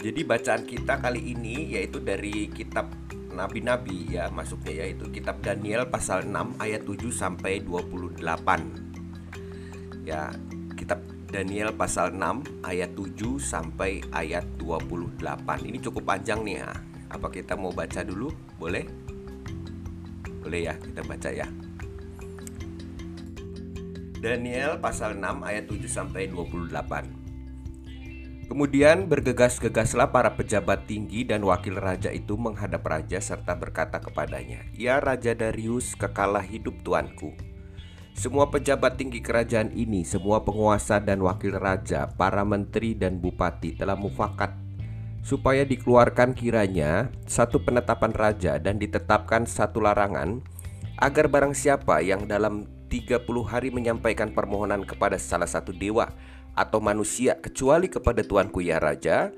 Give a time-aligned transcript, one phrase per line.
[0.00, 2.88] Jadi bacaan kita kali ini yaitu dari kitab
[3.36, 8.24] Nabi-nabi ya masuknya yaitu kitab Daniel pasal 6 ayat 7 sampai 28.
[10.08, 10.32] Ya,
[10.72, 15.68] kitab Daniel pasal 6 ayat 7 sampai ayat 28.
[15.68, 16.72] Ini cukup panjang nih ya.
[17.12, 18.32] Apa kita mau baca dulu?
[18.56, 18.88] Boleh?
[20.40, 21.44] Boleh ya, kita baca ya.
[24.16, 27.19] Daniel pasal 6 ayat 7 sampai 28.
[28.50, 34.98] Kemudian bergegas-gegaslah para pejabat tinggi dan wakil raja itu menghadap raja serta berkata kepadanya, "Ya
[34.98, 37.30] Raja Darius, kekalah hidup tuanku.
[38.10, 43.94] Semua pejabat tinggi kerajaan ini, semua penguasa dan wakil raja, para menteri dan bupati telah
[43.94, 44.50] mufakat
[45.22, 50.40] supaya dikeluarkan kiranya satu penetapan raja dan ditetapkan satu larangan
[50.98, 56.10] agar barang siapa yang dalam 30 hari menyampaikan permohonan kepada salah satu dewa
[56.54, 59.30] atau manusia kecuali kepada tuanku ya raja,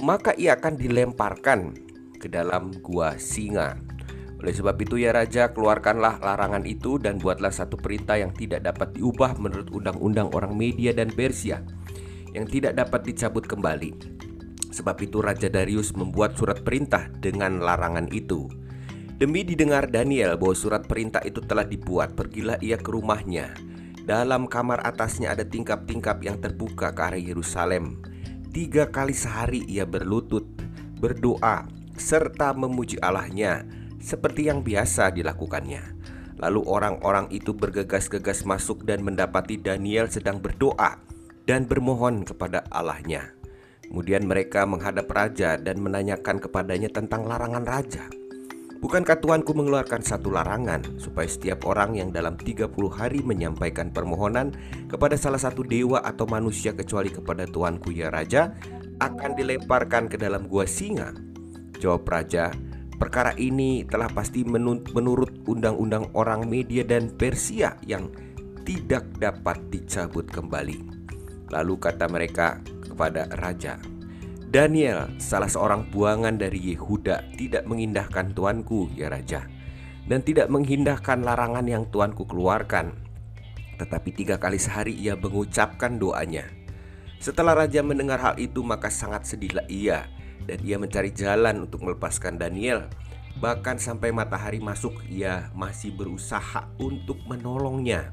[0.00, 1.76] maka ia akan dilemparkan
[2.16, 3.80] ke dalam gua singa.
[4.40, 8.96] Oleh sebab itu ya raja, keluarkanlah larangan itu dan buatlah satu perintah yang tidak dapat
[8.96, 11.60] diubah menurut undang-undang orang Media dan Persia
[12.32, 13.92] yang tidak dapat dicabut kembali.
[14.72, 18.48] Sebab itu Raja Darius membuat surat perintah dengan larangan itu.
[19.20, 23.52] Demi didengar Daniel bahwa surat perintah itu telah dibuat, pergilah ia ke rumahnya
[24.04, 28.00] dalam kamar atasnya ada tingkap-tingkap yang terbuka ke arah Yerusalem.
[28.50, 30.46] Tiga kali sehari ia berlutut,
[30.98, 33.68] berdoa, serta memuji Allahnya
[34.00, 36.00] seperti yang biasa dilakukannya.
[36.40, 40.96] Lalu orang-orang itu bergegas-gegas masuk dan mendapati Daniel sedang berdoa
[41.44, 43.36] dan bermohon kepada Allahnya.
[43.84, 48.06] Kemudian mereka menghadap raja dan menanyakan kepadanya tentang larangan raja.
[48.80, 54.56] Bukankah Tuanku mengeluarkan satu larangan supaya setiap orang yang dalam 30 hari menyampaikan permohonan
[54.88, 58.56] kepada salah satu dewa atau manusia kecuali kepada Tuanku ya Raja
[59.04, 61.12] akan dilemparkan ke dalam gua singa?
[61.76, 62.56] Jawab Raja,
[62.96, 68.08] perkara ini telah pasti menurut undang-undang orang Media dan Persia yang
[68.64, 70.80] tidak dapat dicabut kembali.
[71.52, 73.76] Lalu kata mereka kepada Raja,
[74.50, 79.46] Daniel, salah seorang buangan dari Yehuda, tidak mengindahkan tuanku, ya raja,
[80.10, 82.98] dan tidak mengindahkan larangan yang tuanku keluarkan.
[83.78, 86.50] Tetapi tiga kali sehari ia mengucapkan doanya.
[87.22, 90.10] Setelah raja mendengar hal itu, maka sangat sedihlah ia,
[90.50, 92.90] dan ia mencari jalan untuk melepaskan Daniel.
[93.38, 98.10] Bahkan sampai matahari masuk, ia masih berusaha untuk menolongnya.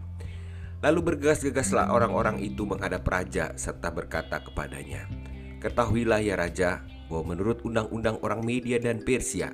[0.85, 5.09] Lalu bergegas-gegaslah orang-orang itu menghadap raja serta berkata kepadanya,
[5.57, 9.49] Ketahuilah ya Raja bahwa menurut undang-undang orang Media dan Persia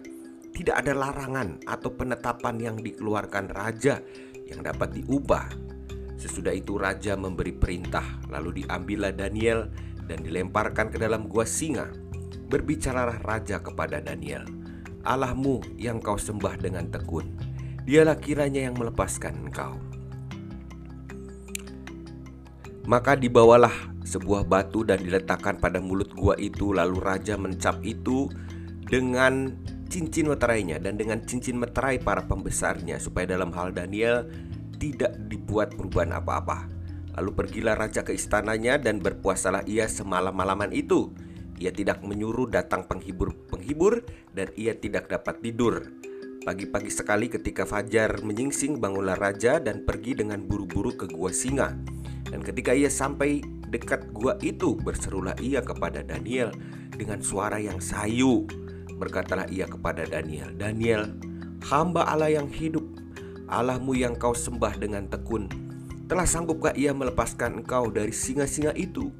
[0.53, 4.05] tidak ada larangan atau penetapan yang dikeluarkan raja
[4.45, 5.49] yang dapat diubah.
[6.13, 9.67] Sesudah itu raja memberi perintah, lalu diambillah Daniel
[10.05, 11.89] dan dilemparkan ke dalam gua singa.
[12.53, 14.45] Berbicaralah raja kepada Daniel,
[15.01, 17.33] Allahmu yang kau sembah dengan tekun,
[17.81, 19.73] dialah kiranya yang melepaskan engkau.
[22.85, 28.29] Maka dibawalah sebuah batu dan diletakkan pada mulut gua itu lalu raja mencap itu
[28.85, 29.57] dengan
[29.89, 34.29] cincin meterainya dan dengan cincin meterai para pembesarnya supaya dalam hal Daniel
[34.77, 36.69] tidak dibuat perubahan apa-apa.
[37.13, 41.13] Lalu pergilah raja ke istananya dan berpuasalah ia semalam-malaman itu.
[41.61, 44.01] Ia tidak menyuruh datang penghibur-penghibur
[44.33, 45.85] dan ia tidak dapat tidur.
[46.43, 51.71] Pagi-pagi sekali ketika fajar menyingsing bangunlah raja dan pergi dengan buru-buru ke gua singa.
[52.33, 56.49] Dan ketika ia sampai dekat gua itu berserulah ia kepada Daniel
[56.89, 58.49] dengan suara yang sayu.
[58.97, 61.13] Berkatalah ia kepada Daniel, "Daniel,
[61.69, 62.81] hamba Allah yang hidup,
[63.45, 65.45] Allahmu yang kau sembah dengan tekun,
[66.09, 69.13] telah sanggupkah ia melepaskan engkau dari singa-singa itu?"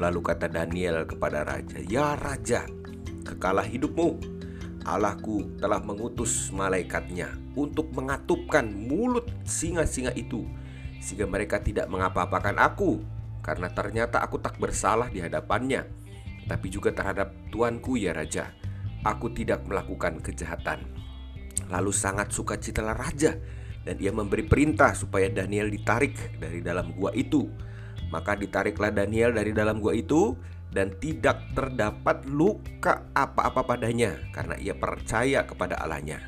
[0.00, 2.64] Lalu kata Daniel kepada raja, "Ya raja,
[3.20, 4.16] kekalah hidupmu.
[4.88, 10.48] Allahku telah mengutus malaikatnya untuk mengatupkan mulut singa-singa itu
[10.98, 13.02] sehingga mereka tidak mengapa-apakan aku
[13.48, 15.86] karena ternyata aku tak bersalah di hadapannya,
[16.50, 18.52] tapi juga terhadap tuanku ya raja.
[19.06, 20.84] Aku tidak melakukan kejahatan.
[21.70, 23.38] Lalu sangat suka citalah raja
[23.86, 27.46] dan ia memberi perintah supaya Daniel ditarik dari dalam gua itu.
[28.12, 30.36] Maka ditariklah Daniel dari dalam gua itu
[30.68, 36.20] dan tidak terdapat luka apa-apa padanya karena ia percaya kepada Allahnya.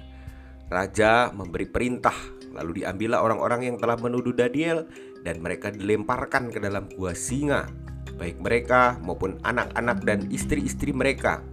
[0.70, 2.14] Raja memberi perintah,
[2.55, 4.87] lalu diambillah orang-orang yang telah menuduh Daniel
[5.23, 7.70] dan mereka dilemparkan ke dalam gua singa,
[8.19, 11.44] baik mereka maupun anak-anak dan istri-istri mereka.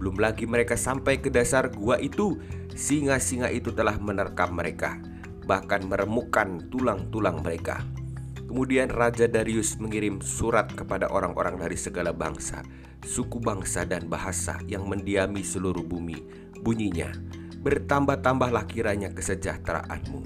[0.00, 2.40] Belum lagi mereka sampai ke dasar gua itu,
[2.74, 4.98] singa-singa itu telah menerkam mereka,
[5.46, 7.84] bahkan meremukkan tulang-tulang mereka.
[8.52, 12.60] Kemudian Raja Darius mengirim surat kepada orang-orang dari segala bangsa,
[13.00, 16.20] suku bangsa dan bahasa yang mendiami seluruh bumi.
[16.60, 17.10] Bunyinya,
[17.62, 20.20] bertambah-tambahlah kiranya kesejahteraanmu.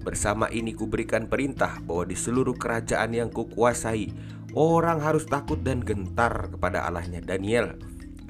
[0.00, 4.08] Bersama ini kuberikan perintah bahwa di seluruh kerajaan yang kukuasai,
[4.56, 7.76] orang harus takut dan gentar kepada Allahnya Daniel,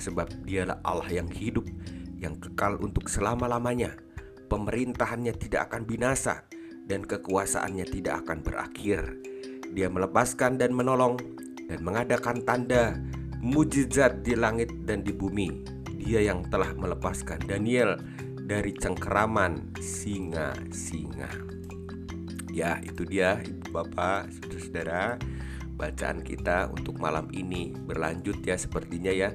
[0.03, 1.71] sebab dialah Allah yang hidup,
[2.19, 3.95] yang kekal untuk selama-lamanya.
[4.51, 6.43] Pemerintahannya tidak akan binasa,
[6.91, 9.15] dan kekuasaannya tidak akan berakhir.
[9.71, 11.15] Dia melepaskan dan menolong
[11.71, 12.99] dan mengadakan tanda
[13.39, 15.63] mujizat di langit dan di bumi.
[16.03, 17.95] Dia yang telah melepaskan Daniel
[18.51, 21.31] dari cengkeraman singa-singa.
[22.51, 25.23] Ya, itu dia Ibu Bapak, Saudara-saudara,
[25.79, 29.31] bacaan kita untuk malam ini berlanjut ya sepertinya ya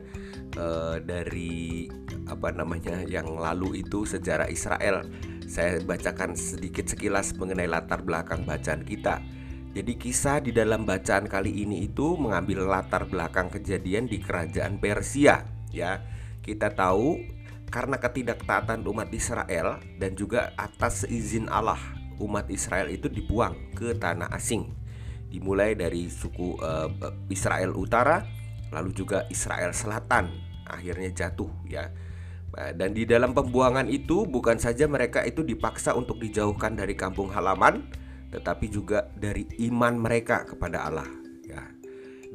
[0.54, 0.66] e,
[1.00, 1.88] dari
[2.28, 5.08] apa namanya yang lalu itu sejarah Israel
[5.48, 9.24] saya bacakan sedikit sekilas mengenai latar belakang bacaan kita.
[9.74, 15.48] Jadi kisah di dalam bacaan kali ini itu mengambil latar belakang kejadian di kerajaan Persia
[15.72, 16.04] ya.
[16.46, 17.18] Kita tahu
[17.70, 21.80] karena ketidaktaatan umat Israel dan juga atas izin Allah
[22.22, 24.72] umat Israel itu dibuang ke tanah asing.
[25.28, 26.88] Dimulai dari suku uh,
[27.28, 28.24] Israel Utara
[28.72, 30.32] lalu juga Israel Selatan
[30.66, 31.92] akhirnya jatuh ya
[32.56, 37.28] Nah, dan di dalam pembuangan itu bukan saja mereka itu dipaksa untuk dijauhkan dari kampung
[37.28, 37.84] halaman,
[38.32, 41.25] tetapi juga dari iman mereka kepada Allah.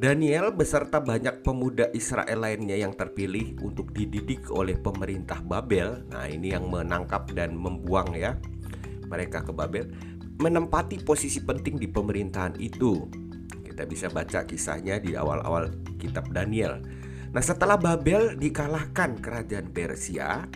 [0.01, 6.01] Daniel beserta banyak pemuda Israel lainnya yang terpilih untuk dididik oleh pemerintah Babel.
[6.09, 8.33] Nah, ini yang menangkap dan membuang ya
[9.05, 9.93] mereka ke Babel,
[10.41, 13.05] menempati posisi penting di pemerintahan itu.
[13.61, 15.69] Kita bisa baca kisahnya di awal-awal
[16.01, 16.81] kitab Daniel.
[17.29, 20.49] Nah, setelah Babel dikalahkan kerajaan Persia,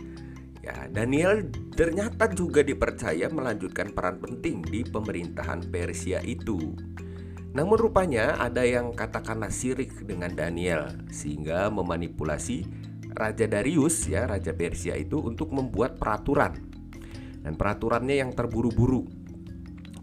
[0.66, 1.46] ya Daniel
[1.78, 6.74] ternyata juga dipercaya melanjutkan peran penting di pemerintahan Persia itu.
[7.56, 12.68] Namun rupanya ada yang katakanlah sirik dengan Daniel sehingga memanipulasi
[13.16, 16.52] Raja Darius ya, Raja Persia itu untuk membuat peraturan.
[17.40, 19.08] Dan peraturannya yang terburu-buru.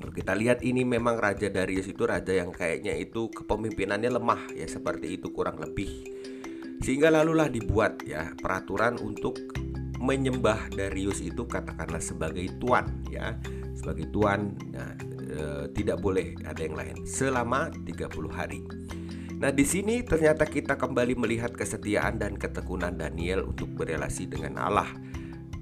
[0.00, 4.64] Kalau kita lihat ini memang Raja Darius itu raja yang kayaknya itu kepemimpinannya lemah ya
[4.64, 6.08] seperti itu kurang lebih.
[6.80, 9.36] Sehingga lalulah dibuat ya peraturan untuk
[10.00, 13.38] menyembah Darius itu katakanlah sebagai tuan ya
[13.78, 14.90] sebagai tuan nah,
[15.32, 18.60] e, tidak boleh ada yang lain selama 30 hari.
[19.42, 24.86] Nah, di sini ternyata kita kembali melihat kesetiaan dan ketekunan Daniel untuk berelasi dengan Allah.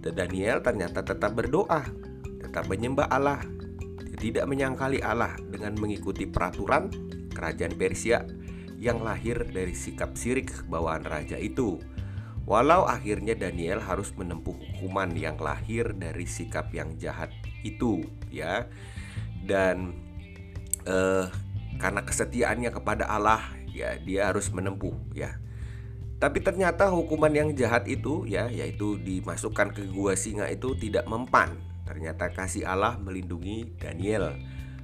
[0.04, 1.88] Dan Daniel ternyata tetap berdoa,
[2.44, 3.40] tetap menyembah Allah,
[4.20, 6.92] tidak menyangkali Allah dengan mengikuti peraturan
[7.32, 8.20] kerajaan Persia
[8.76, 11.80] yang lahir dari sikap sirik bawaan raja itu.
[12.44, 17.32] Walau akhirnya Daniel harus menempuh hukuman yang lahir dari sikap yang jahat
[17.64, 18.68] itu, ya.
[19.44, 19.96] Dan
[20.84, 21.26] eh,
[21.80, 23.40] karena kesetiaannya kepada Allah,
[23.72, 25.40] ya dia harus menempuh, ya.
[26.20, 31.56] Tapi ternyata hukuman yang jahat itu, ya, yaitu dimasukkan ke gua singa itu tidak mempan.
[31.88, 34.36] Ternyata kasih Allah melindungi Daniel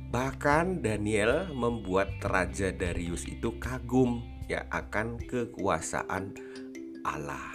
[0.07, 6.33] Bahkan Daniel membuat Raja Darius itu kagum ya akan kekuasaan
[7.03, 7.53] Allah.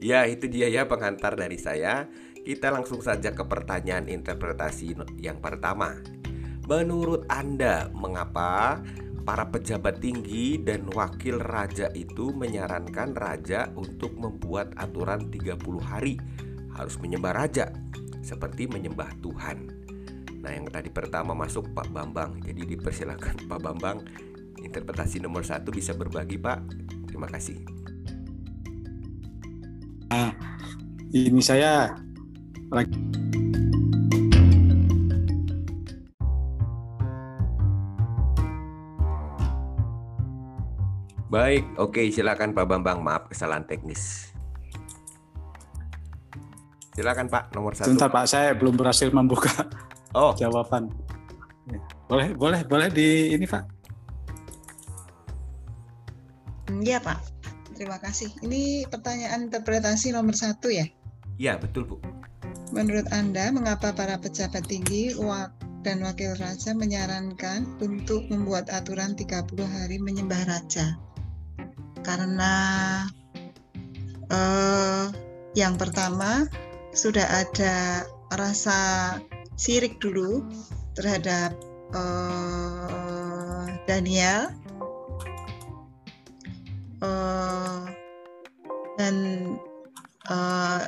[0.00, 2.08] Ya, itu dia ya pengantar dari saya.
[2.46, 5.98] Kita langsung saja ke pertanyaan interpretasi yang pertama.
[6.70, 8.78] Menurut Anda, mengapa
[9.26, 16.22] para pejabat tinggi dan wakil raja itu menyarankan raja untuk membuat aturan 30 hari?
[16.70, 17.74] Harus menyembah raja
[18.22, 19.66] seperti menyembah Tuhan?
[20.38, 22.38] Nah yang tadi pertama masuk Pak Bambang.
[22.46, 24.06] Jadi dipersilakan Pak Bambang.
[24.62, 26.62] Interpretasi nomor satu bisa berbagi Pak.
[27.10, 27.58] Terima kasih.
[30.14, 30.30] Nah
[31.10, 32.06] ini saya
[41.26, 43.06] Baik, oke silakan Pak Bambang.
[43.06, 44.34] Maaf kesalahan teknis.
[46.98, 47.92] Silakan Pak, nomor satu.
[47.92, 49.52] Sebentar Pak, saya belum berhasil membuka
[50.16, 50.34] oh.
[50.40, 50.90] jawaban.
[51.70, 51.78] Ya.
[52.10, 53.62] Boleh, boleh, boleh di ini Pak.
[56.82, 57.18] Iya Pak,
[57.78, 58.32] terima kasih.
[58.42, 60.88] Ini pertanyaan interpretasi nomor satu ya?
[61.38, 62.02] Iya betul Bu.
[62.74, 65.14] Menurut Anda, mengapa para pejabat tinggi
[65.86, 70.98] dan wakil raja menyarankan untuk membuat aturan 30 hari menyembah raja?
[72.02, 72.54] Karena
[74.30, 75.04] eh,
[75.54, 76.46] yang pertama
[76.96, 78.02] sudah ada
[78.34, 78.78] rasa
[79.56, 80.44] sirik dulu
[80.96, 81.52] terhadap
[81.92, 84.52] uh, Daniel
[87.04, 87.84] uh,
[88.96, 89.16] dan
[90.32, 90.82] uh,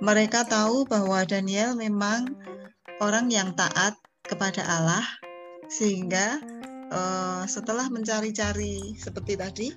[0.00, 2.32] mereka tahu bahwa Daniel memang
[3.04, 5.04] orang yang taat kepada Allah
[5.68, 6.40] sehingga
[6.88, 9.68] uh, setelah mencari-cari seperti tadi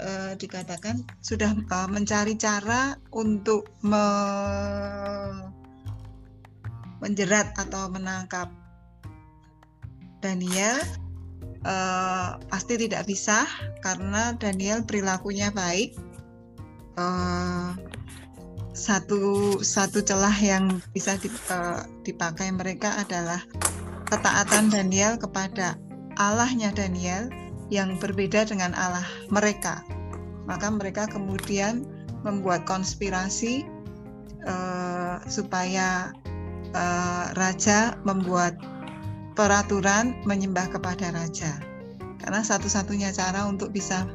[0.00, 4.04] uh, dikatakan sudah uh, mencari cara untuk me
[6.98, 8.50] menjerat atau menangkap
[10.18, 10.82] Daniel
[11.62, 13.46] uh, pasti tidak bisa
[13.84, 15.94] karena Daniel perilakunya baik.
[16.98, 17.87] Uh,
[18.78, 21.18] satu satu celah yang bisa
[22.06, 23.42] dipakai mereka adalah
[24.06, 25.74] ketaatan Daniel kepada
[26.14, 27.26] Allahnya Daniel
[27.74, 29.04] yang berbeda dengan Allah
[29.34, 29.82] mereka.
[30.46, 31.84] Maka mereka kemudian
[32.22, 33.68] membuat konspirasi
[34.46, 36.14] uh, supaya
[36.72, 38.56] uh, raja membuat
[39.36, 41.58] peraturan menyembah kepada raja.
[42.18, 44.08] Karena satu-satunya cara untuk bisa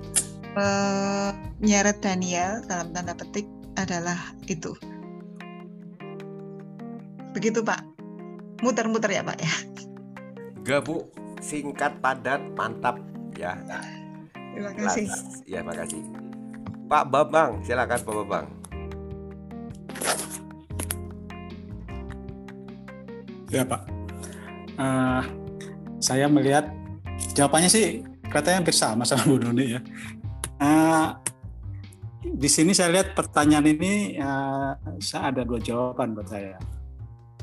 [0.54, 4.74] menyeret Daniel dalam tanda petik adalah itu.
[7.34, 7.82] Begitu Pak.
[8.62, 9.54] Muter-muter ya Pak ya.
[10.64, 11.04] Enggak Bu,
[11.44, 13.02] singkat padat mantap
[13.36, 13.60] ya.
[14.54, 15.10] Terima kasih.
[15.44, 16.00] Ya, terima kasih.
[16.88, 18.46] Pak Bambang, silakan Pak Bambang.
[23.52, 23.82] Ya Pak.
[24.74, 25.22] Uh,
[26.02, 26.70] saya melihat
[27.38, 29.82] jawabannya sih katanya hampir sama sama Bu Nuni ya.
[30.62, 31.14] Uh,
[32.24, 34.72] di sini saya lihat pertanyaan ini uh,
[35.04, 36.56] saya ada dua jawaban buat saya.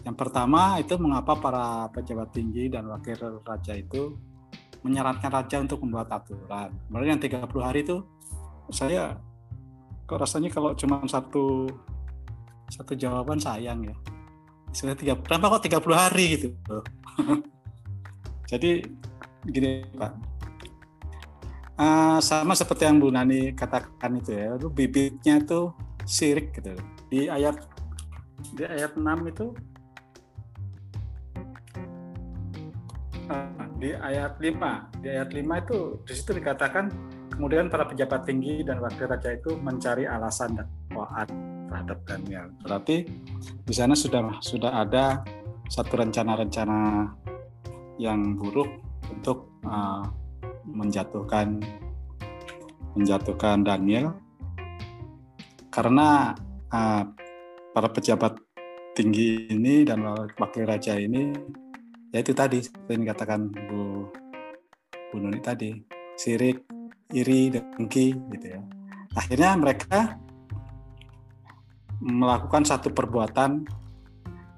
[0.01, 4.17] Yang pertama itu mengapa para pejabat tinggi dan wakil raja itu
[4.81, 6.73] menyarankan raja untuk membuat aturan.
[6.89, 8.01] Kemudian yang 30 hari itu
[8.73, 9.21] saya
[10.09, 11.69] kok rasanya kalau cuma satu
[12.73, 13.97] satu jawaban sayang ya.
[14.73, 16.49] Sudah tiga, kenapa kok 30 hari gitu?
[18.51, 18.81] Jadi
[19.45, 20.13] gini Pak,
[21.81, 25.73] uh, sama seperti yang Bu Nani katakan itu ya, itu bibitnya itu
[26.05, 26.77] sirik gitu.
[27.09, 27.57] Di ayat
[28.57, 29.47] di ayat 6 itu
[33.33, 36.93] uh, di ayat 5, di ayat 5 itu di situ dikatakan
[37.33, 41.29] kemudian para pejabat tinggi dan wakil raja itu mencari alasan dan dakwaan
[41.71, 42.47] terhadap Daniel.
[42.61, 42.97] Berarti
[43.65, 45.25] di sana sudah sudah ada
[45.71, 47.07] satu rencana-rencana
[47.97, 48.69] yang buruk
[49.07, 50.03] untuk uh,
[50.67, 51.61] menjatuhkan
[52.99, 54.17] menjatuhkan Daniel.
[55.71, 56.35] Karena
[56.75, 57.03] uh,
[57.71, 58.37] para pejabat
[58.99, 60.03] tinggi ini dan
[60.35, 61.31] wakil raja ini
[62.11, 64.11] ya itu tadi seperti dikatakan Bu
[65.11, 65.71] Bu Nuni tadi
[66.19, 66.67] sirik
[67.15, 68.61] iri dengki gitu ya.
[69.15, 70.19] Akhirnya mereka
[72.01, 73.67] melakukan satu perbuatan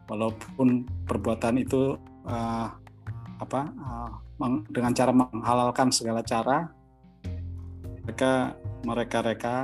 [0.06, 1.96] walaupun perbuatan itu
[2.28, 2.68] uh,
[3.42, 4.12] apa uh,
[4.70, 6.66] dengan cara menghalalkan segala cara
[8.02, 9.56] mereka mereka reka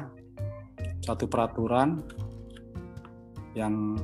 [1.02, 2.02] satu peraturan
[3.58, 3.98] yang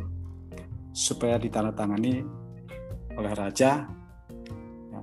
[0.95, 2.27] supaya ditandatangani
[3.15, 3.87] oleh raja
[4.91, 5.01] ya,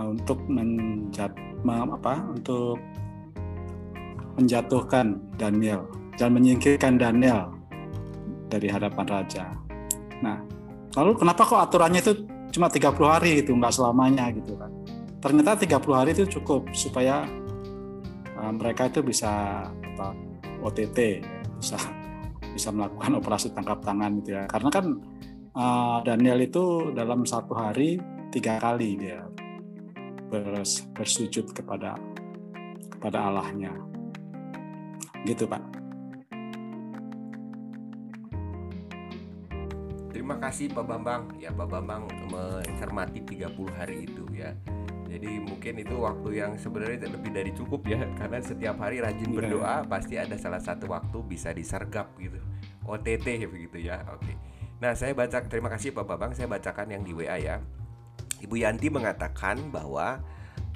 [0.00, 1.32] untuk menjat
[1.64, 2.76] apa untuk
[4.36, 5.88] menjatuhkan Daniel
[6.20, 7.52] dan menyingkirkan Daniel
[8.52, 9.44] dari hadapan raja.
[10.20, 10.44] Nah,
[10.96, 12.12] lalu kenapa kok aturannya itu
[12.54, 14.70] cuma 30 hari gitu nggak selamanya gitu kan.
[15.18, 17.26] Ternyata 30 hari itu cukup supaya
[18.38, 20.14] uh, mereka itu bisa apa,
[20.62, 20.98] OTT
[21.58, 21.74] bisa
[22.54, 24.46] bisa melakukan operasi tangkap tangan gitu ya.
[24.46, 24.86] Karena kan
[25.58, 27.98] uh, Daniel itu dalam satu hari
[28.30, 29.26] tiga kali dia
[30.30, 31.98] bers, bersujud kepada
[32.94, 33.74] kepada Allahnya.
[35.26, 35.73] Gitu pak
[40.24, 41.36] Terima kasih Pak Bambang.
[41.36, 44.56] Ya Pak Bambang mencermati 30 hari itu ya.
[45.04, 49.36] Jadi mungkin itu waktu yang sebenarnya lebih dari cukup ya karena setiap hari rajin iya.
[49.36, 52.40] berdoa pasti ada salah satu waktu bisa disergap gitu.
[52.88, 54.00] OTT begitu ya.
[54.16, 54.32] Oke.
[54.80, 57.60] Nah, saya baca terima kasih Pak Bambang, saya bacakan yang di WA ya.
[58.40, 60.24] Ibu Yanti mengatakan bahwa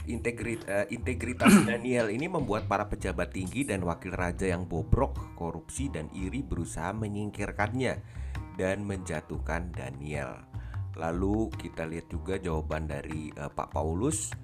[0.05, 5.89] integrit, uh, integritas Daniel ini membuat para pejabat tinggi dan wakil raja yang bobrok, korupsi
[5.89, 8.28] dan iri berusaha menyingkirkannya
[8.59, 10.43] dan menjatuhkan Daniel.
[10.99, 14.35] Lalu kita lihat juga jawaban dari uh, Pak Paulus.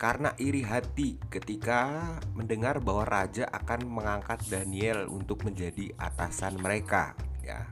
[0.00, 2.00] Karena iri hati ketika
[2.32, 7.68] mendengar bahwa raja akan mengangkat Daniel untuk menjadi atasan mereka ya.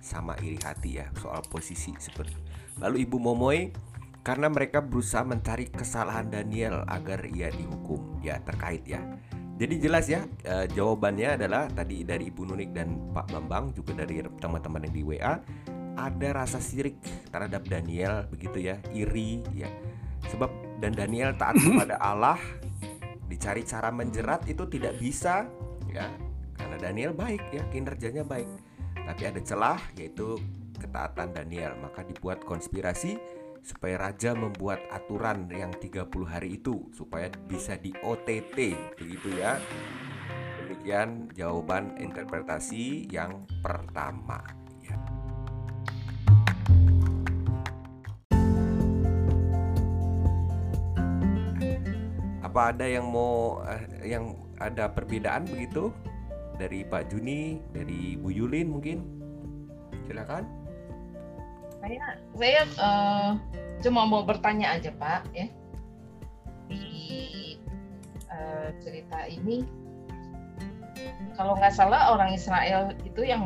[0.00, 2.36] Sama iri hati ya soal posisi seperti.
[2.84, 3.72] Lalu Ibu Momoy
[4.20, 8.20] karena mereka berusaha mencari kesalahan Daniel agar ia dihukum.
[8.20, 9.00] Ya terkait ya
[9.60, 14.24] jadi jelas ya e, jawabannya adalah tadi dari Ibu Nunik dan Pak Bambang juga dari
[14.24, 15.36] teman-teman yang di WA
[16.00, 16.96] ada rasa sirik
[17.28, 19.68] terhadap Daniel begitu ya, iri ya.
[20.32, 22.40] Sebab dan Daniel taat kepada Allah
[23.28, 25.44] dicari cara menjerat itu tidak bisa
[25.92, 26.08] ya.
[26.56, 28.48] Karena Daniel baik ya kinerjanya baik.
[28.96, 30.40] Tapi ada celah yaitu
[30.80, 31.76] ketaatan Daniel.
[31.80, 33.16] Maka dibuat konspirasi
[33.60, 38.56] supaya raja membuat aturan yang 30 hari itu supaya bisa di OTT
[38.96, 39.60] begitu ya.
[40.60, 44.40] Demikian jawaban interpretasi yang pertama.
[44.80, 44.96] Ya.
[52.40, 55.92] Apa ada yang mau eh, yang ada perbedaan begitu
[56.60, 58.98] dari Pak Juni, dari Bu Yulin mungkin?
[60.04, 60.59] Silakan.
[61.80, 62.04] Saya
[62.36, 63.30] saya uh,
[63.80, 65.48] cuma mau bertanya aja Pak ya.
[66.68, 66.84] Di
[68.28, 69.64] uh, cerita ini
[71.34, 73.40] kalau nggak salah orang Israel itu yang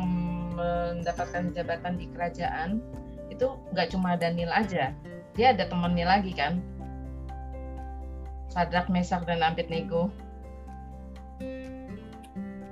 [0.55, 2.83] mendapatkan jabatan di kerajaan
[3.31, 4.91] itu nggak cuma Daniel aja.
[5.39, 6.59] Dia ada temannya lagi kan?
[8.51, 10.11] Sadrak Mesak dan Abednego.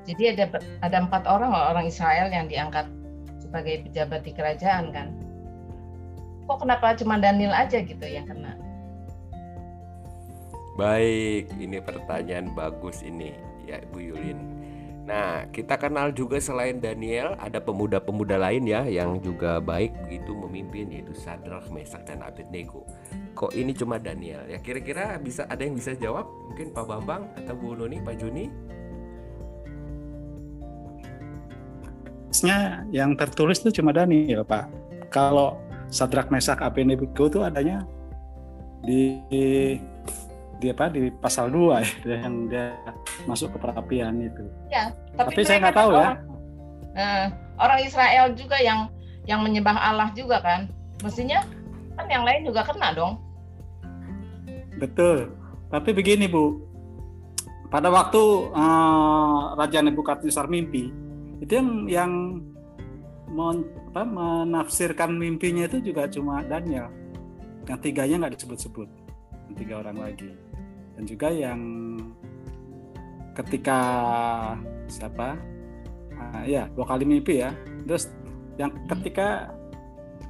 [0.03, 2.87] Jadi ada ada empat orang orang Israel yang diangkat
[3.39, 5.15] sebagai pejabat di kerajaan kan
[6.47, 8.55] kok kenapa cuma Daniel aja gitu yang kena
[10.75, 13.37] baik ini pertanyaan bagus ini
[13.69, 14.63] ya Bu Yulin
[15.03, 20.95] Nah, kita kenal juga selain Daniel, ada pemuda-pemuda lain ya yang juga baik begitu memimpin
[20.95, 22.87] yaitu Sadrak, Mesak dan Abednego.
[23.35, 24.47] Kok ini cuma Daniel?
[24.47, 26.23] Ya kira-kira bisa ada yang bisa jawab?
[26.47, 28.47] Mungkin Pak Bambang atau Bu Nuni, Pak Juni?
[32.91, 34.67] yang tertulis itu cuma Daniel, Pak.
[35.07, 35.62] Kalau
[35.93, 37.85] Sadrak, Mesak, Abednego itu adanya
[38.81, 39.21] di
[40.57, 42.73] di apa di pasal 2 ya yang dia
[43.29, 44.43] masuk ke perapian itu.
[44.73, 46.09] Ya, tapi, tapi saya nggak tahu ya.
[46.97, 47.23] Nah,
[47.61, 48.89] orang Israel juga yang
[49.29, 50.65] yang menyembah Allah juga kan.
[51.05, 51.45] Mestinya
[51.93, 53.21] kan yang lain juga kena dong.
[54.81, 55.29] Betul.
[55.69, 56.57] Tapi begini Bu,
[57.69, 58.21] pada waktu
[58.53, 60.89] uh, Raja Nebukadnezar mimpi,
[61.41, 62.11] itu yang yang
[63.33, 66.87] men, apa, menafsirkan mimpinya itu juga cuma Daniel.
[67.65, 68.89] Yang tiganya nggak disebut-sebut,
[69.57, 70.29] tiga orang lagi.
[70.93, 71.61] Dan juga yang
[73.33, 73.79] ketika
[74.85, 75.33] siapa
[76.13, 77.49] uh, ya dua kali mimpi ya.
[77.89, 78.13] Terus
[78.61, 79.49] yang ketika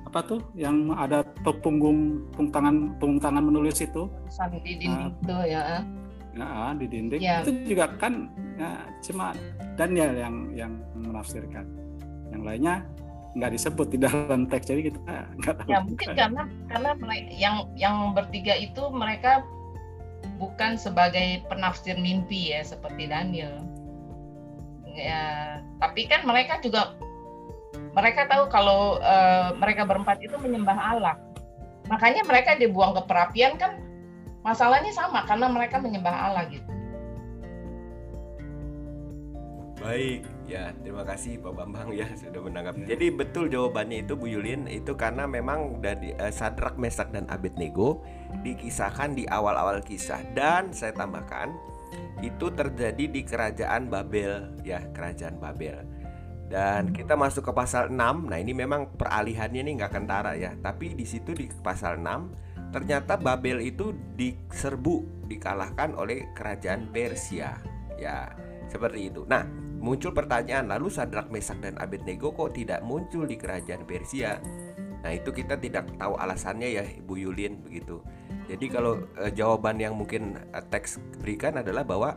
[0.08, 4.08] apa tuh yang ada punggung punggung tangan punggung tangan menulis itu.
[4.32, 5.84] Di dinding uh, tuh ya.
[6.34, 7.22] Ya di dinding.
[7.22, 7.44] Ya.
[7.44, 9.36] itu juga kan ya, cuma
[9.76, 11.83] Daniel yang yang menafsirkan
[12.34, 12.76] yang lainnya
[13.34, 15.00] nggak disebut di dalam teks jadi kita
[15.42, 16.90] nggak tahu ya mungkin karena karena
[17.34, 19.42] yang yang bertiga itu mereka
[20.38, 23.64] bukan sebagai penafsir mimpi ya seperti Daniel.
[24.94, 26.94] Ya, tapi kan mereka juga
[27.98, 31.16] mereka tahu kalau uh, mereka berempat itu menyembah Allah.
[31.90, 33.82] Makanya mereka dibuang ke perapian kan
[34.46, 36.70] masalahnya sama karena mereka menyembah Allah gitu.
[39.82, 42.86] Baik, ya terima kasih Pak Bambang ya sudah menanggapi.
[42.86, 48.04] Jadi betul jawabannya itu Bu Yulin itu karena memang dari uh, Sadrak, Mesak dan Abednego
[48.44, 51.54] dikisahkan di awal-awal kisah dan saya tambahkan
[52.24, 55.84] itu terjadi di kerajaan Babel ya kerajaan Babel.
[56.54, 58.30] Dan kita masuk ke pasal 6.
[58.30, 60.54] Nah, ini memang peralihannya ini nggak kentara ya.
[60.54, 67.58] Tapi di situ di pasal 6 ternyata Babel itu diserbu, dikalahkan oleh kerajaan Persia.
[67.98, 68.34] Ya,
[68.70, 69.26] seperti itu.
[69.26, 69.46] Nah,
[69.84, 74.40] muncul pertanyaan lalu Sadrak Mesak dan Abednego kok tidak muncul di kerajaan Persia?
[75.04, 78.00] Nah itu kita tidak tahu alasannya ya Ibu Yulin begitu.
[78.48, 82.16] Jadi kalau eh, jawaban yang mungkin eh, teks berikan adalah bahwa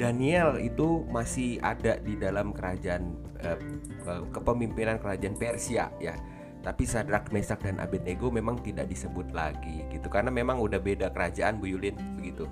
[0.00, 3.12] Daniel itu masih ada di dalam kerajaan
[3.44, 3.60] eh,
[4.08, 6.16] eh, kepemimpinan kerajaan Persia ya.
[6.64, 10.08] Tapi Sadrak Mesak dan Abednego memang tidak disebut lagi gitu.
[10.08, 12.48] Karena memang udah beda kerajaan Bu Yulin begitu.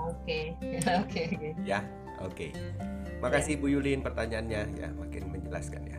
[0.00, 0.56] Oke
[1.04, 1.24] oke
[1.60, 1.84] ya
[2.24, 2.48] oke.
[2.48, 2.50] okay.
[3.20, 5.98] Makasih Bu Yulin pertanyaannya ya makin menjelaskan ya.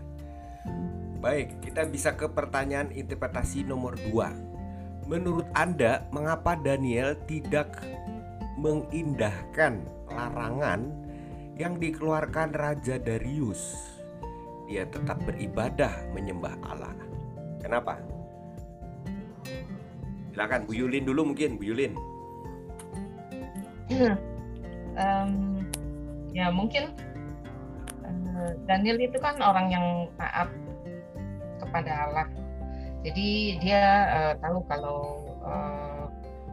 [1.22, 5.06] Baik, kita bisa ke pertanyaan interpretasi nomor 2.
[5.06, 7.78] Menurut Anda, mengapa Daniel tidak
[8.58, 10.90] mengindahkan larangan
[11.62, 13.78] yang dikeluarkan Raja Darius?
[14.66, 16.98] Dia tetap beribadah menyembah Allah.
[17.62, 18.02] Kenapa?
[20.34, 21.94] Silakan Bu Yulin dulu mungkin, Bu Yulin.
[24.98, 25.62] um,
[26.32, 26.96] ya mungkin
[28.66, 30.50] Daniel itu kan orang yang taat
[31.62, 32.28] kepada Allah.
[33.02, 33.82] Jadi dia
[34.14, 35.00] uh, tahu kalau
[35.42, 36.06] uh,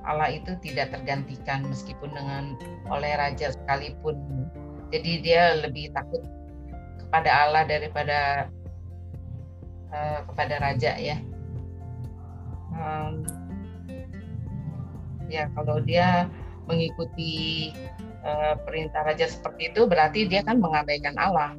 [0.08, 2.56] Allah itu tidak tergantikan meskipun dengan
[2.88, 4.16] oleh raja sekalipun.
[4.88, 6.24] Jadi dia lebih takut
[6.96, 8.48] kepada Allah daripada
[9.92, 11.20] uh, kepada raja ya.
[12.72, 13.26] Um,
[15.28, 16.30] ya kalau dia
[16.64, 17.72] mengikuti
[18.24, 21.52] uh, perintah raja seperti itu berarti dia kan mengabaikan Allah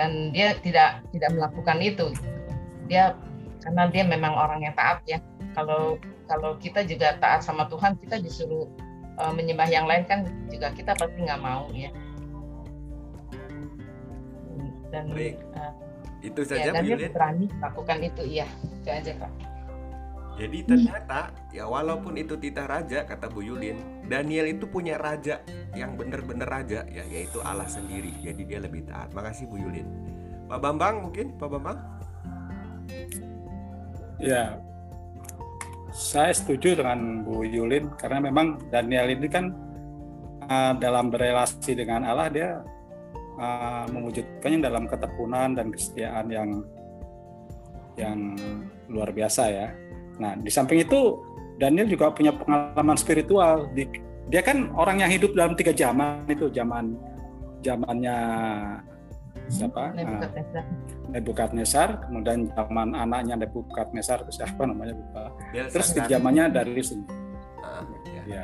[0.00, 2.08] dan dia tidak tidak melakukan itu
[2.88, 3.20] dia
[3.60, 5.20] karena dia memang orang yang taat ya.
[5.52, 8.64] Kalau kalau kita juga taat sama Tuhan kita disuruh
[9.20, 11.92] uh, menyembah yang lain kan juga kita pasti nggak mau ya.
[14.88, 15.36] Dan Baik.
[15.52, 15.72] Uh,
[16.24, 18.48] itu ya, saja dan Bu dia berani lakukan itu iya.
[18.80, 19.49] Itu aja kak
[20.40, 23.76] Jadi ternyata ya walaupun itu titah raja kata Bu Yulin,
[24.08, 25.44] Daniel itu punya raja
[25.76, 28.16] yang benar-benar raja ya yaitu Allah sendiri.
[28.24, 29.12] Jadi dia lebih taat.
[29.12, 29.84] Makasih Bu Yulin.
[30.48, 31.78] Pak Bambang mungkin Pak Bambang?
[34.16, 34.56] Ya,
[35.92, 39.52] saya setuju dengan Bu Yulin karena memang Daniel ini kan
[40.48, 42.50] uh, dalam berelasi dengan Allah dia
[43.36, 46.50] uh, mewujudkannya dalam ketekunan dan kesetiaan yang
[48.00, 48.18] yang
[48.88, 49.68] luar biasa ya.
[50.20, 51.24] Nah, di samping itu
[51.56, 53.72] Daniel juga punya pengalaman spiritual.
[53.72, 53.88] Di,
[54.28, 56.94] dia kan orang yang hidup dalam tiga zaman itu zaman
[57.64, 58.16] zamannya
[59.50, 59.92] siapa?
[59.92, 60.64] Uh, Nebukadnezar.
[61.10, 65.34] Nebukadnezar, kemudian zaman anaknya Nebukadnezar itu siapa namanya lupa.
[65.52, 67.04] Terus di zamannya Darius ini.
[67.60, 68.22] Ah, ya.
[68.30, 68.42] Ya,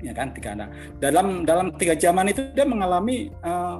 [0.00, 0.68] ya kan tiga anak.
[0.98, 3.78] Dalam dalam tiga zaman itu dia mengalami eh,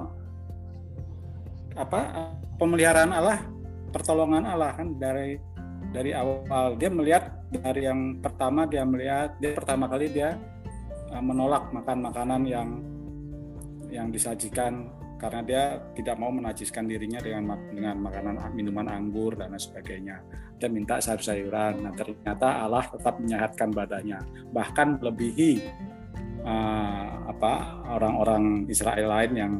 [1.77, 3.41] apa pemeliharaan Allah,
[3.89, 5.41] pertolongan Allah kan dari
[5.97, 10.37] dari awal dia melihat dari yang pertama dia melihat dia pertama kali dia
[11.09, 12.69] eh, menolak makan makanan yang
[13.89, 15.63] yang disajikan karena dia
[15.97, 20.21] tidak mau menajiskan dirinya dengan dengan makanan minuman anggur dan lain sebagainya.
[20.61, 21.81] Dia minta sayur-sayuran.
[21.81, 24.21] Nah, ternyata Allah tetap menyehatkan badannya
[24.53, 25.51] bahkan melebihi
[26.45, 29.53] eh, apa orang-orang Israel lain yang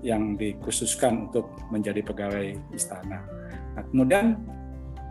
[0.00, 3.20] yang dikhususkan untuk menjadi pegawai istana.
[3.76, 4.40] Nah, kemudian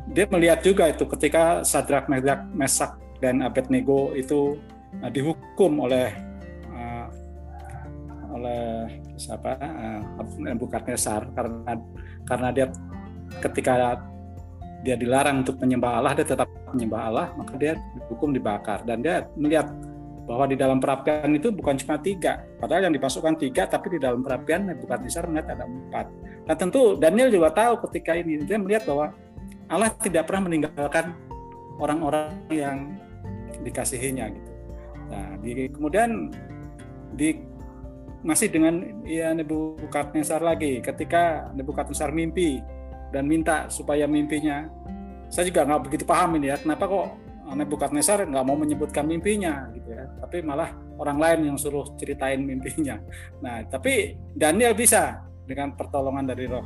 [0.10, 2.92] dia melihat juga itu ketika Sadrak, Mesak, Mesak
[3.22, 4.58] dan Abednego itu
[5.06, 6.10] eh, dihukum oleh
[6.74, 7.06] eh,
[8.34, 8.64] oleh
[9.20, 10.02] siapa eh,
[10.50, 11.74] Nebukadnezar karena
[12.26, 12.66] karena dia
[13.44, 14.02] ketika
[14.80, 18.82] dia dilarang untuk menyembah Allah dia tetap menyembah Allah maka dia dihukum dibakar.
[18.88, 19.70] Dan dia melihat
[20.30, 22.46] bahwa di dalam perapian itu bukan cuma tiga.
[22.62, 26.06] Padahal yang dimasukkan tiga tapi di dalam perapian Nebukadnezar melihat ada empat.
[26.46, 28.46] Dan tentu Daniel juga tahu ketika ini.
[28.46, 29.14] Dia melihat bahwa
[29.70, 31.14] Allah tidak pernah meninggalkan
[31.78, 32.78] orang-orang yang
[33.62, 34.52] dikasihinya gitu.
[35.10, 36.34] Nah di, kemudian
[37.14, 37.38] di
[38.26, 40.84] masih dengan ya Nebukadnezar lagi.
[40.84, 42.60] Ketika Nebukadnezar mimpi
[43.14, 44.70] dan minta supaya mimpinya
[45.30, 47.08] saya juga nggak begitu paham ini ya kenapa kok
[47.50, 50.06] Nebukadnezar nggak mau menyebutkan mimpinya gitu ya.
[50.22, 52.98] Tapi malah orang lain yang suruh ceritain mimpinya.
[53.42, 56.66] Nah tapi Daniel bisa dengan pertolongan dari roh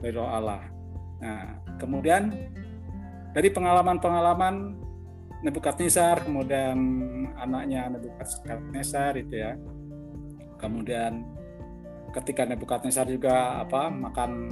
[0.00, 0.60] dari roh Allah.
[1.24, 2.32] Nah kemudian
[3.34, 4.84] dari pengalaman-pengalaman
[5.44, 6.78] Nebukadnezar kemudian
[7.36, 9.52] anaknya Nebukadnezar itu ya.
[10.56, 11.20] Kemudian
[12.16, 14.48] ketika Nebukadnezar juga apa makan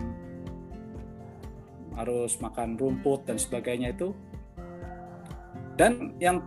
[1.96, 4.12] harus makan rumput dan sebagainya itu.
[5.80, 6.44] Dan yang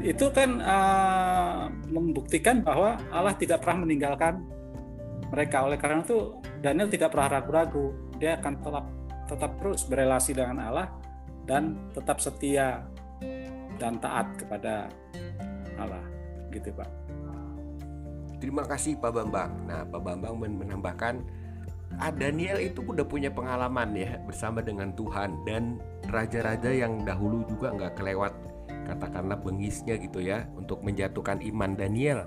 [0.00, 4.38] itu kan uh, membuktikan bahwa Allah tidak pernah meninggalkan
[5.34, 5.66] mereka.
[5.66, 7.90] Oleh karena itu Daniel tidak pernah ragu-ragu.
[8.22, 8.99] Dia akan tetap
[9.30, 10.90] tetap terus berelasi dengan Allah
[11.46, 12.82] dan tetap setia
[13.78, 14.90] dan taat kepada
[15.78, 16.02] Allah
[16.50, 17.00] gitu Pak
[18.40, 19.52] Terima kasih Pak Bambang.
[19.68, 21.20] Nah, Pak Bambang men- menambahkan
[22.00, 25.76] ah, Daniel itu udah punya pengalaman ya bersama dengan Tuhan dan
[26.08, 28.32] raja-raja yang dahulu juga nggak kelewat
[28.88, 32.26] katakanlah bengisnya gitu ya untuk menjatuhkan iman Daniel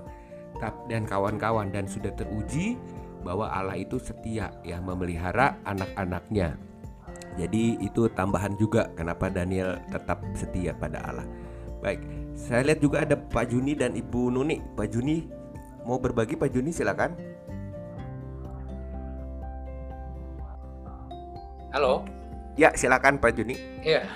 [0.86, 2.78] dan kawan-kawan dan sudah teruji
[3.26, 6.54] bahwa Allah itu setia ya memelihara anak-anaknya.
[7.34, 11.26] Jadi itu tambahan juga kenapa Daniel tetap setia pada Allah.
[11.82, 12.00] Baik,
[12.38, 14.62] saya lihat juga ada Pak Juni dan Ibu Nuni.
[14.78, 15.26] Pak Juni
[15.82, 17.12] mau berbagi Pak Juni silakan.
[21.74, 22.06] Halo.
[22.54, 23.58] Ya, silakan Pak Juni.
[23.82, 24.06] Iya.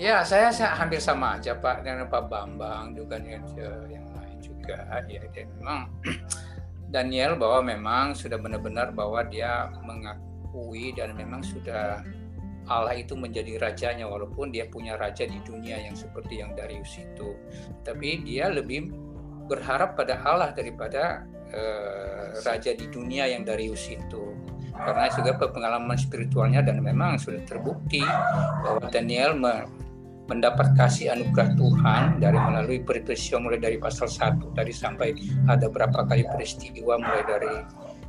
[0.00, 3.44] Ya, saya, saya hampir sama aja Pak dengan Pak Bambang juga dengan
[3.92, 4.80] yang lain juga.
[5.04, 5.92] Ya, dan memang
[6.94, 12.00] Daniel bahwa memang sudah benar-benar bahwa dia mengakui dan memang sudah
[12.70, 17.34] Allah itu menjadi rajanya walaupun dia punya raja di dunia yang seperti yang Darius itu.
[17.82, 18.94] Tapi dia lebih
[19.50, 24.38] berharap pada Allah daripada eh, raja di dunia yang Darius itu
[24.70, 28.00] karena juga pengalaman spiritualnya dan memang sudah terbukti
[28.64, 29.66] bahwa Daniel me-
[30.30, 35.10] mendapat kasih anugerah Tuhan dari melalui peristiwa mulai dari pasal 1 tadi sampai
[35.50, 37.54] ada berapa kali peristiwa mulai dari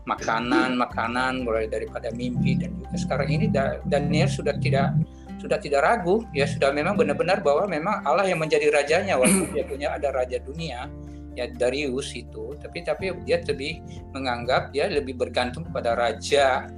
[0.05, 4.97] makanan makanan mulai daripada mimpi dan juga sekarang ini Da- Daniel sudah tidak
[5.37, 9.65] sudah tidak ragu ya sudah memang benar-benar bahwa memang Allah yang menjadi rajanya walaupun dia
[9.65, 10.89] punya ada raja dunia
[11.37, 13.81] ya Darius itu tapi tapi dia lebih
[14.13, 16.69] menganggap dia lebih bergantung kepada raja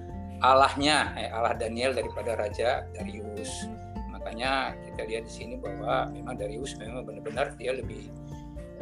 [0.43, 3.71] Allahnya, eh, Allah Daniel daripada Raja Darius.
[4.11, 8.11] Makanya kita lihat di sini bahwa memang Darius memang benar-benar dia lebih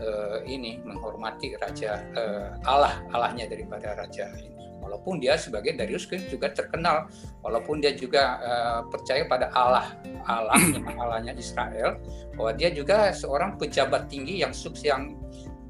[0.02, 4.52] uh, ini menghormati Raja uh, Allah, Allahnya daripada Raja ini.
[4.82, 7.06] Walaupun dia sebagai Darius kan juga terkenal,
[7.46, 9.94] walaupun dia juga uh, percaya pada Allah,
[10.26, 10.58] Allah
[11.02, 12.02] Allahnya Israel,
[12.34, 15.14] bahwa dia juga seorang pejabat tinggi yang sukses yang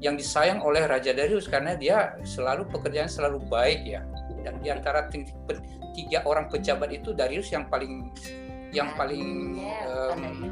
[0.02, 4.02] yang disayang oleh Raja Darius karena dia selalu pekerjaan selalu baik ya.
[4.42, 5.06] Dan di antara
[5.92, 8.10] tiga orang pejabat itu Darius yang paling
[8.72, 10.50] yang paling um,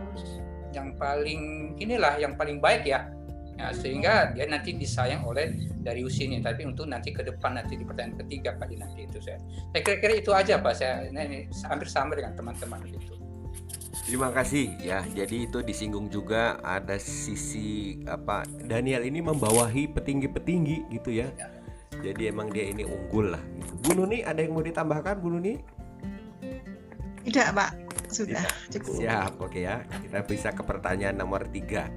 [0.70, 3.08] yang paling inilah yang paling baik ya
[3.60, 5.52] Ya, sehingga dia nanti disayang oleh
[5.84, 6.40] Darius ini.
[6.40, 9.36] Tapi untuk nanti ke depan nanti di pertanyaan ketiga kali nanti itu saya.
[9.76, 10.72] Saya kira-kira itu aja Pak.
[10.72, 13.20] Saya ini, ini hampir sama dengan teman-teman itu.
[14.08, 15.04] Terima kasih ya.
[15.04, 21.28] Jadi itu disinggung juga ada sisi apa Daniel ini membawahi petinggi-petinggi gitu ya.
[21.36, 21.52] ya.
[22.00, 23.42] Jadi emang dia ini unggul lah.
[23.60, 23.72] Gitu.
[23.84, 25.60] Bu Nuni ada yang mau ditambahkan Bu Nuni?
[27.20, 27.70] Tidak Pak,
[28.08, 28.40] sudah
[28.72, 28.96] cukup.
[28.96, 29.84] Siap, oke ya.
[29.84, 31.92] Kita bisa ke pertanyaan nomor tiga.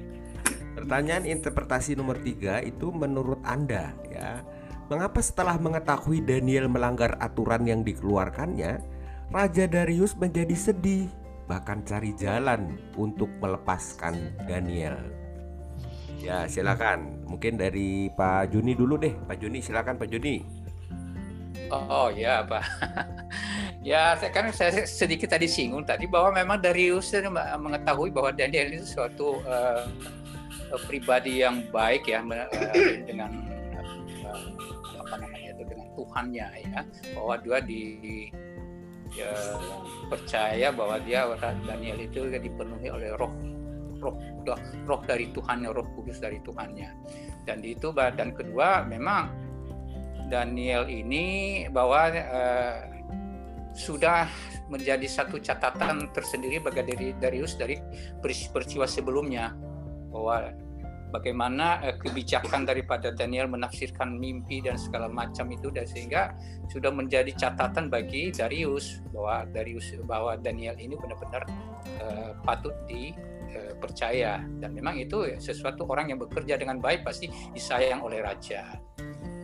[0.74, 4.42] Pertanyaan interpretasi nomor tiga itu menurut Anda ya.
[4.92, 8.84] Mengapa setelah mengetahui Daniel melanggar aturan yang dikeluarkannya,
[9.32, 11.08] Raja Darius menjadi sedih
[11.48, 14.96] bahkan cari jalan untuk melepaskan Daniel.
[16.24, 17.20] Ya, silakan.
[17.28, 19.12] Mungkin dari Pak Juni dulu deh.
[19.12, 20.40] Pak Juni silakan Pak Juni.
[21.68, 22.64] Oh, ya, Pak.
[23.90, 27.12] ya, saya kan saya sedikit tadi singgung tadi bahwa memang Darius
[27.60, 29.84] mengetahui bahwa Daniel itu suatu uh,
[30.90, 32.48] pribadi yang baik ya uh,
[33.06, 33.32] dengan
[34.26, 34.48] uh,
[35.04, 36.82] apa namanya itu dengan Tuhannya ya
[37.14, 37.84] bahwa dia di
[39.14, 39.32] ya,
[40.10, 41.30] percaya bahwa dia
[41.66, 43.34] Daniel itu dipenuhi oleh roh
[44.02, 44.16] roh
[44.84, 46.90] roh dari Tuhannya roh kudus dari Tuhannya.
[47.48, 49.32] Dan itu dan kedua memang
[50.28, 52.78] Daniel ini bahwa uh,
[53.74, 54.30] sudah
[54.70, 57.78] menjadi satu catatan tersendiri bagi Darius dari
[58.22, 59.54] peristiwa sebelumnya
[60.14, 60.54] bahwa
[61.14, 66.34] bagaimana uh, kebijakan daripada Daniel menafsirkan mimpi dan segala macam itu dan sehingga
[66.74, 71.46] sudah menjadi catatan bagi Darius bahwa Darius bahwa Daniel ini benar-benar
[72.02, 77.30] uh, patut dipercaya uh, dan memang itu ya, sesuatu orang yang bekerja dengan baik pasti
[77.54, 78.74] disayang oleh raja.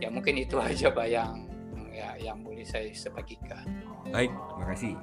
[0.02, 1.46] Ya mungkin itu aja pak yang
[1.94, 3.62] ya yang boleh saya sebagikan.
[4.10, 4.94] Baik terima kasih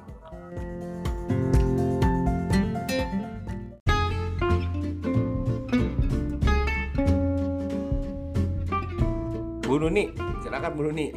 [9.67, 11.11] Bu Nuni, silakan Bu Nuni.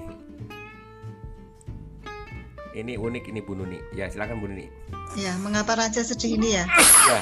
[2.75, 3.79] Ini unik ini Bu Nuni.
[3.95, 4.67] Ya, silakan Bu Nuni.
[5.15, 6.67] Ya, mengapa raja sedih ini ya?
[7.07, 7.21] Ya.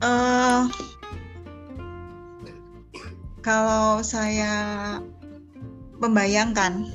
[0.00, 0.64] Uh,
[3.44, 4.52] kalau saya
[6.00, 6.88] membayangkan,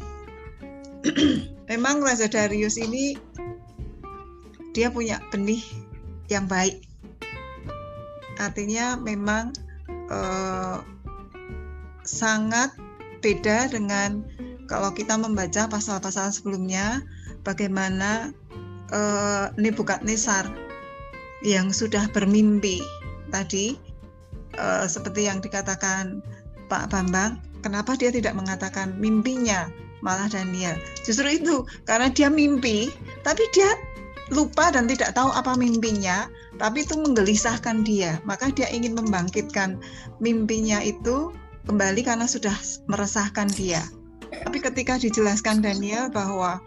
[1.69, 3.13] memang Raja Darius ini
[4.73, 5.61] dia punya benih
[6.33, 6.81] yang baik.
[8.41, 9.53] Artinya memang
[10.09, 10.81] uh,
[12.05, 12.73] sangat
[13.19, 14.21] beda dengan
[14.65, 17.01] kalau kita membaca pasal-pasal sebelumnya
[17.45, 18.33] bagaimana
[18.93, 20.49] uh, Nebukadnezar
[21.45, 22.81] yang sudah bermimpi
[23.29, 23.77] tadi
[24.57, 26.21] uh, seperti yang dikatakan
[26.65, 29.69] Pak Bambang kenapa dia tidak mengatakan mimpinya
[30.01, 32.89] malah Daniel justru itu karena dia mimpi
[33.21, 33.69] tapi dia
[34.33, 36.25] lupa dan tidak tahu apa mimpinya,
[36.57, 38.17] tapi itu menggelisahkan dia.
[38.25, 39.77] Maka dia ingin membangkitkan
[40.17, 41.29] mimpinya itu
[41.65, 42.53] kembali karena sudah
[42.85, 43.81] meresahkan dia.
[44.29, 46.61] Tapi ketika dijelaskan Daniel bahwa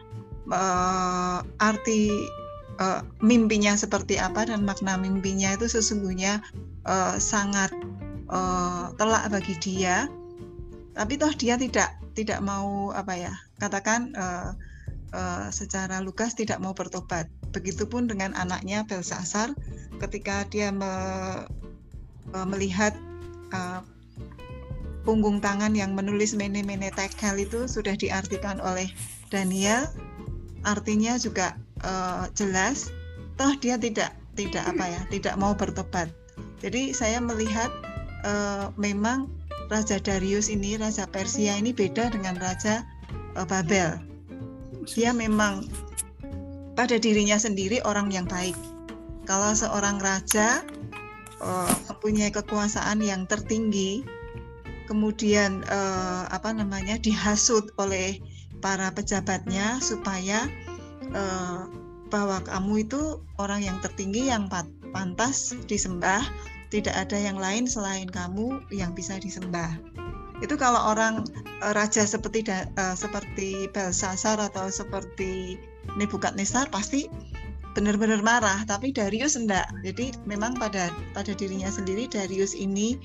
[0.51, 2.11] uh, arti
[2.83, 6.43] uh, mimpinya seperti apa dan makna mimpinya itu sesungguhnya
[6.87, 7.71] uh, sangat
[8.31, 10.11] uh, telak bagi dia,
[10.95, 14.51] tapi toh dia tidak tidak mau apa ya katakan uh,
[15.15, 17.31] uh, secara lugas tidak mau bertobat.
[17.49, 19.57] Begitupun dengan anaknya Belsasar
[20.05, 20.93] ketika dia me,
[22.35, 22.93] uh, melihat
[23.57, 23.81] uh,
[25.09, 28.93] punggung tangan yang menulis mene mene tekel itu sudah diartikan oleh
[29.33, 29.89] Daniel.
[30.69, 32.93] Artinya juga uh, jelas
[33.41, 36.13] toh dia tidak tidak apa ya tidak mau bertobat.
[36.61, 37.73] Jadi saya melihat
[38.29, 39.33] uh, memang
[39.73, 42.85] Raja Darius ini Raja Persia ini beda dengan Raja
[43.33, 43.97] uh, Babel.
[44.93, 45.65] Dia memang
[46.77, 48.57] pada dirinya sendiri orang yang baik.
[49.25, 50.61] Kalau seorang raja
[51.41, 54.18] uh, mempunyai kekuasaan yang tertinggi
[54.89, 58.19] kemudian eh, apa namanya dihasut oleh
[58.65, 60.49] para pejabatnya supaya
[61.13, 61.61] eh,
[62.09, 64.49] bahwa kamu itu orang yang tertinggi yang
[64.91, 66.25] pantas disembah,
[66.73, 69.77] tidak ada yang lain selain kamu yang bisa disembah.
[70.39, 71.27] Itu kalau orang
[71.61, 75.59] uh, raja seperti uh, seperti Belsasar atau seperti
[75.97, 77.09] Nebukadnezar pasti
[77.73, 79.67] benar-benar marah, tapi Darius enggak.
[79.83, 83.01] Jadi memang pada pada dirinya sendiri Darius ini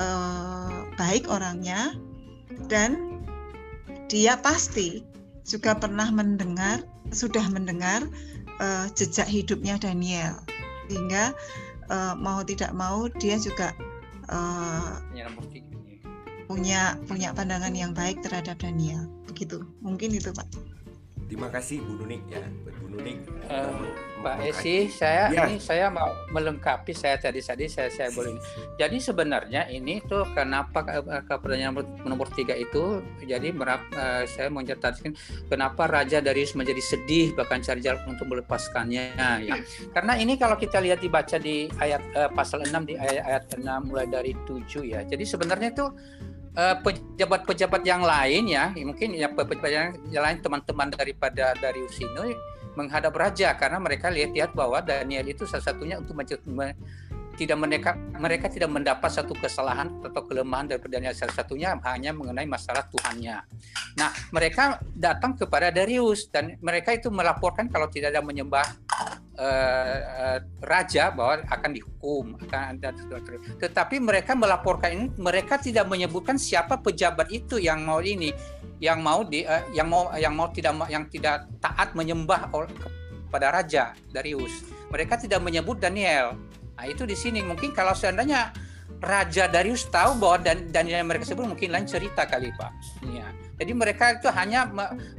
[0.00, 1.94] uh, baik orangnya
[2.66, 3.20] dan
[4.10, 5.02] dia pasti
[5.44, 8.06] juga pernah mendengar sudah mendengar
[8.58, 10.38] uh, jejak hidupnya Daniel.
[10.88, 11.32] Sehingga
[11.90, 13.72] uh, mau tidak mau dia juga
[14.32, 15.00] uh,
[16.44, 19.08] punya punya pandangan yang baik terhadap Daniel.
[19.28, 19.64] Begitu.
[19.80, 20.73] Mungkin itu Pak
[21.26, 22.44] terima kasih Bu Nunik ya
[22.80, 23.18] Bu Nunik
[23.50, 25.44] uh, Mbak Esi, saya ya.
[25.44, 28.40] ini saya mau melengkapi saya tadi tadi saya saya boleh.
[28.80, 35.12] Jadi sebenarnya ini tuh kenapa ke pertanyaan nomor tiga itu jadi merap, uh, saya mencatatkan
[35.52, 39.12] kenapa Raja Darius menjadi sedih bahkan cari jalan untuk melepaskannya
[39.44, 39.60] ya.
[39.92, 43.60] Karena ini kalau kita lihat dibaca di ayat uh, pasal 6 di ayat, ayat 6
[43.84, 45.04] mulai dari 7 ya.
[45.04, 45.84] Jadi sebenarnya itu
[46.54, 49.70] pejabat-pejabat yang lain ya mungkin ya pejabat
[50.10, 52.34] yang lain teman-teman daripada Darius ini
[52.74, 53.54] menghadap raja.
[53.54, 56.18] Karena mereka lihat-lihat bahwa Daniel itu salah satunya untuk
[57.34, 62.46] tidak mereka mereka tidak mendapat satu kesalahan atau kelemahan dari Daniel salah satunya hanya mengenai
[62.46, 63.36] masalah Tuhannya.
[63.98, 68.64] Nah, mereka datang kepada Darius dan mereka itu melaporkan kalau tidak ada menyembah
[69.38, 72.90] uh, uh, raja bahwa akan dihukum akan ada
[73.58, 78.30] tetapi mereka melaporkan ini mereka tidak menyebutkan siapa pejabat itu yang mau ini
[78.82, 83.84] yang mau di uh, yang mau yang mau tidak yang tidak taat menyembah kepada raja
[84.10, 84.66] Darius.
[84.90, 86.38] Mereka tidak menyebut Daniel.
[86.84, 88.52] Nah, itu di sini mungkin kalau seandainya
[89.00, 92.72] Raja Darius tahu bahwa dan Daniel mereka sebut mungkin lain cerita kali Pak.
[93.08, 93.32] Ya.
[93.56, 94.68] Jadi mereka itu hanya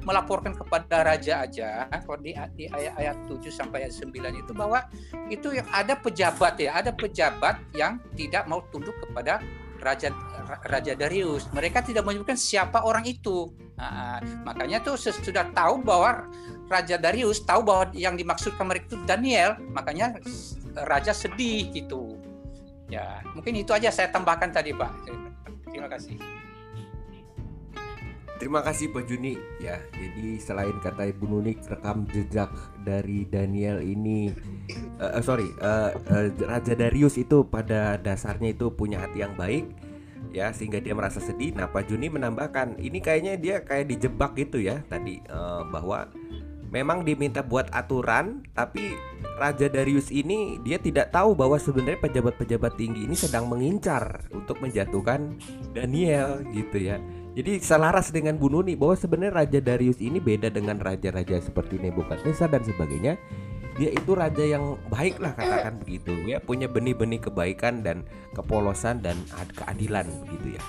[0.05, 4.85] melaporkan kepada raja aja kalau di, di ayat-ayat 7 sampai ayat 9 itu bahwa
[5.33, 9.41] itu yang ada pejabat ya, ada pejabat yang tidak mau tunduk kepada
[9.81, 10.13] raja
[10.69, 11.49] raja Darius.
[11.49, 13.49] Mereka tidak menyebutkan siapa orang itu.
[13.73, 16.29] Nah, makanya tuh sudah tahu bahwa
[16.69, 20.21] raja Darius tahu bahwa yang dimaksudkan mereka itu Daniel, makanya
[20.83, 22.19] raja sedih gitu.
[22.91, 24.91] Ya, mungkin itu aja saya tambahkan tadi, Pak.
[25.71, 26.15] Terima kasih.
[28.35, 29.79] Terima kasih Pak Juni ya.
[29.95, 32.51] Jadi selain kata Ibu Nunik rekam jejak
[32.83, 34.27] dari Daniel ini,
[34.99, 39.71] uh, sorry, uh, uh, Raja Darius itu pada dasarnya itu punya hati yang baik
[40.35, 41.55] ya sehingga dia merasa sedih.
[41.55, 46.11] Nah Pak Juni menambahkan ini kayaknya dia kayak dijebak gitu ya tadi uh, bahwa
[46.75, 48.91] memang diminta buat aturan tapi
[49.39, 55.39] Raja Darius ini dia tidak tahu bahwa sebenarnya pejabat-pejabat tinggi ini sedang mengincar untuk menjatuhkan
[55.71, 56.99] Daniel gitu ya.
[57.35, 62.47] Jadi selaras dengan Bu Nuni bahwa sebenarnya Raja Darius ini beda dengan raja-raja seperti Nebukadnezar
[62.47, 63.19] dan sebagainya.
[63.75, 69.19] Dia itu raja yang baik lah katakan begitu ya, punya benih-benih kebaikan dan kepolosan dan
[69.51, 70.63] keadilan begitu ya.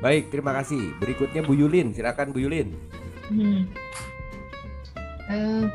[0.00, 0.96] Baik, terima kasih.
[0.96, 2.72] Berikutnya Bu Yulin, silakan Bu Yulin.
[3.28, 3.68] Hmm.
[5.26, 5.66] Uh,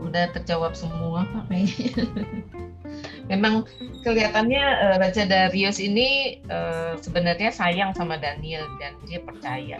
[0.00, 1.52] udah terjawab semua Pak
[3.30, 3.68] memang
[4.00, 9.78] kelihatannya uh, Raja Darius ini uh, sebenarnya sayang sama Daniel dan dia percaya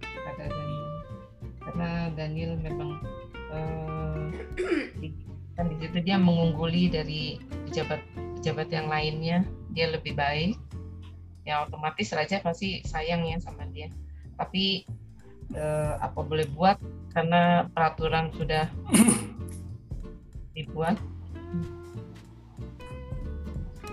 [0.00, 0.88] pada Daniel.
[1.60, 2.96] Karena Daniel memang
[5.54, 7.38] kan di situ dia mengungguli dari
[7.70, 8.02] pejabat
[8.40, 9.46] pejabat yang lainnya.
[9.74, 10.58] Dia lebih baik.
[11.46, 13.92] Ya otomatis raja pasti sayang ya sama dia.
[14.34, 14.82] Tapi
[15.52, 16.80] uh, apa boleh buat
[17.12, 18.66] karena peraturan sudah
[20.56, 20.96] dibuat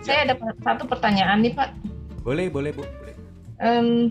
[0.01, 0.35] saya ada
[0.65, 1.69] satu pertanyaan nih Pak.
[2.25, 2.81] Boleh, boleh Bu.
[2.81, 3.15] Boleh.
[3.61, 4.09] Um,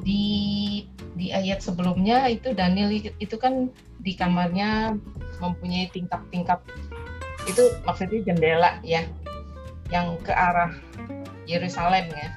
[0.00, 0.84] di
[1.20, 3.68] di ayat sebelumnya itu Daniel itu kan
[4.00, 4.96] di kamarnya
[5.38, 6.64] mempunyai tingkap-tingkap
[7.44, 9.04] itu maksudnya jendela ya
[9.92, 10.72] yang ke arah
[11.44, 12.28] Yerusalem ya.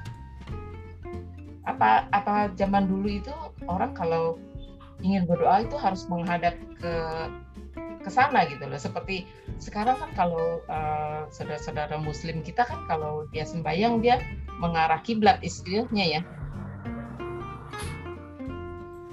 [1.65, 3.33] Apa apa zaman dulu itu
[3.69, 4.41] orang kalau
[5.01, 6.93] ingin berdoa itu harus menghadap ke
[8.01, 8.81] ke sana gitu loh.
[8.81, 9.29] Seperti
[9.61, 14.17] sekarang kan kalau uh, saudara-saudara muslim kita kan kalau dia sembahyang dia
[14.57, 16.21] mengarah kiblat istilahnya ya.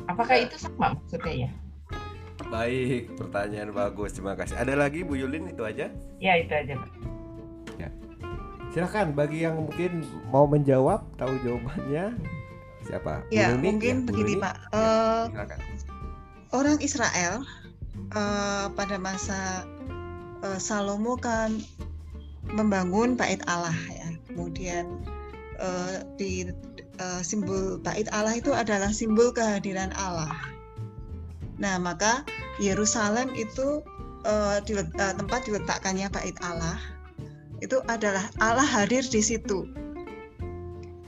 [0.09, 1.51] Apakah itu sama maksudnya ya?
[2.49, 4.17] Baik, pertanyaan bagus.
[4.17, 4.57] Terima kasih.
[4.57, 5.93] Ada lagi Bu Yulin itu aja?
[6.17, 6.91] Ya, itu aja, Pak.
[7.77, 7.89] Ya.
[8.73, 10.01] Silakan bagi yang mungkin
[10.33, 12.17] mau menjawab tahu jawabannya
[12.89, 13.23] siapa?
[13.29, 14.57] Ya, Bu mungkin ya, begini, Pak.
[14.73, 15.25] Ya, uh,
[16.57, 17.45] orang Israel
[18.17, 19.69] uh, pada masa
[20.41, 21.61] uh, Salomo kan
[22.49, 24.09] membangun bait Allah ya.
[24.33, 25.05] Kemudian
[25.61, 26.49] uh, di
[26.99, 30.33] uh, simbol bait Allah itu adalah simbol kehadiran Allah.
[31.59, 32.23] Nah, maka
[32.63, 33.83] Yerusalem itu
[34.25, 36.79] uh, di, uh, tempat diletakkannya bait Allah
[37.59, 39.67] itu adalah Allah hadir di situ.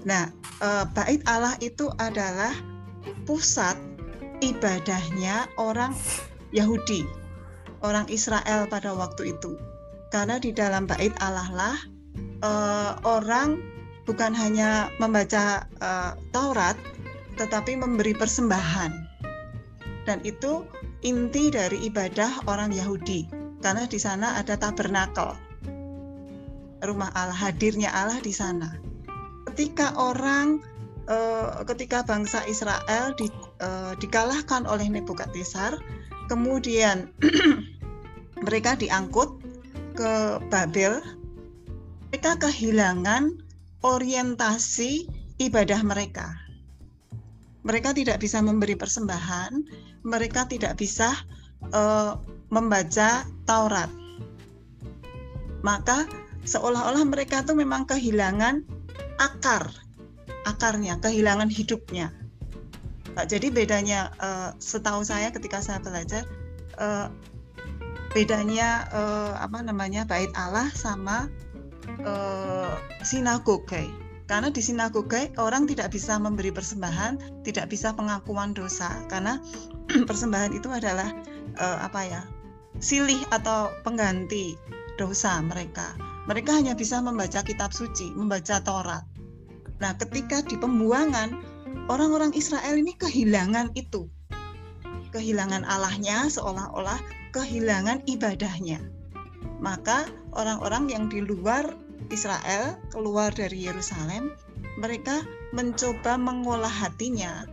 [0.04, 0.32] Nah,
[0.64, 2.52] eh, bait Allah itu adalah
[3.28, 3.76] pusat
[4.40, 5.92] ibadahnya orang
[6.56, 7.04] Yahudi,
[7.84, 9.60] orang Israel pada waktu itu.
[10.10, 11.76] Karena di dalam bait Allah lah
[12.40, 13.60] eh, orang
[14.08, 16.76] bukan hanya membaca eh, Taurat,
[17.36, 18.92] tetapi memberi persembahan.
[20.08, 20.64] Dan itu
[21.04, 23.28] inti dari ibadah orang Yahudi,
[23.60, 25.36] karena di sana ada tabernakel,
[26.82, 28.89] rumah Allah, hadirnya Allah di sana.
[29.50, 30.62] Ketika orang
[31.10, 33.26] eh, ketika bangsa Israel di,
[33.58, 35.74] eh, dikalahkan oleh Nebukadnezar,
[36.30, 37.10] kemudian
[38.46, 39.42] mereka diangkut
[39.98, 41.02] ke Babel,
[42.14, 43.42] mereka kehilangan
[43.82, 45.10] orientasi
[45.42, 46.36] ibadah mereka.
[47.66, 49.52] Mereka tidak bisa memberi persembahan,
[50.04, 51.12] mereka tidak bisa
[51.76, 52.16] uh,
[52.48, 53.92] membaca Taurat.
[55.60, 56.08] Maka
[56.48, 58.64] seolah-olah mereka tuh memang kehilangan
[59.20, 59.68] akar,
[60.48, 62.10] akarnya, kehilangan hidupnya.
[63.28, 66.24] Jadi bedanya uh, setahu saya ketika saya belajar
[66.80, 67.12] uh,
[68.16, 71.28] bedanya uh, apa namanya bait Allah sama
[72.02, 72.72] uh,
[73.04, 73.92] sinagoge.
[74.30, 79.42] Karena di sinagoge orang tidak bisa memberi persembahan, tidak bisa pengakuan dosa karena
[80.08, 81.12] persembahan itu adalah
[81.60, 82.22] apa ya?
[82.78, 84.54] silih atau pengganti
[84.96, 85.92] dosa mereka.
[86.28, 89.04] Mereka hanya bisa membaca kitab suci, membaca Taurat.
[89.80, 91.40] Nah, ketika di pembuangan
[91.88, 94.06] orang-orang Israel ini kehilangan itu.
[95.10, 97.00] Kehilangan Allahnya seolah-olah
[97.34, 98.78] kehilangan ibadahnya.
[99.58, 100.06] Maka
[100.36, 101.74] orang-orang yang di luar
[102.12, 104.34] Israel, keluar dari Yerusalem,
[104.78, 107.44] mereka mencoba mengolah hatinya,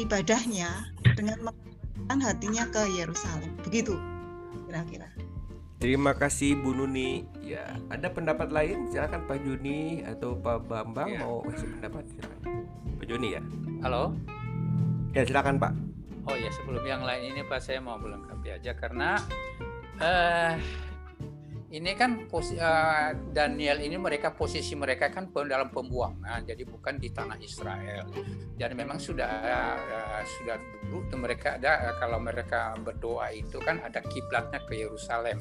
[0.00, 0.70] ibadahnya
[1.14, 3.52] dengan mengalihkan hatinya ke Yerusalem.
[3.62, 3.94] Begitu
[4.66, 5.08] kira-kira.
[5.82, 7.26] Terima kasih Bu Nuni.
[7.42, 8.86] Ya, ada pendapat lain?
[8.94, 11.26] Silakan Pak Juni atau Pak Bambang Ya.
[11.26, 12.06] mau kasih pendapat.
[12.06, 12.38] Silakan.
[13.02, 13.42] Pak Juni ya.
[13.82, 14.14] Halo.
[15.10, 15.74] Ya, silakan Pak.
[16.30, 19.18] Oh ya sebelum yang lain ini Pak saya mau melengkapi aja karena
[19.98, 20.54] eh
[21.72, 27.08] ini kan posi, eh, Daniel ini mereka posisi mereka kan dalam pembuangan jadi bukan di
[27.08, 28.12] tanah Israel.
[28.52, 29.32] Dan memang sudah
[29.80, 34.84] eh, sudah dulu tuh mereka ada eh, kalau mereka berdoa itu kan ada kiblatnya ke
[34.84, 35.40] Yerusalem.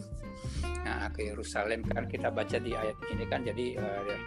[0.88, 4.19] Nah ke Yerusalem kan kita baca di ayat ini kan jadi eh,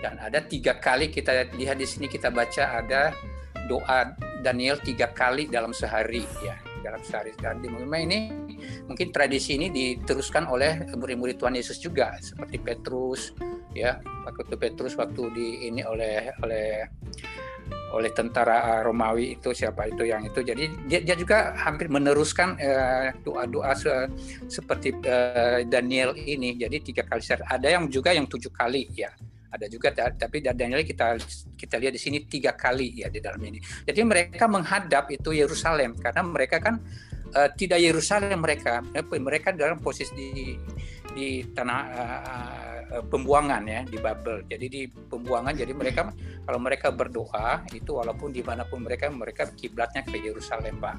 [0.00, 3.12] dan ada tiga kali kita lihat di sini kita baca ada
[3.68, 8.18] doa Daniel tiga kali dalam sehari ya dalam sehari dan di memang ini
[8.88, 13.32] mungkin tradisi ini diteruskan oleh murid-murid Tuhan Yesus juga seperti Petrus
[13.76, 14.00] ya.
[14.00, 16.88] Waktu Petrus waktu di ini oleh oleh
[17.90, 20.46] oleh tentara Romawi itu siapa itu yang itu.
[20.46, 24.10] Jadi dia, dia juga hampir meneruskan eh, doa-doa se-
[24.46, 26.54] seperti eh, Daniel ini.
[26.54, 29.10] Jadi tiga kali ada yang juga yang tujuh kali ya
[29.50, 31.18] ada juga ta- tapi Daniel kita
[31.58, 33.58] kita lihat di sini tiga kali ya di dalam ini.
[33.82, 36.78] Jadi mereka menghadap itu Yerusalem karena mereka kan
[37.34, 38.80] eh, tidak Yerusalem mereka
[39.18, 40.30] mereka dalam posisi di
[41.10, 41.80] di tanah
[42.94, 44.46] eh, pembuangan ya di Babel.
[44.46, 46.14] Jadi di pembuangan jadi mereka
[46.46, 50.98] kalau mereka berdoa itu walaupun di mana pun mereka mereka kiblatnya ke Yerusalem pak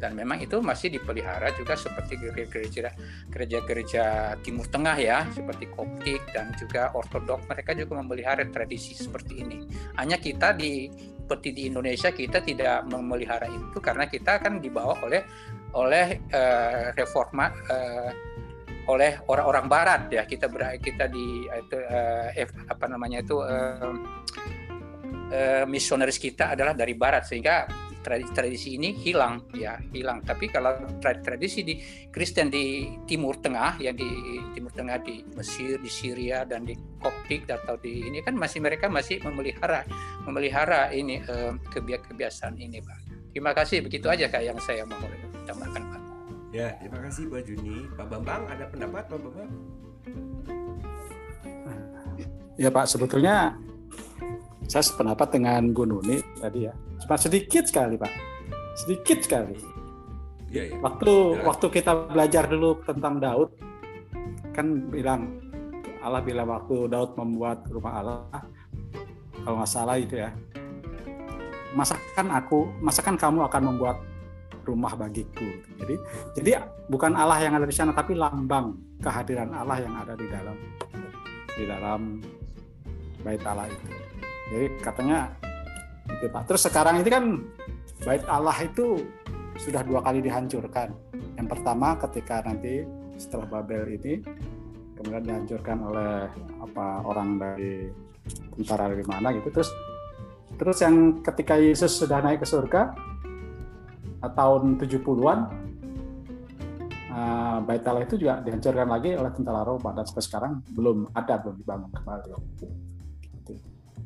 [0.00, 2.88] dan memang itu masih dipelihara juga seperti gereja
[3.28, 7.44] gereja-gereja Timur Tengah ya seperti Koptik dan juga Ortodok.
[7.44, 9.60] Mereka juga memelihara tradisi seperti ini.
[10.00, 10.88] Hanya kita di
[11.20, 15.22] seperti di Indonesia kita tidak memelihara itu karena kita kan dibawa oleh
[15.76, 18.10] oleh eh, reforma eh,
[18.88, 20.24] oleh orang-orang Barat ya.
[20.24, 21.78] Kita ber, kita di itu
[22.34, 23.94] F- apa namanya itu eh,
[25.30, 27.28] eh, misionaris kita adalah dari Barat.
[27.28, 27.68] Sehingga
[28.00, 31.78] tradisi-tradisi ini hilang ya hilang tapi kalau tra- tradisi di
[32.08, 34.08] Kristen di Timur Tengah yang di
[34.56, 38.88] Timur Tengah di Mesir di Syria dan di Koptik atau di ini kan masih mereka
[38.88, 39.84] masih memelihara
[40.24, 42.98] memelihara ini eh, kebia- kebiasaan ini Pak
[43.36, 44.98] terima kasih begitu aja kak yang saya mau
[45.46, 46.00] tambahkan Pak
[46.50, 47.86] Ya, terima kasih Pak Juni.
[47.94, 49.50] Pak Bambang ada pendapat Pak Bambang?
[52.58, 53.54] Ya Pak, sebetulnya
[54.70, 56.74] saya sependapat dengan Bu Nuni tadi ya.
[57.02, 58.12] Cuma sedikit sekali Pak,
[58.78, 59.58] sedikit sekali.
[60.50, 60.76] Iya, iya.
[60.78, 61.42] Waktu Ya.
[61.42, 63.50] waktu kita belajar dulu tentang Daud,
[64.54, 65.42] kan bilang
[65.98, 68.40] Allah bilang waktu Daud membuat rumah Allah,
[69.42, 70.30] kalau nggak salah itu ya,
[71.74, 73.98] masakan aku, masakan kamu akan membuat
[74.62, 75.50] rumah bagiku.
[75.82, 75.94] Jadi
[76.38, 76.50] jadi
[76.86, 80.56] bukan Allah yang ada di sana, tapi lambang kehadiran Allah yang ada di dalam
[81.58, 82.00] di dalam
[83.26, 84.09] bait Allah itu.
[84.50, 85.30] Jadi katanya
[86.10, 86.42] itu Pak.
[86.50, 87.24] Terus sekarang ini kan
[88.02, 89.06] bait Allah itu
[89.56, 90.90] sudah dua kali dihancurkan.
[91.38, 92.82] Yang pertama ketika nanti
[93.20, 94.24] setelah Babel ini
[95.00, 96.28] kemudian dihancurkan oleh
[96.60, 97.88] apa orang dari
[98.56, 99.72] tentara dari mana gitu terus
[100.60, 102.92] terus yang ketika Yesus sudah naik ke surga
[104.20, 105.38] tahun 70-an
[107.08, 111.40] uh, Bait Allah itu juga dihancurkan lagi oleh tentara Roma dan sampai sekarang belum ada
[111.40, 112.28] belum dibangun kembali.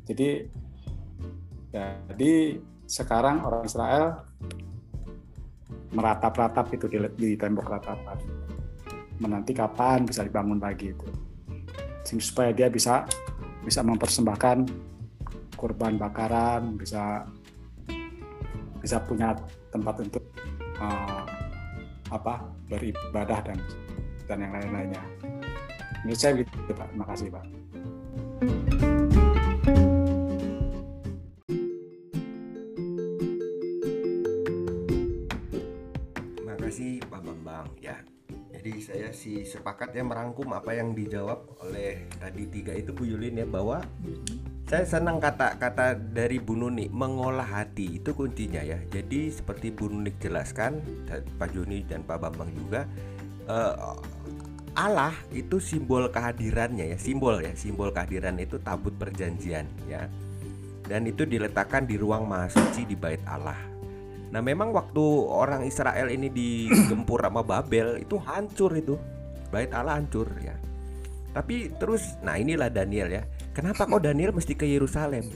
[0.03, 0.29] Jadi
[1.75, 2.35] jadi
[2.87, 4.23] sekarang orang Israel
[5.95, 8.19] meratap-ratap itu di, di tembok ratapan
[9.19, 11.07] menanti kapan bisa dibangun lagi itu
[12.19, 13.07] supaya dia bisa
[13.63, 14.69] bisa mempersembahkan
[15.57, 17.25] kurban bakaran bisa
[18.85, 19.33] bisa punya
[19.73, 20.23] tempat untuk
[20.77, 21.25] uh,
[22.13, 23.59] apa beribadah dan
[24.29, 25.03] dan yang lain-lainnya.
[26.05, 26.89] Menurut saya begitu Pak.
[26.93, 27.64] Terima kasih Pak.
[38.65, 43.37] Jadi saya sih sepakat ya merangkum apa yang dijawab oleh tadi tiga itu Bu Yulin
[43.37, 43.85] ya bahwa
[44.65, 48.81] saya senang kata-kata dari Bu Nuni mengolah hati itu kuncinya ya.
[48.89, 50.81] Jadi seperti Bu Nuni jelaskan
[51.37, 52.89] Pak Joni dan Pak Bambang juga
[53.53, 54.01] uh,
[54.73, 60.09] Allah itu simbol kehadirannya ya, simbol ya, simbol kehadiran itu tabut perjanjian ya.
[60.89, 63.74] Dan itu diletakkan di ruang maha suci di bait Allah.
[64.35, 68.99] Nah, memang waktu orang Israel ini digempur sama Babel itu hancur itu.
[69.55, 70.59] Bait Allah hancur ya.
[71.31, 73.23] Tapi terus nah inilah Daniel ya
[73.55, 75.31] Kenapa kok Daniel mesti ke Yerusalem?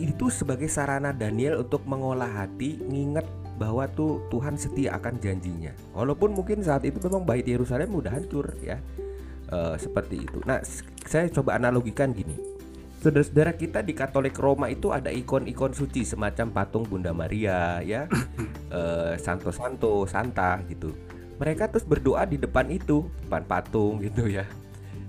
[0.00, 3.28] Itu sebagai sarana Daniel untuk mengolah hati, nginget
[3.60, 5.76] bahwa tuh Tuhan setia akan janjinya.
[5.92, 8.80] Walaupun mungkin saat itu memang bait Yerusalem udah hancur ya.
[9.52, 10.40] E, seperti itu.
[10.48, 10.64] Nah,
[11.04, 12.49] saya coba analogikan gini.
[13.00, 18.04] Saudara-saudara kita di Katolik Roma itu ada ikon-ikon suci semacam patung Bunda Maria ya,
[18.76, 18.80] e,
[19.16, 20.92] Santo Santo, Santa gitu.
[21.40, 24.44] Mereka terus berdoa di depan itu, depan patung gitu ya.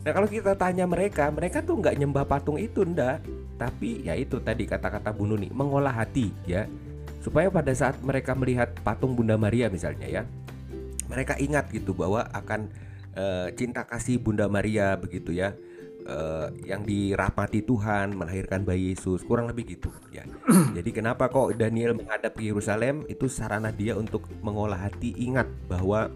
[0.07, 3.27] Nah kalau kita tanya mereka, mereka tuh nggak nyembah patung itu ndak,
[3.59, 6.71] tapi ya itu tadi kata-kata Bu Nuni mengolah hati ya,
[7.19, 10.23] supaya pada saat mereka melihat patung Bunda Maria misalnya ya,
[11.11, 12.71] mereka ingat gitu bahwa akan
[13.19, 15.59] e, cinta kasih Bunda Maria begitu ya,
[16.11, 16.17] e,
[16.67, 20.27] yang dirahmati Tuhan melahirkan bayi Yesus kurang lebih gitu ya.
[20.77, 26.11] Jadi kenapa kok Daniel menghadap ke Yerusalem itu sarana dia untuk mengolah hati ingat bahwa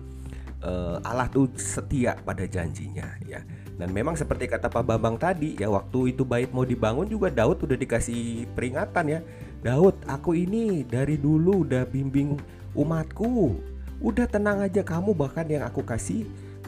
[0.59, 3.39] e, Allah tuh setia pada janjinya ya
[3.75, 7.67] dan memang seperti kata Pak Bambang tadi ya waktu itu bait mau dibangun juga Daud
[7.67, 9.19] udah dikasih peringatan ya.
[9.65, 12.39] Daud, aku ini dari dulu udah bimbing
[12.77, 13.57] umatku.
[13.99, 16.23] Udah tenang aja kamu bahkan yang aku kasih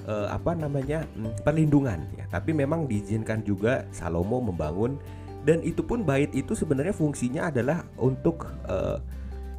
[0.08, 2.26] uh, apa namanya hmm, perlindungan ya.
[2.32, 4.98] Tapi memang diizinkan juga Salomo membangun
[5.46, 9.00] dan itu pun bait itu sebenarnya fungsinya adalah untuk uh,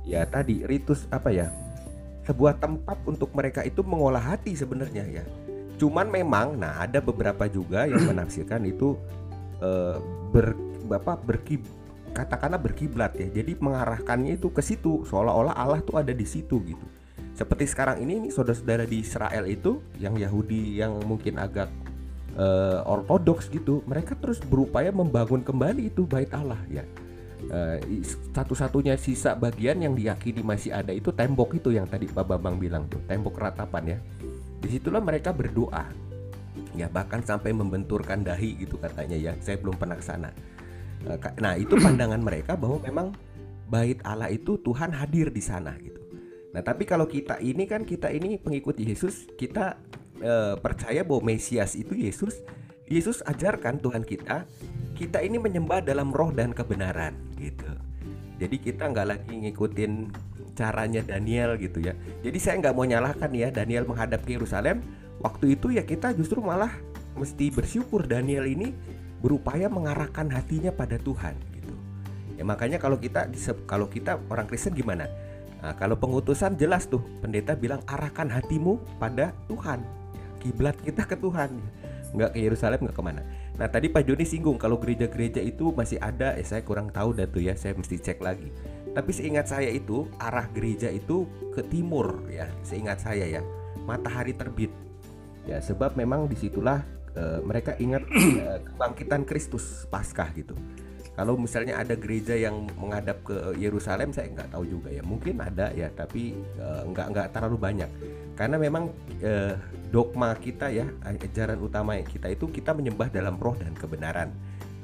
[0.05, 1.49] ya tadi ritus apa ya
[2.29, 5.25] sebuah tempat untuk mereka itu mengolah hati sebenarnya ya
[5.79, 8.99] Cuman memang, nah ada beberapa juga yang menafsirkan itu
[9.63, 9.97] uh,
[10.35, 10.59] ber,
[10.91, 11.63] bapak berkib,
[12.13, 13.31] katakanlah berkiblat ya.
[13.31, 16.87] Jadi mengarahkannya itu ke situ, seolah-olah Allah tuh ada di situ gitu.
[17.39, 21.71] Seperti sekarang ini, ini saudara-saudara di Israel itu, yang Yahudi yang mungkin agak
[22.35, 26.83] uh, ortodoks gitu, mereka terus berupaya membangun kembali itu bait Allah ya.
[27.47, 27.79] Uh,
[28.35, 32.91] satu-satunya sisa bagian yang diyakini masih ada itu tembok itu yang tadi Pak Bambang bilang
[32.91, 33.99] tuh, tembok ratapan ya.
[34.59, 35.87] Di situlah mereka berdoa
[36.75, 39.33] ya bahkan sampai membenturkan dahi gitu katanya ya.
[39.39, 40.35] Saya belum pernah ke sana.
[41.07, 43.15] Eh, nah itu pandangan mereka bahwa memang
[43.71, 46.08] bait Allah itu Tuhan hadir di sana gitu
[46.53, 49.77] nah tapi kalau kita ini kan kita ini pengikut Yesus kita
[50.17, 52.41] e, percaya bahwa Mesias itu Yesus
[52.89, 54.49] Yesus ajarkan Tuhan kita
[54.97, 57.69] kita ini menyembah dalam roh dan kebenaran gitu
[58.39, 59.93] jadi kita nggak lagi ngikutin
[60.59, 61.95] caranya Daniel gitu ya.
[62.27, 64.83] Jadi saya nggak mau nyalahkan ya Daniel menghadap ke Yerusalem.
[65.23, 66.75] Waktu itu ya kita justru malah
[67.15, 68.75] mesti bersyukur Daniel ini
[69.23, 71.75] berupaya mengarahkan hatinya pada Tuhan gitu.
[72.39, 73.31] Ya makanya kalau kita
[73.67, 75.07] kalau kita orang Kristen gimana?
[75.59, 79.83] Nah, kalau pengutusan jelas tuh pendeta bilang arahkan hatimu pada Tuhan.
[80.39, 81.59] Kiblat kita ke Tuhan,
[82.15, 83.23] nggak ke Yerusalem nggak ke mana.
[83.59, 87.27] Nah tadi Pak Joni singgung kalau gereja-gereja itu masih ada, eh saya kurang tahu dah
[87.27, 88.49] tuh ya, saya mesti cek lagi.
[88.95, 93.43] Tapi seingat saya itu arah gereja itu ke timur ya, seingat saya ya,
[93.83, 94.71] matahari terbit.
[95.43, 96.85] Ya, sebab memang di situlah
[97.17, 98.25] e, mereka ingat e,
[98.71, 100.55] kebangkitan Kristus Paskah gitu.
[101.19, 105.03] Kalau misalnya ada gereja yang menghadap ke Yerusalem, saya nggak tahu juga ya.
[105.03, 107.91] Mungkin ada ya, tapi e, nggak nggak terlalu banyak.
[108.39, 109.59] Karena memang e,
[109.91, 114.31] dogma kita ya, ajaran utama kita itu kita menyembah dalam roh dan kebenaran,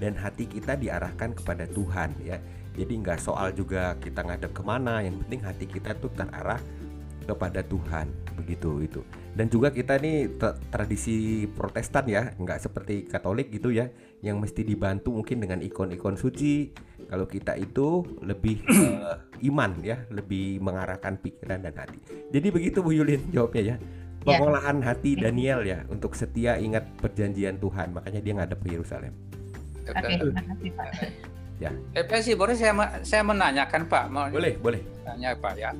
[0.02, 2.38] dan hati kita diarahkan kepada Tuhan ya
[2.74, 6.58] jadi nggak soal juga kita ngadep ke mana yang penting hati kita tuh terarah
[7.24, 9.00] kepada Tuhan begitu itu
[9.34, 9.98] Dan juga kita
[10.38, 13.90] tra- tradisi Protestan ya, nggak seperti Katolik gitu ya,
[14.24, 16.72] yang mesti dibantu mungkin dengan ikon-ikon suci.
[17.04, 19.16] Kalau kita itu lebih eh,
[19.52, 22.00] iman ya, lebih mengarahkan pikiran dan hati.
[22.32, 23.76] Jadi begitu Bu Yulin jawabnya ya.
[24.24, 24.40] Ya.
[24.40, 29.12] Pengolahan hati Daniel ya untuk setia ingat perjanjian Tuhan, makanya dia ngadep ke Yerusalem.
[29.84, 31.34] Oke, terima kasih Pak.
[31.94, 32.72] Eh, Pak sih, boleh saya
[33.06, 34.80] saya menanyakan Pak, mau Boleh, boleh.
[35.06, 35.70] tanya Pak ya.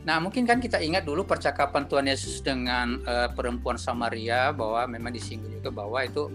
[0.00, 5.12] Nah, mungkin kan kita ingat dulu percakapan Tuhan Yesus dengan eh, perempuan Samaria bahwa memang
[5.12, 6.32] disinggung juga bahwa itu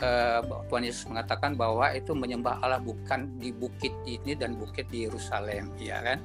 [0.00, 5.06] eh, Tuhan Yesus mengatakan bahwa itu menyembah Allah bukan di bukit ini dan bukit di
[5.06, 6.18] Yerusalem, ya kan?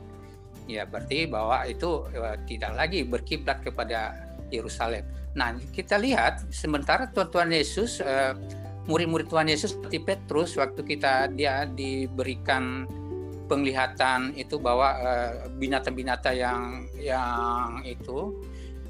[0.65, 4.15] Ya, berarti bahwa itu eh, tidak lagi berkiblat kepada
[4.53, 5.03] Yerusalem.
[5.33, 8.37] Nah, kita lihat sementara Tuhan Yesus eh,
[8.85, 12.85] murid-murid Tuhan Yesus seperti Petrus waktu kita dia diberikan
[13.47, 14.95] penglihatan itu bahwa
[15.59, 16.61] binatang-binatang yang
[16.95, 18.39] yang itu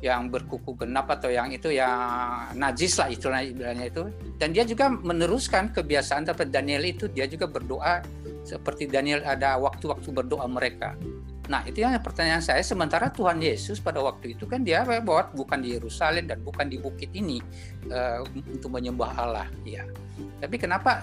[0.03, 4.03] yang berkuku genap atau yang itu yang najis lah istilahnya itu.
[4.35, 7.07] Dan dia juga meneruskan kebiasaan tapi Daniel itu.
[7.07, 8.03] Dia juga berdoa
[8.43, 10.99] seperti Daniel ada waktu-waktu berdoa mereka.
[11.47, 12.59] Nah itu yang pertanyaan saya.
[12.59, 16.75] Sementara Tuhan Yesus pada waktu itu kan dia bahwa bukan di Yerusalem dan bukan di
[16.83, 17.39] bukit ini
[17.87, 18.19] eh,
[18.51, 20.99] untuk menyembah Allah ya tapi kenapa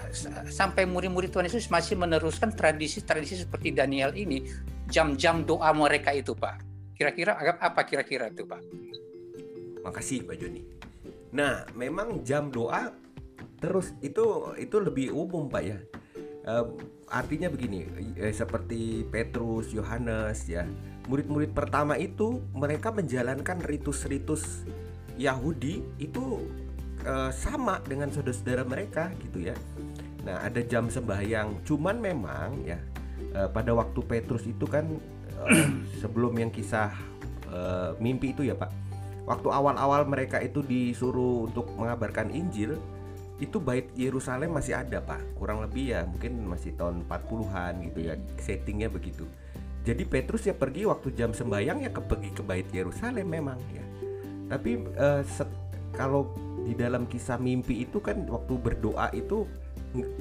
[0.47, 4.45] sampai murid-murid Tuhan Yesus masih meneruskan tradisi-tradisi seperti Daniel ini,
[4.85, 6.70] jam-jam doa mereka itu, Pak?
[7.01, 8.61] Kira-kira apa kira-kira itu, Pak?
[9.81, 10.61] Makasih Pak Joni.
[11.33, 12.93] Nah, memang jam doa
[13.57, 15.81] terus itu itu lebih umum Pak ya.
[17.09, 17.89] Artinya begini,
[18.21, 20.61] eh, seperti Petrus, Yohanes ya,
[21.09, 24.61] murid-murid pertama itu mereka menjalankan ritus-ritus
[25.17, 26.45] Yahudi itu
[27.01, 29.57] eh, sama dengan saudara-saudara mereka gitu ya.
[30.21, 32.77] Nah, ada jam sembahyang, cuman memang ya
[33.33, 34.85] eh, pada waktu Petrus itu kan
[36.01, 36.93] sebelum yang kisah
[37.49, 38.71] eh, mimpi itu ya Pak.
[39.25, 42.75] Waktu awal-awal mereka itu disuruh untuk mengabarkan Injil
[43.41, 45.17] itu bait Yerusalem masih ada pak.
[45.33, 49.25] Kurang lebih ya mungkin masih tahun 40-an gitu ya settingnya begitu.
[49.81, 53.85] Jadi Petrus ya pergi waktu jam sembahyang ya ke pergi ke bait Yerusalem memang ya.
[54.45, 55.59] Tapi eh, set-
[55.97, 56.29] kalau
[56.61, 59.49] di dalam kisah mimpi itu kan waktu berdoa itu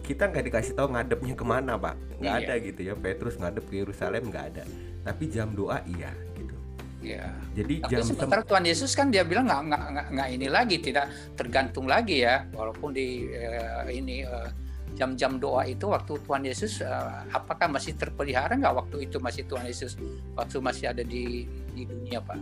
[0.01, 2.47] kita nggak dikasih tahu ngadepnya ke mana pak nggak Iya.
[2.47, 4.63] ada gitu ya Petrus ngadep ke Yerusalem nggak ada
[5.01, 6.55] tapi jam doa iya gitu
[7.01, 7.33] Ya.
[7.55, 10.77] jadi Tapi jam sem- sementara Tuhan Yesus kan dia bilang nggak nggak nggak ini lagi,
[10.79, 14.51] tidak tergantung lagi ya, walaupun di eh, ini eh,
[14.93, 16.91] jam-jam doa itu waktu Tuhan Yesus eh,
[17.31, 19.97] apakah masih terpelihara nggak waktu itu masih Tuhan Yesus
[20.37, 22.37] waktu masih ada di di dunia Pak?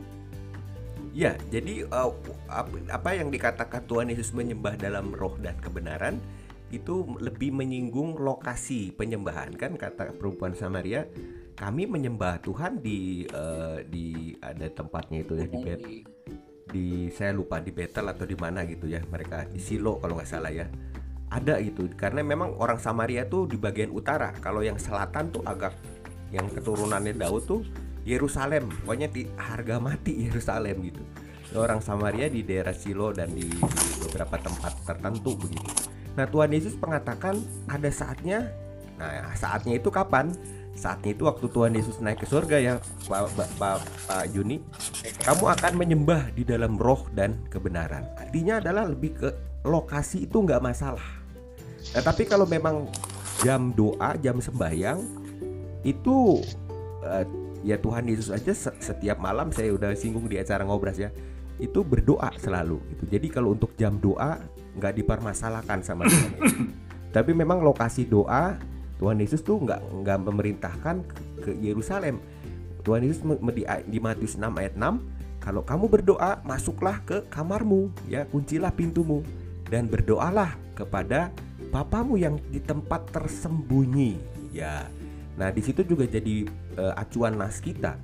[1.15, 2.15] Ya, jadi uh,
[2.47, 6.19] ap- apa yang dikatakan Tuhan Yesus menyembah dalam roh dan kebenaran
[6.69, 9.57] itu lebih menyinggung lokasi penyembahan.
[9.57, 11.09] Kan kata perempuan Samaria
[11.59, 16.07] kami menyembah Tuhan di eh, di ada tempatnya itu ya di Bet Di-
[16.69, 20.29] di saya lupa di Betel atau di mana gitu ya mereka di Silo kalau nggak
[20.29, 20.69] salah ya.
[21.29, 24.33] Ada gitu karena memang orang Samaria tuh di bagian utara.
[24.37, 25.77] Kalau yang selatan tuh agak
[26.29, 27.61] yang keturunannya Daud tuh
[28.05, 28.69] Yerusalem.
[28.85, 31.05] Pokoknya di harga mati Yerusalem gitu
[31.57, 33.49] orang Samaria di daerah Silo dan di,
[34.05, 35.71] beberapa tempat tertentu begitu
[36.19, 37.39] nah Tuhan Yesus mengatakan
[37.71, 38.51] ada saatnya
[38.99, 40.35] nah saatnya itu kapan
[40.75, 42.75] saatnya itu waktu Tuhan Yesus naik ke surga ya
[43.07, 43.77] Pak, Pak, Pak,
[44.07, 44.63] Pak Juni
[45.23, 48.07] kamu akan menyembah di dalam roh dan kebenaran.
[48.17, 49.29] Artinya adalah lebih ke
[49.67, 51.05] lokasi itu nggak masalah.
[51.93, 52.87] Nah, tapi kalau memang
[53.43, 55.03] jam doa, jam sembahyang
[55.83, 56.43] itu
[57.03, 57.25] eh,
[57.67, 61.11] ya Tuhan Yesus aja se- setiap malam saya udah singgung di acara ngobras ya
[61.59, 63.05] itu berdoa selalu gitu.
[63.19, 64.39] Jadi kalau untuk jam doa
[64.79, 66.55] nggak dipermasalahkan sama Tuhan Yesus.
[67.17, 68.59] Tapi memang lokasi doa
[68.99, 70.97] Tuhan Yesus tuh nggak nggak memerintahkan
[71.43, 72.23] ke- Yerusalem.
[72.87, 73.21] Tuhan Yesus
[73.53, 79.23] di, di Matius 6 ayat 6 kalau kamu berdoa masuklah ke kamarmu ya kuncilah pintumu
[79.71, 81.31] dan berdoalah kepada
[81.69, 84.17] Bapamu yang di tempat tersembunyi
[84.53, 84.89] ya
[85.39, 88.01] nah di situ juga jadi eh, acuan nas kita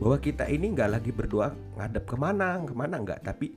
[0.00, 3.52] bahwa kita ini nggak lagi berdoa ngadep ke mana ke mana nggak tapi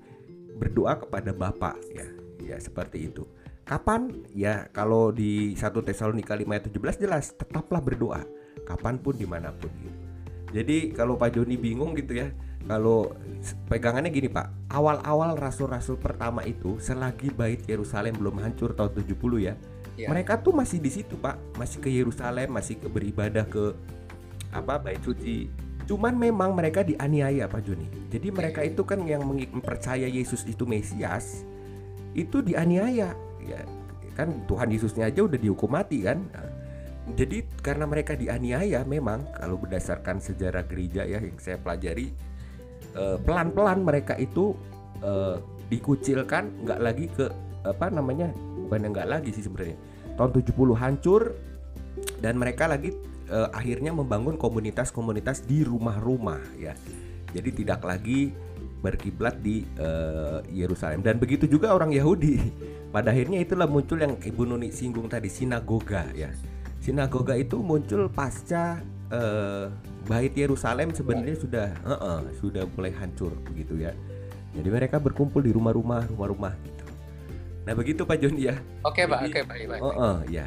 [0.60, 2.06] berdoa kepada Bapa ya.
[2.44, 3.24] Ya seperti itu.
[3.64, 4.12] Kapan?
[4.36, 8.28] Ya kalau di 1 Tesalonika 5 ayat 17 jelas tetaplah berdoa.
[8.68, 10.00] Kapan pun di mana pun gitu.
[10.54, 12.30] Jadi kalau Pak Joni bingung gitu ya,
[12.70, 13.16] kalau
[13.72, 19.58] pegangannya gini Pak, awal-awal rasul-rasul pertama itu selagi bait Yerusalem belum hancur tahun 70 ya,
[19.94, 20.10] Ya.
[20.10, 23.78] mereka tuh masih di situ Pak, masih ke Yerusalem, masih ke beribadah ke
[24.50, 25.50] apa bait suci.
[25.84, 27.88] Cuman memang mereka dianiaya Pak Joni.
[28.08, 31.44] Jadi mereka itu kan yang mempercaya Yesus itu Mesias,
[32.16, 33.12] itu dianiaya.
[33.44, 33.60] Ya,
[34.16, 36.24] kan Tuhan Yesusnya aja udah dihukum mati kan.
[36.32, 36.50] Nah,
[37.12, 42.16] jadi karena mereka dianiaya memang kalau berdasarkan sejarah gereja ya yang saya pelajari
[42.96, 44.56] eh, pelan-pelan mereka itu
[45.04, 45.36] uh,
[45.68, 47.28] dikucilkan nggak lagi ke
[47.68, 48.32] apa namanya
[48.68, 49.76] bukan nggak lagi sih sebenarnya
[50.16, 51.22] tahun 70 hancur
[52.20, 52.96] dan mereka lagi
[53.34, 56.78] uh, akhirnya membangun komunitas-komunitas di rumah-rumah ya.
[57.34, 58.30] Jadi tidak lagi
[58.86, 61.02] berkiblat di uh, Yerusalem.
[61.02, 62.38] Dan begitu juga orang Yahudi.
[62.94, 66.30] Pada akhirnya itulah muncul yang Ibu Nuni singgung tadi sinagoga ya.
[66.78, 69.72] Sinagoga itu muncul pasca uh,
[70.06, 73.98] bait Yerusalem sebenarnya sudah uh -uh, sudah mulai hancur begitu ya.
[74.54, 76.86] Jadi mereka berkumpul di rumah-rumah rumah-rumah gitu.
[77.66, 78.56] Nah begitu Pak Joni ya.
[78.86, 79.26] Oke Pak.
[79.26, 80.46] Oke baik baik uh -uh, ya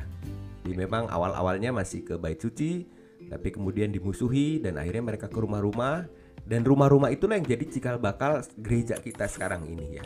[0.66, 2.82] jadi memang awal-awalnya masih ke bait suci
[3.26, 6.06] tapi kemudian dimusuhi dan akhirnya mereka ke rumah-rumah.
[6.46, 10.04] Dan rumah-rumah itulah yang jadi cikal bakal gereja kita sekarang ini ya.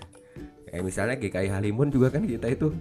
[0.73, 2.73] Kayak misalnya GKI Halimun juga kan kita itu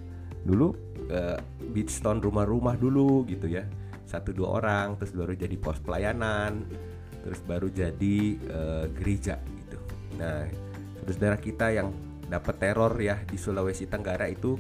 [0.48, 0.72] dulu
[1.12, 1.36] uh,
[1.76, 3.68] beachstone rumah-rumah dulu gitu ya.
[4.08, 6.64] Satu dua orang terus baru jadi pos pelayanan
[7.20, 8.18] terus baru jadi
[8.48, 9.78] uh, gereja gitu.
[10.16, 10.48] Nah
[11.04, 11.92] saudara kita yang
[12.32, 14.56] dapat teror ya di Sulawesi Tenggara itu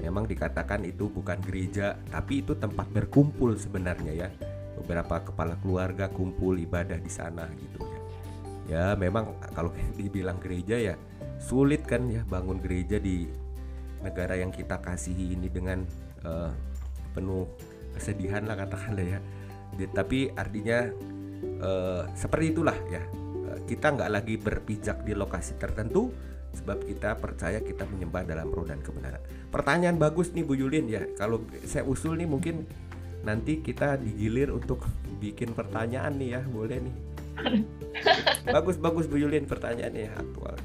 [0.00, 4.28] memang dikatakan itu bukan gereja tapi itu tempat berkumpul sebenarnya ya.
[4.72, 8.00] Beberapa kepala keluarga kumpul ibadah di sana gitu ya.
[8.72, 10.94] Ya memang kalau dibilang gereja ya
[11.42, 13.26] sulit kan ya bangun gereja di
[14.00, 15.82] negara yang kita kasihi ini dengan
[16.24, 16.50] uh,
[17.12, 17.44] penuh
[17.92, 19.20] kesedihan lah katakanlah ya.
[19.92, 20.88] Tapi artinya
[21.60, 23.02] uh, seperti itulah ya.
[23.44, 26.08] Uh, kita nggak lagi berpijak di lokasi tertentu
[26.52, 29.20] sebab kita percaya kita menyembah dalam roh dan kebenaran
[29.52, 31.04] pertanyaan bagus nih Bu Yulin ya.
[31.20, 32.64] Kalau saya usul nih mungkin
[33.22, 34.88] nanti kita digilir untuk
[35.20, 36.42] bikin pertanyaan nih ya.
[36.48, 36.96] Boleh nih.
[38.54, 40.56] Bagus bagus Bu Yulin pertanyaannya aktual.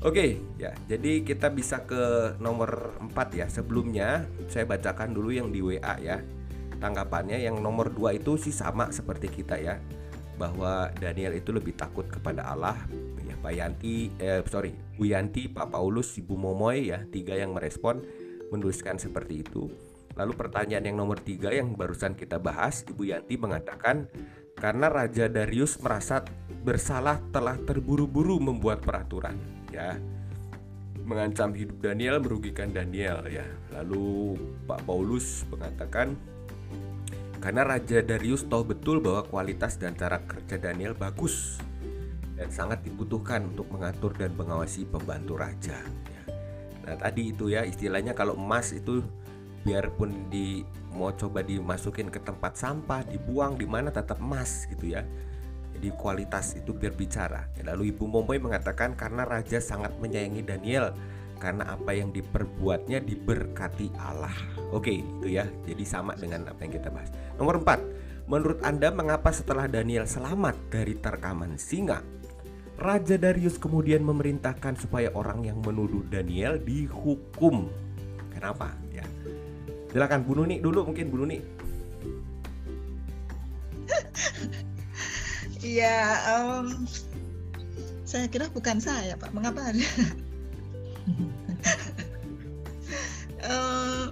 [0.00, 0.72] Oke ya.
[0.88, 3.46] Jadi kita bisa ke nomor 4 ya.
[3.52, 6.24] Sebelumnya saya bacakan dulu yang di WA ya.
[6.80, 9.76] Tanggapannya yang nomor 2 itu sih sama seperti kita ya.
[10.40, 15.72] Bahwa Daniel itu lebih takut kepada Allah ya Pak Yanti eh sorry Bu Yanti Pak
[15.72, 18.04] Paulus Ibu Momoy ya tiga yang merespon
[18.52, 19.72] menuliskan seperti itu.
[20.18, 24.10] Lalu pertanyaan yang nomor tiga yang barusan kita bahas Ibu Yanti mengatakan
[24.60, 26.20] karena Raja Darius merasa
[26.60, 29.38] bersalah telah terburu-buru membuat peraturan
[29.72, 29.96] ya.
[31.00, 33.46] Mengancam hidup Daniel merugikan Daniel ya.
[33.72, 34.36] Lalu
[34.68, 36.12] Pak Paulus mengatakan
[37.40, 41.56] karena Raja Darius tahu betul bahwa kualitas dan cara kerja Daniel bagus
[42.40, 46.22] dan sangat dibutuhkan untuk mengatur dan mengawasi pembantu raja ya.
[46.88, 49.04] nah tadi itu ya istilahnya kalau emas itu
[49.60, 50.64] biarpun di
[50.96, 55.04] mau coba dimasukin ke tempat sampah dibuang di mana tetap emas gitu ya.
[55.76, 57.48] Jadi kualitas itu berbicara.
[57.64, 60.92] Lalu ibu Momboy mengatakan karena raja sangat menyayangi Daniel
[61.40, 64.34] karena apa yang diperbuatnya diberkati Allah.
[64.72, 65.44] Oke itu ya.
[65.64, 67.08] Jadi sama dengan apa yang kita bahas.
[67.36, 72.19] Nomor 4 menurut anda mengapa setelah Daniel selamat dari terkaman singa
[72.80, 77.68] Raja Darius kemudian memerintahkan supaya orang yang menuduh Daniel dihukum
[78.32, 79.04] kenapa ya
[79.90, 81.38] Silakan Bu Nuni dulu mungkin Bu Nuni.
[85.60, 86.88] Iya, um,
[88.08, 89.28] saya kira bukan saya Pak.
[89.36, 89.84] Mengapa ada?
[93.44, 94.08] um,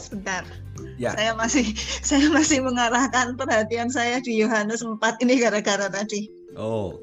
[0.00, 0.48] sebentar.
[0.96, 1.12] Ya.
[1.12, 1.76] Saya masih
[2.08, 4.96] saya masih mengarahkan perhatian saya di Yohanes 4
[5.28, 6.32] ini gara-gara tadi.
[6.56, 6.98] Oh.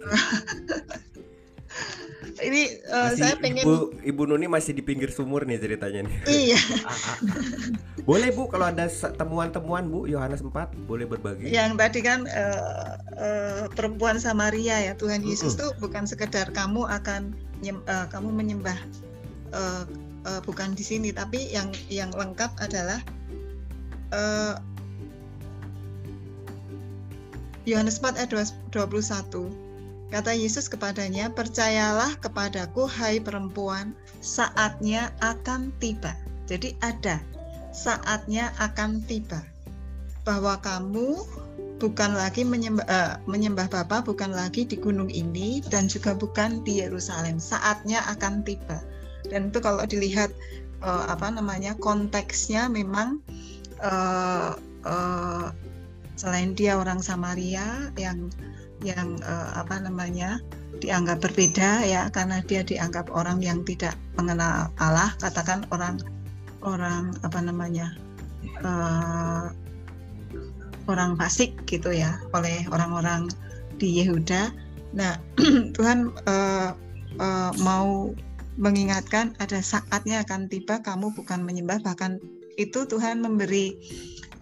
[2.40, 6.18] ini uh, saya pengen Ibu, Ibu Nuni masih di pinggir sumur nih ceritanya nih.
[6.28, 6.62] Iya.
[8.10, 11.52] Boleh Bu kalau ada temuan-temuan Bu Yohanes 4 boleh berbagi.
[11.52, 15.62] Yang tadi kan uh, uh, perempuan Samaria ya Tuhan Yesus uh -uh.
[15.62, 17.38] tuh bukan sekedar kamu akan
[17.86, 18.80] uh, kamu menyembah
[19.54, 19.86] uh,
[20.26, 22.98] uh, bukan di sini tapi yang yang lengkap adalah
[24.10, 24.58] uh,
[27.70, 28.34] Yohanes 4 ayat
[28.74, 29.70] 21
[30.10, 33.94] Kata Yesus kepadanya, "Percayalah kepadaku, hai perempuan,
[34.26, 36.18] saatnya akan tiba."
[36.50, 37.22] Jadi ada
[37.70, 39.46] saatnya akan tiba
[40.26, 41.22] bahwa kamu
[41.78, 46.82] bukan lagi menyembah, uh, menyembah Bapa, bukan lagi di gunung ini dan juga bukan di
[46.82, 47.38] Yerusalem.
[47.38, 48.82] Saatnya akan tiba.
[49.30, 50.34] Dan itu kalau dilihat
[50.82, 53.22] uh, apa namanya konteksnya memang
[53.86, 54.58] uh,
[54.90, 55.54] uh,
[56.20, 58.28] selain dia orang Samaria yang
[58.84, 60.44] yang uh, apa namanya
[60.84, 65.96] dianggap berbeda ya karena dia dianggap orang yang tidak mengenal Allah katakan orang
[66.60, 67.96] orang apa namanya
[68.64, 69.48] uh,
[70.92, 73.32] orang fasik gitu ya oleh orang-orang
[73.80, 74.52] di Yehuda.
[74.92, 75.16] Nah
[75.76, 76.76] Tuhan uh,
[77.20, 78.12] uh, mau
[78.60, 82.20] mengingatkan ada saatnya akan tiba kamu bukan menyembah bahkan
[82.60, 83.80] itu Tuhan memberi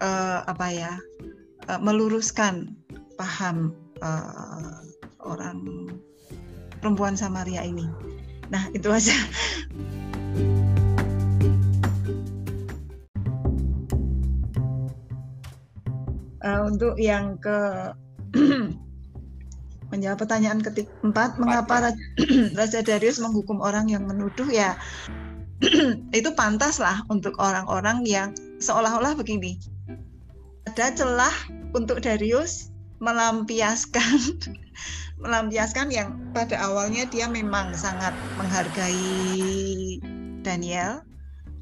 [0.02, 0.92] uh, apa ya
[1.68, 2.72] uh, meluruskan
[3.20, 4.82] paham uh,
[5.22, 5.88] orang
[6.80, 7.84] perempuan Samaria ini.
[8.48, 9.14] Nah, itu aja.
[16.40, 17.92] Uh, untuk yang ke
[19.92, 22.04] menjawab pertanyaan keempat, mengapa Raja,
[22.58, 24.76] Raja Darius menghukum orang yang menuduh ya
[26.18, 29.56] itu pantas lah untuk orang-orang yang seolah-olah begini
[30.68, 31.36] ada celah
[31.72, 32.68] untuk Darius
[33.00, 34.36] melampiaskan
[35.24, 39.96] melampiaskan yang pada awalnya dia memang sangat menghargai
[40.44, 41.00] Daniel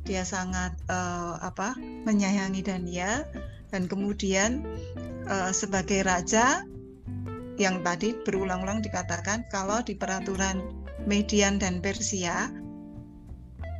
[0.02, 3.22] dia sangat uh, apa menyayangi Daniel
[3.70, 4.66] dan kemudian
[5.30, 6.66] uh, sebagai raja
[7.62, 10.66] yang tadi berulang-ulang dikatakan kalau di peraturan
[11.06, 12.50] Median dan Persia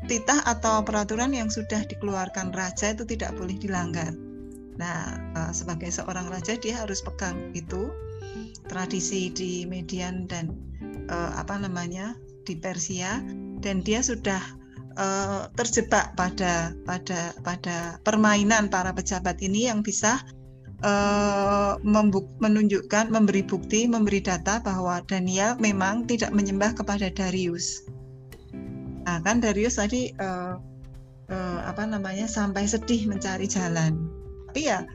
[0.06, 4.25] titah atau peraturan yang sudah dikeluarkan raja itu tidak boleh dilanggar.
[4.76, 7.88] Nah, eh, sebagai seorang raja dia harus pegang itu
[8.66, 10.50] tradisi di Median dan
[11.08, 13.22] uh, apa namanya di Persia
[13.62, 14.42] dan dia sudah
[14.98, 20.18] uh, terjebak pada pada pada permainan para pejabat ini yang bisa
[20.82, 21.78] uh,
[22.42, 27.86] menunjukkan memberi bukti memberi data bahwa Daniel memang tidak menyembah kepada Darius
[29.06, 30.10] Nah, kan Darius tadi
[31.30, 34.25] apa namanya sampai sedih mencari jalan.
[34.50, 34.86] Tapi ya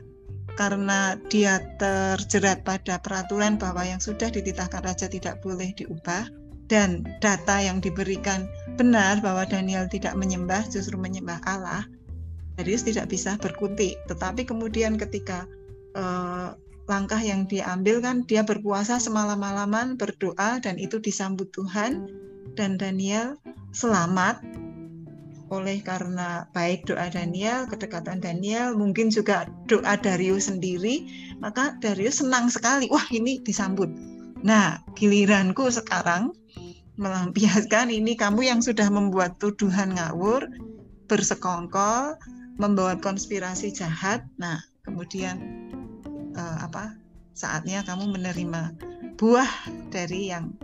[0.52, 6.28] karena dia terjerat pada peraturan bahwa yang sudah dititahkan raja tidak boleh diubah
[6.68, 11.84] dan data yang diberikan benar bahwa Daniel tidak menyembah justru menyembah Allah.
[12.56, 13.96] Darius tidak bisa berkutik.
[14.08, 15.48] Tetapi kemudian ketika
[15.96, 16.52] uh,
[16.84, 22.08] langkah yang diambil kan dia berpuasa semalam-malaman berdoa dan itu disambut Tuhan
[22.58, 23.40] dan Daniel
[23.72, 24.44] selamat
[25.52, 31.04] oleh karena baik doa Daniel, kedekatan Daniel, mungkin juga doa Darius sendiri,
[31.44, 32.88] maka Darius senang sekali.
[32.88, 33.92] Wah, ini disambut.
[34.40, 36.32] Nah, giliranku sekarang
[36.96, 40.48] melampiaskan ini kamu yang sudah membuat tuduhan ngawur,
[41.04, 42.16] bersekongkol,
[42.56, 44.24] membawa konspirasi jahat.
[44.40, 44.56] Nah,
[44.88, 45.36] kemudian
[46.32, 46.96] uh, apa?
[47.36, 48.72] Saatnya kamu menerima
[49.20, 49.52] buah
[49.92, 50.56] dari yang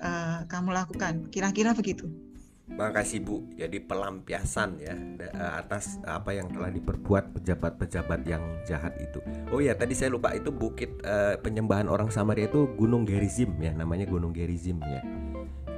[0.00, 1.28] uh, kamu lakukan.
[1.28, 2.25] Kira-kira begitu.
[2.66, 3.46] Makasih Bu.
[3.54, 9.22] Jadi pelampiasan ya eh, atas apa yang telah diperbuat pejabat-pejabat yang jahat itu.
[9.54, 13.70] Oh ya, tadi saya lupa itu bukit uh, penyembahan orang Samaria itu Gunung Gerizim ya,
[13.70, 15.00] namanya Gunung Gerizim ya.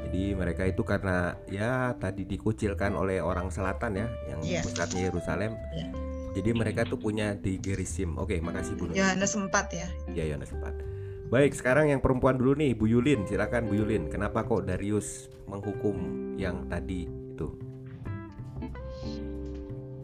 [0.09, 4.65] Jadi mereka itu karena ya tadi dikucilkan oleh orang selatan ya, yang yeah.
[4.65, 5.53] pusatnya Yerusalem.
[5.77, 5.93] Yeah.
[6.33, 8.17] Jadi mereka tuh punya di Gerizim.
[8.17, 8.89] Oke, makasih Bu.
[8.97, 9.89] Yohanes 4 ya.
[10.13, 10.88] Iya, Yohanes 4.
[11.29, 13.29] Baik, sekarang yang perempuan dulu nih, Bu Yulin.
[13.29, 14.09] Silakan Bu Yulin.
[14.09, 16.01] Kenapa kok Darius menghukum
[16.41, 17.53] yang tadi itu?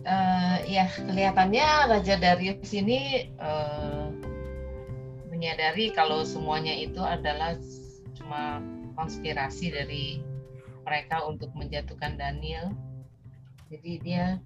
[0.05, 4.13] Uh, ya, kelihatannya Raja Darius ini uh,
[5.33, 7.57] menyadari kalau semuanya itu adalah
[8.21, 8.61] cuma
[8.93, 10.21] konspirasi dari
[10.85, 12.69] mereka untuk menjatuhkan Daniel.
[13.73, 14.37] Jadi dia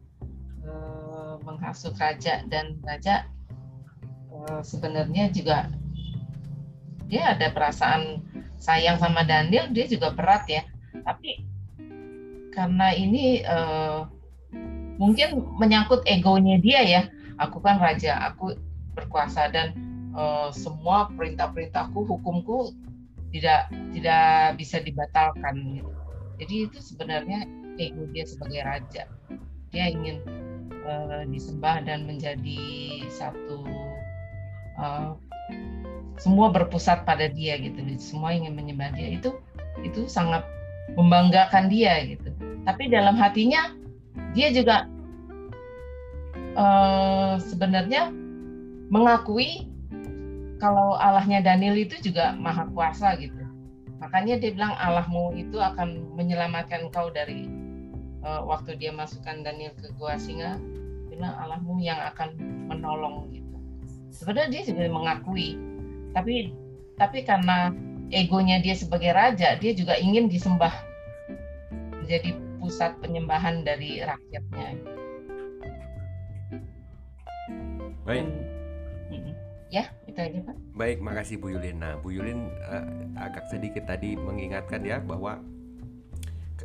[0.62, 3.26] uh, menghasut raja dan raja
[4.62, 5.66] sebenarnya juga
[7.09, 8.20] dia ada perasaan
[8.61, 10.62] sayang sama Daniel dia juga berat ya.
[11.02, 11.42] Tapi
[12.52, 14.04] karena ini uh,
[15.00, 17.02] mungkin menyangkut egonya dia ya.
[17.38, 18.59] Aku kan raja aku
[18.92, 19.72] berkuasa dan
[20.12, 22.74] uh, semua perintah-perintahku hukumku
[23.30, 25.80] tidak tidak bisa dibatalkan.
[26.38, 27.46] Jadi itu sebenarnya
[27.78, 29.06] ego dia sebagai raja.
[29.70, 30.18] Dia ingin
[30.82, 32.59] uh, disembah dan menjadi
[33.06, 33.62] satu
[34.82, 35.14] uh,
[36.18, 39.34] semua berpusat pada dia gitu semua ingin menyembah dia itu
[39.86, 40.42] itu sangat
[40.94, 42.32] membanggakan dia gitu.
[42.64, 43.74] Tapi dalam hatinya
[44.32, 44.88] dia juga
[46.56, 48.12] uh, sebenarnya
[48.88, 49.68] mengakui
[50.58, 53.36] kalau Allahnya Daniel itu juga maha kuasa gitu.
[53.98, 57.46] Makanya dia bilang Allahmu itu akan menyelamatkan kau dari
[58.22, 60.58] uh, waktu dia masukkan Daniel ke gua singa.
[61.10, 62.34] Bilang Allahmu yang akan
[62.70, 63.56] menolong gitu.
[64.10, 65.58] Sebenarnya dia juga mengakui
[66.12, 66.52] tapi
[66.98, 67.72] tapi karena
[68.11, 70.72] egonya dia sebagai raja dia juga ingin disembah
[72.00, 74.68] menjadi pusat penyembahan dari rakyatnya.
[78.09, 78.26] Baik.
[79.68, 80.56] Ya itu aja pak.
[80.72, 81.76] Baik makasih Bu Yulin.
[81.76, 82.88] Nah Bu Yulin uh,
[83.20, 85.44] agak sedikit tadi mengingatkan ya bahwa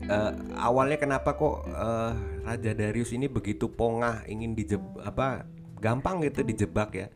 [0.07, 2.15] uh, awalnya kenapa kok uh,
[2.47, 5.43] Raja Darius ini begitu pongah ingin dijeb apa
[5.83, 7.07] gampang gitu dijebak ya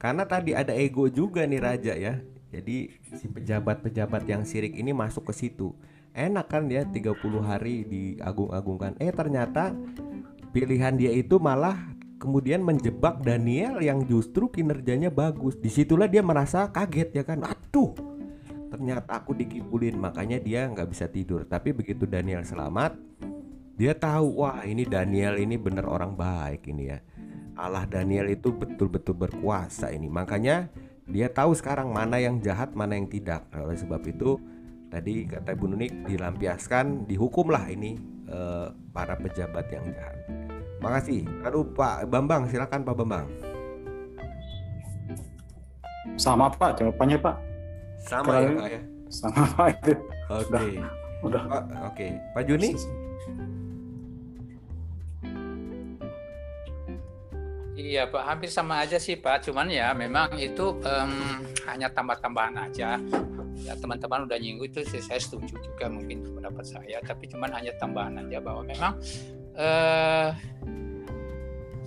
[0.00, 2.24] karena tadi ada ego juga nih raja ya.
[2.50, 2.90] Jadi
[3.20, 5.76] si pejabat-pejabat yang sirik ini masuk ke situ.
[6.16, 8.98] Enak kan dia 30 hari diagung-agungkan.
[8.98, 9.70] Eh ternyata
[10.50, 11.78] pilihan dia itu malah
[12.18, 15.54] kemudian menjebak Daniel yang justru kinerjanya bagus.
[15.60, 17.46] Di situlah dia merasa kaget ya kan.
[17.46, 17.94] Aduh,
[18.70, 22.94] ternyata aku dikibulin makanya dia nggak bisa tidur tapi begitu Daniel selamat
[23.74, 26.98] dia tahu wah ini Daniel ini bener orang baik ini ya
[27.56, 30.06] Allah Daniel itu betul-betul berkuasa ini.
[30.06, 30.70] Makanya
[31.10, 33.46] dia tahu sekarang mana yang jahat mana yang tidak.
[33.54, 34.38] Oleh sebab itu
[34.90, 37.98] tadi kata Bu Nunik dilampiaskan dihukumlah ini
[38.30, 40.16] eh, para pejabat yang jahat.
[40.80, 41.26] Makasih.
[41.44, 43.26] Aduh Pak Bambang silakan Pak Bambang.
[46.16, 46.80] Sama Pak.
[46.80, 47.36] Jawabannya Pak.
[48.00, 48.56] sama ya Keren.
[48.56, 48.80] Pak ya?
[49.12, 49.68] Sama Pak.
[49.76, 49.92] Itu.
[50.32, 50.64] oke.
[51.20, 51.42] Udah.
[51.44, 52.06] Pak oke.
[52.32, 52.70] Pak Juni
[57.80, 59.48] Iya Pak, hampir sama aja sih Pak.
[59.48, 61.12] Cuman ya memang itu em,
[61.64, 63.00] hanya tambah-tambahan aja.
[63.64, 67.00] Ya teman-teman udah nyinggung itu sih, saya setuju juga mungkin pendapat saya.
[67.00, 68.92] Tapi cuman hanya tambahan aja bahwa memang
[69.56, 70.28] eh,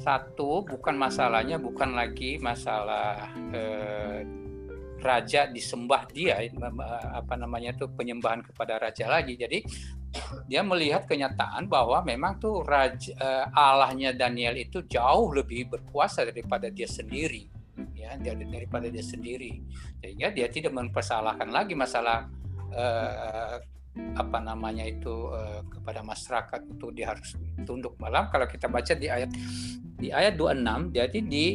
[0.01, 4.25] satu bukan masalahnya bukan lagi masalah eh,
[5.03, 6.39] raja disembah dia
[7.11, 9.37] apa namanya tuh penyembahan kepada raja lagi.
[9.37, 9.61] Jadi
[10.45, 16.69] dia melihat kenyataan bahwa memang tuh raja, eh, Allahnya Daniel itu jauh lebih berkuasa daripada
[16.69, 17.49] dia sendiri
[17.97, 19.57] ya dari- daripada dia sendiri
[19.97, 22.29] sehingga dia tidak mempersalahkan lagi masalah
[22.73, 23.57] eh,
[23.93, 29.09] apa namanya itu eh, kepada masyarakat untuk dia harus tunduk malam kalau kita baca di
[29.09, 29.29] ayat
[29.97, 31.45] di ayat 26 jadi di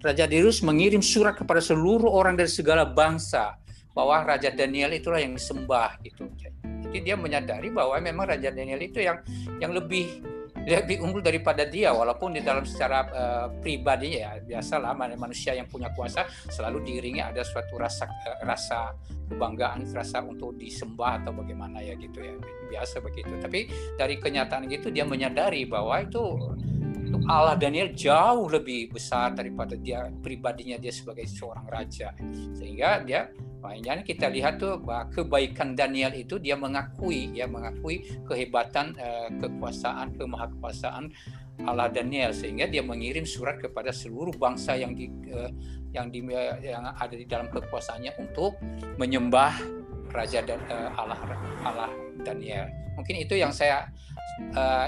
[0.00, 3.60] Raja Darius mengirim surat kepada seluruh orang dari segala bangsa
[3.92, 6.24] bahwa Raja Daniel itulah yang disembah gitu.
[6.98, 9.22] Dia menyadari bahwa memang Raja Daniel itu yang
[9.62, 10.26] yang lebih
[10.60, 11.94] lebih unggul daripada dia.
[11.94, 17.22] Walaupun di dalam secara eh, pribadi ya biasalah man- manusia yang punya kuasa selalu diiringi
[17.22, 18.92] ada suatu rasa eh, rasa
[19.30, 22.34] kebanggaan rasa untuk disembah atau bagaimana ya gitu ya.
[22.70, 23.38] Biasa begitu.
[23.40, 26.22] Tapi dari kenyataan gitu dia menyadari bahwa itu
[27.26, 32.14] Allah Daniel jauh lebih besar daripada dia pribadinya dia sebagai seorang raja.
[32.54, 33.30] Sehingga dia
[33.60, 34.80] makanya kita lihat tuh
[35.12, 41.12] kebaikan Daniel itu dia mengakui ya mengakui kehebatan eh, kekuasaan kemahakuasaan
[41.68, 42.32] Allah Daniel.
[42.32, 45.52] Sehingga dia mengirim surat kepada seluruh bangsa yang di eh,
[45.92, 46.24] yang di
[46.64, 48.56] yang ada di dalam kekuasaannya untuk
[48.96, 49.60] menyembah
[50.10, 51.20] raja dan eh, Allah
[51.62, 51.90] Allah
[52.24, 52.66] Daniel.
[52.96, 53.88] Mungkin itu yang saya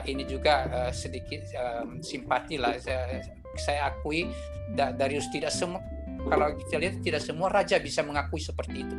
[0.09, 0.65] ini juga
[0.97, 1.45] sedikit
[2.01, 3.21] simpati lah saya,
[3.61, 4.25] saya akui
[4.73, 5.85] da- Darius tidak semua
[6.27, 8.97] kalau kita lihat tidak semua raja bisa mengakui seperti itu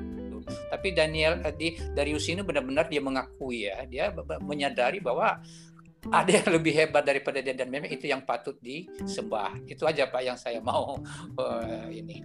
[0.70, 4.12] tapi Daniel eh, di Darius ini benar-benar dia mengakui ya dia
[4.44, 5.40] menyadari bahwa
[6.12, 10.22] ada yang lebih hebat daripada dia dan memang itu yang patut disembah itu aja pak
[10.24, 11.00] yang saya mau
[11.40, 12.20] eh, ini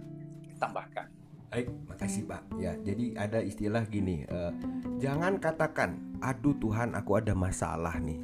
[0.59, 1.19] tambahkan
[1.49, 2.45] Baik, makasih Pak.
[2.61, 4.53] Ya, jadi ada istilah gini, eh,
[5.01, 8.21] jangan katakan, aduh Tuhan aku ada masalah nih.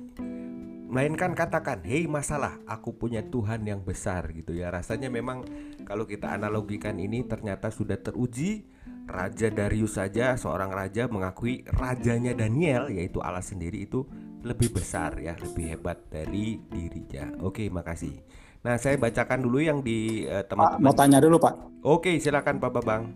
[0.86, 4.70] Melainkan katakan, hei masalah, aku punya Tuhan yang besar gitu ya.
[4.70, 5.42] Rasanya memang
[5.82, 8.70] kalau kita analogikan ini ternyata sudah teruji.
[9.06, 14.02] Raja Darius saja seorang raja mengakui rajanya Daniel yaitu Allah sendiri itu
[14.42, 17.38] lebih besar ya, lebih hebat dari dirinya.
[17.46, 18.18] Oke, makasih.
[18.66, 20.82] Nah, saya bacakan dulu yang di eh, Pak, teman-teman.
[20.82, 21.54] mau tanya dulu Pak.
[21.86, 23.14] Oke, silakan Pak Babang.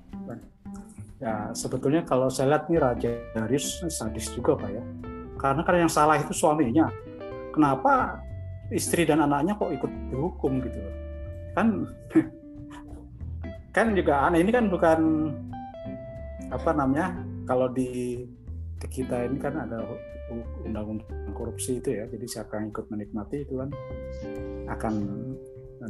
[1.20, 4.84] Ya sebetulnya kalau saya lihat nih Raja Darius sadis juga Pak ya.
[5.42, 6.86] Karena kan yang salah itu suaminya.
[7.60, 8.24] Kenapa
[8.72, 10.80] istri dan anaknya kok ikut dihukum gitu?
[11.52, 11.84] Kan
[13.76, 15.28] kan juga aneh ini kan bukan
[16.56, 18.24] apa namanya kalau di,
[18.80, 19.84] di kita ini kan ada
[20.64, 22.08] undang-undang korupsi itu ya.
[22.08, 23.68] Jadi siapa yang ikut menikmati itu kan
[24.72, 24.94] akan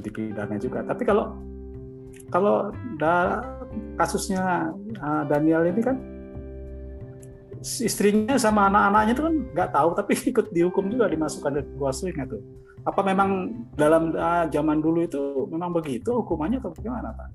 [0.02, 0.82] dipidana juga.
[0.90, 1.38] Tapi kalau
[2.34, 3.46] kalau da,
[3.94, 4.74] kasusnya
[5.06, 6.02] uh, Daniel ini kan
[7.62, 12.42] istrinya sama anak-anaknya itu kan nggak tahu tapi ikut dihukum juga dimasukkan ke kuasanya tuh.
[12.88, 17.28] Apa memang dalam uh, zaman dulu itu memang begitu hukumannya atau bagaimana Pak?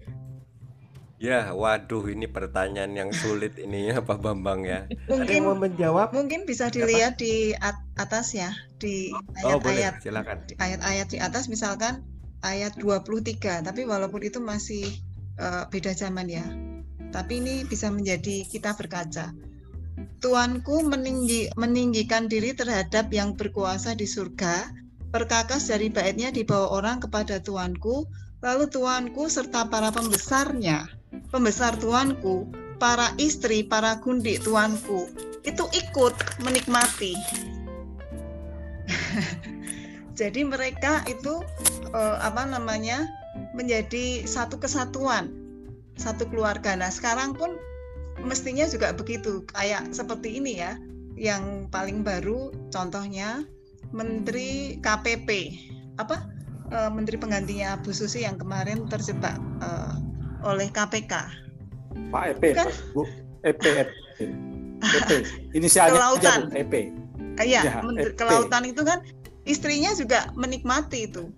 [1.15, 4.85] Ya, waduh ini pertanyaan yang sulit ini ya Pak Bambang ya.
[4.89, 6.09] Yang mau Mungkin menjawab?
[6.13, 8.51] mungkin bisa dilihat di at- atas ya,
[8.81, 9.13] di
[9.47, 10.37] Oh, boleh, ayat-ayat silakan.
[10.49, 12.03] di ayat-ayat di atas misalkan
[12.45, 14.85] ayat 23, tapi walaupun itu masih
[15.39, 16.45] eh, beda zaman ya.
[17.15, 19.31] Tapi ini bisa menjadi kita berkaca.
[20.19, 24.73] Tuanku meninggi, meninggikan diri terhadap yang berkuasa di surga,
[25.15, 28.09] perkakas dari baitnya dibawa orang kepada tuanku,
[28.43, 30.91] lalu tuanku serta para pembesarnya,
[31.31, 32.51] pembesar tuanku,
[32.83, 35.07] para istri, para gundik tuanku,
[35.47, 37.15] itu ikut menikmati.
[40.19, 41.43] Jadi mereka itu
[41.95, 43.07] eh, apa namanya
[43.55, 45.31] menjadi satu kesatuan,
[45.95, 46.75] satu keluarga.
[46.75, 47.55] Nah sekarang pun
[48.23, 50.79] mestinya juga begitu, kayak seperti ini ya.
[51.15, 53.47] Yang paling baru contohnya
[53.95, 55.29] Menteri KPP,
[55.99, 56.27] apa
[56.71, 59.95] eh, Menteri penggantinya Bu Susi yang kemarin terjebak eh,
[60.43, 61.13] oleh KPK.
[62.11, 63.07] Pak EP, Kan- Bu.
[63.47, 64.31] EP, EP, EP.
[65.59, 66.41] Inisialnya Kelautan.
[66.53, 66.75] EP.
[67.39, 68.19] Iya, Ya, Menteri EP.
[68.19, 68.99] Kelautan itu kan
[69.47, 71.31] istrinya juga menikmati itu.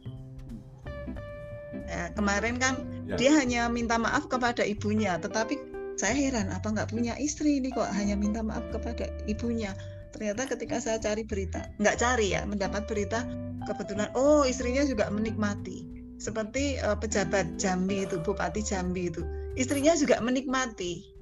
[1.86, 2.74] Ya, kemarin kan
[3.06, 3.14] Ya.
[3.14, 5.54] dia hanya minta maaf kepada ibunya, tetapi
[5.96, 9.72] saya heran apa nggak punya istri ini kok hanya minta maaf kepada ibunya.
[10.12, 13.24] Ternyata ketika saya cari berita, nggak cari ya, mendapat berita
[13.66, 15.88] kebetulan oh istrinya juga menikmati.
[16.16, 19.20] Seperti eh, pejabat Jambi itu, Bupati Jambi itu,
[19.56, 21.16] istrinya juga menikmati.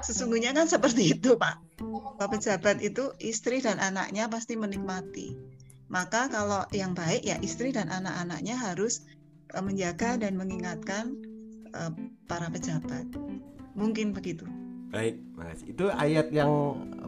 [0.00, 1.78] Sesungguhnya kan seperti itu, Pak.
[2.18, 5.36] Bahwa pejabat itu istri dan anaknya pasti menikmati.
[5.90, 9.06] Maka kalau yang baik ya istri dan anak-anaknya harus
[9.54, 11.14] eh, menjaga dan mengingatkan
[11.70, 11.92] eh,
[12.26, 13.06] para pejabat.
[13.74, 14.44] Mungkin begitu.
[14.90, 15.62] Baik, Mas.
[15.62, 16.50] Itu ayat yang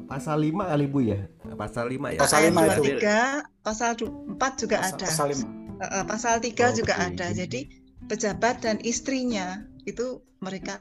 [0.06, 1.26] pasal 5 kali Bu ya?
[1.58, 2.18] Pasal 5 ya?
[2.22, 2.82] Pasal Ayat lima itu.
[3.02, 3.18] 23,
[3.60, 5.06] pasal 4 juga Pasal- ada.
[5.10, 5.44] Pasal lima.
[5.82, 7.04] Eh, eh, pasal 3 Oh, juga oke.
[7.10, 7.26] ada.
[7.34, 7.60] Jadi
[8.06, 9.46] pejabat dan istrinya
[9.82, 10.78] itu mereka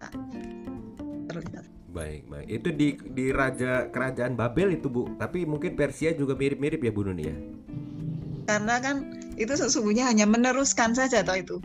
[1.25, 1.65] terlibat.
[1.89, 2.47] Baik, baik.
[2.47, 5.09] Itu di di raja kerajaan Babel itu, Bu.
[5.17, 7.35] Tapi mungkin Persia juga mirip-mirip ya, Bu Nuni ya?
[8.45, 11.57] Karena kan itu sesungguhnya hanya meneruskan saja toh itu.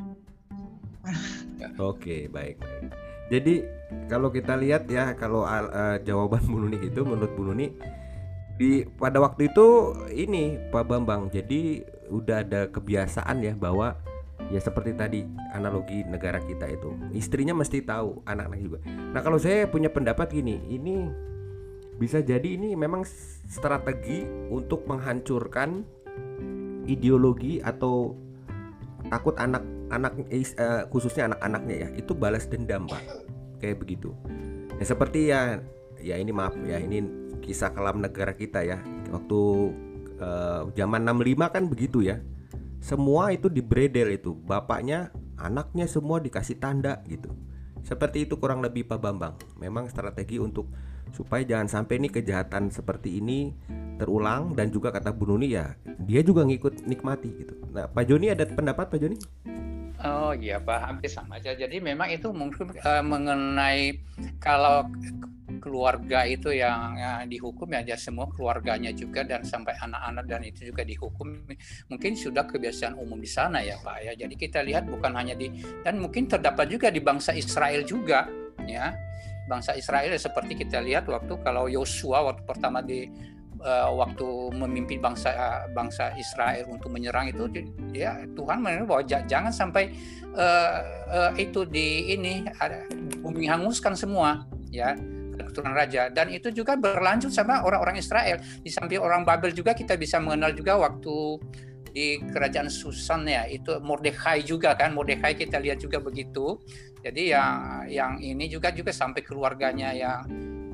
[1.77, 2.91] Oke, baik, baik.
[3.29, 3.55] Jadi
[4.11, 7.71] kalau kita lihat ya, kalau al- eh, jawaban Bu Nuni itu menurut Bu Nuni
[8.57, 11.31] di pada waktu itu ini Pak Bambang.
[11.31, 13.99] Jadi udah ada kebiasaan ya bahwa
[14.51, 15.21] ya seperti tadi
[15.51, 18.79] analogi negara kita itu istrinya mesti tahu anak-anak juga.
[18.87, 21.07] Nah kalau saya punya pendapat gini, ini
[21.97, 23.03] bisa jadi ini memang
[23.49, 24.23] strategi
[24.53, 25.83] untuk menghancurkan
[26.87, 28.15] ideologi atau
[29.09, 33.03] takut anak-anak is- eh, khususnya anak-anaknya ya itu balas dendam pak
[33.59, 34.13] kayak begitu.
[34.77, 35.61] Ya seperti ya
[36.01, 37.03] ya ini maaf ya ini
[37.41, 38.81] kisah kelam negara kita ya.
[39.13, 39.41] Waktu
[40.21, 42.21] eh, zaman 65 kan begitu ya.
[42.81, 44.37] Semua itu dibredel itu.
[44.37, 47.33] Bapaknya anaknya semua dikasih tanda gitu.
[47.87, 49.39] Seperti itu kurang lebih Pak Bambang.
[49.63, 50.67] Memang strategi untuk
[51.15, 53.55] supaya jangan sampai nih kejahatan seperti ini
[53.97, 57.55] terulang dan juga kata Bu Nuni ya dia juga ngikut nikmati gitu.
[57.73, 59.17] Nah Pak Joni ada pendapat Pak Joni
[60.05, 61.57] Oh iya Pak, hampir sama aja.
[61.57, 63.97] Jadi memang itu mungkin eh, mengenai
[64.37, 64.85] kalau
[65.57, 70.69] keluarga itu yang eh, dihukum ya dia semua keluarganya juga dan sampai anak-anak dan itu
[70.69, 71.49] juga dihukum
[71.89, 74.13] mungkin sudah kebiasaan umum di sana ya Pak ya.
[74.13, 75.49] Jadi kita lihat bukan hanya di
[75.81, 78.29] dan mungkin terdapat juga di bangsa Israel juga
[78.69, 78.93] ya.
[79.47, 83.07] Bangsa Israel ya seperti kita lihat waktu kalau Yosua waktu pertama di
[83.67, 85.35] eh, waktu memimpin bangsa
[85.75, 87.51] bangsa Israel untuk menyerang itu
[87.91, 89.91] ya Tuhan menurut bahwa ja- jangan sampai
[90.39, 90.79] eh,
[91.11, 92.87] eh, itu di ini ada
[93.21, 94.95] bumi hanguskan semua ya
[95.37, 96.09] keturunan raja.
[96.09, 98.41] Dan itu juga berlanjut sama orang-orang Israel.
[98.41, 101.17] Di samping orang Babel juga kita bisa mengenal juga waktu
[101.97, 104.93] di kerajaan Susan ya itu Mordekhai juga kan.
[104.93, 106.61] Mordekhai kita lihat juga begitu.
[107.01, 110.25] Jadi yang yang ini juga juga sampai keluarganya yang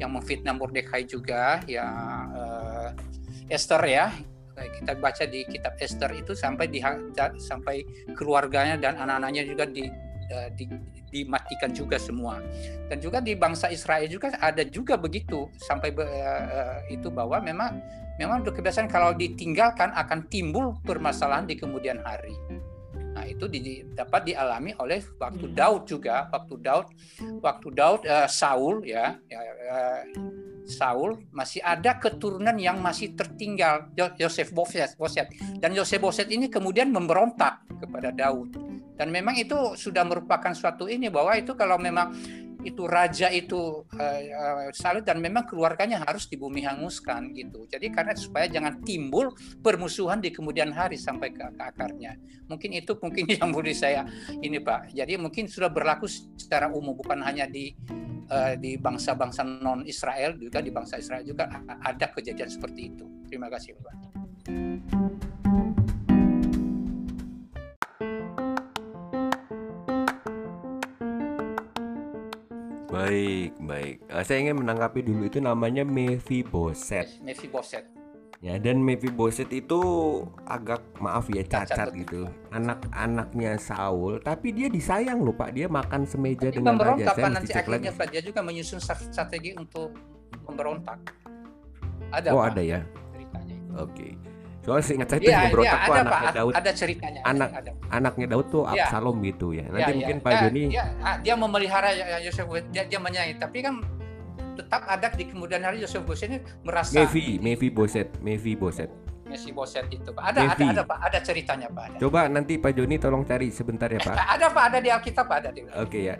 [0.02, 1.86] yang memfitnah Mordekhai juga ya
[2.34, 2.88] eh,
[3.54, 4.10] Esther ya.
[4.52, 6.78] Kita baca di kitab Esther itu sampai di
[7.40, 7.82] sampai
[8.14, 9.88] keluarganya dan anak-anaknya juga di,
[10.28, 10.68] eh, di
[11.12, 12.40] dimatikan juga semua.
[12.88, 17.80] Dan juga di bangsa Israel juga ada juga begitu sampai eh, itu bahwa memang
[18.20, 22.36] memang kebiasaan kalau ditinggalkan akan timbul permasalahan di kemudian hari
[23.22, 26.86] nah itu di- dapat dialami oleh waktu Daud juga waktu Daud
[27.38, 30.02] waktu Daud eh, Saul ya, ya, eh,
[30.66, 35.30] Saul masih ada keturunan yang masih tertinggal Yo- Yosef Boset Boset
[35.62, 38.58] dan Yosef Boset ini kemudian memberontak kepada Daud.
[38.92, 42.14] Dan memang itu sudah merupakan suatu ini bahwa itu kalau memang
[42.62, 47.66] itu raja itu eh, salut dan memang keluarganya harus di bumi hanguskan gitu.
[47.66, 52.16] Jadi karena supaya jangan timbul permusuhan di kemudian hari sampai ke, ke akarnya.
[52.46, 54.06] Mungkin itu mungkin yang boleh saya
[54.38, 54.94] ini pak.
[54.94, 56.06] Jadi mungkin sudah berlaku
[56.38, 57.74] secara umum bukan hanya di
[58.30, 63.04] eh, di bangsa-bangsa non Israel juga di bangsa Israel juga ada kejadian seperti itu.
[63.26, 63.94] Terima kasih pak
[72.92, 73.96] baik baik.
[74.04, 77.88] Eh, saya ingin menanggapi dulu itu namanya Mephiboset Mephiboset
[78.42, 79.80] ya dan Mephiboset itu
[80.44, 82.28] agak maaf ya Cacat, cacat gitu.
[82.52, 85.56] Anak-anaknya Saul tapi dia disayang loh pak.
[85.56, 87.16] Dia makan semeja Dia dengan raja.
[87.16, 89.96] saya nanti lagi akhirnya Pak, dia juga menyusun strat- strategi untuk
[90.44, 90.98] memberontak
[92.12, 92.84] ada oh ada ya?
[93.14, 93.72] Ceritanya itu.
[93.78, 94.08] oke
[94.62, 97.20] soalnya seingat saya itu Iya, yang iya, memberontak tuh ada anaknya Pak, Daud ada ceritanya.
[97.24, 97.70] Anak- ada.
[97.90, 98.62] anaknya Daud tuh.
[98.64, 99.96] Absalom gitu ya nanti Ya, ya.
[99.96, 100.84] mungkin Pak Ya, Joni ya,
[101.18, 103.74] dia memelihara ya- ya Yosef dia, dia menyayangi, tapi kan
[104.52, 108.92] tetap ada di kemudian hari Yosef Bos ini merasa Mevi Mevi Boset Mevi Boset
[109.32, 110.22] Mephiboset itu Pak.
[110.28, 110.98] Ada, ada, ada Pak.
[111.08, 111.82] Ada ceritanya Pak.
[111.88, 111.96] Ada.
[112.04, 114.14] Coba nanti Pak Joni tolong cari sebentar ya Pak.
[114.14, 114.62] Ada Pak.
[114.68, 115.36] Ada di Alkitab Pak.
[115.40, 115.60] Ada di.
[115.72, 116.16] Oke ya.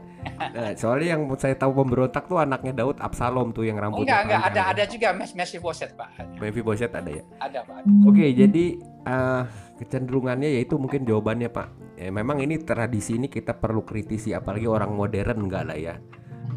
[0.52, 4.40] Nah, soalnya yang saya tahu pemberontak tuh anaknya Daud Absalom tuh yang Oh, rambutnya enggak,
[4.40, 4.42] enggak.
[4.48, 6.08] Ada, ada juga Mes- Mephiboset Pak.
[6.16, 7.24] Ada, Mephiboset ada ya.
[7.38, 7.84] ada Pak.
[8.08, 9.42] Oke, jadi eh,
[9.76, 11.68] kecenderungannya yaitu mungkin jawabannya Pak.
[11.98, 15.94] Ya, memang ini tradisi ini kita perlu kritisi apalagi orang modern enggak lah ya.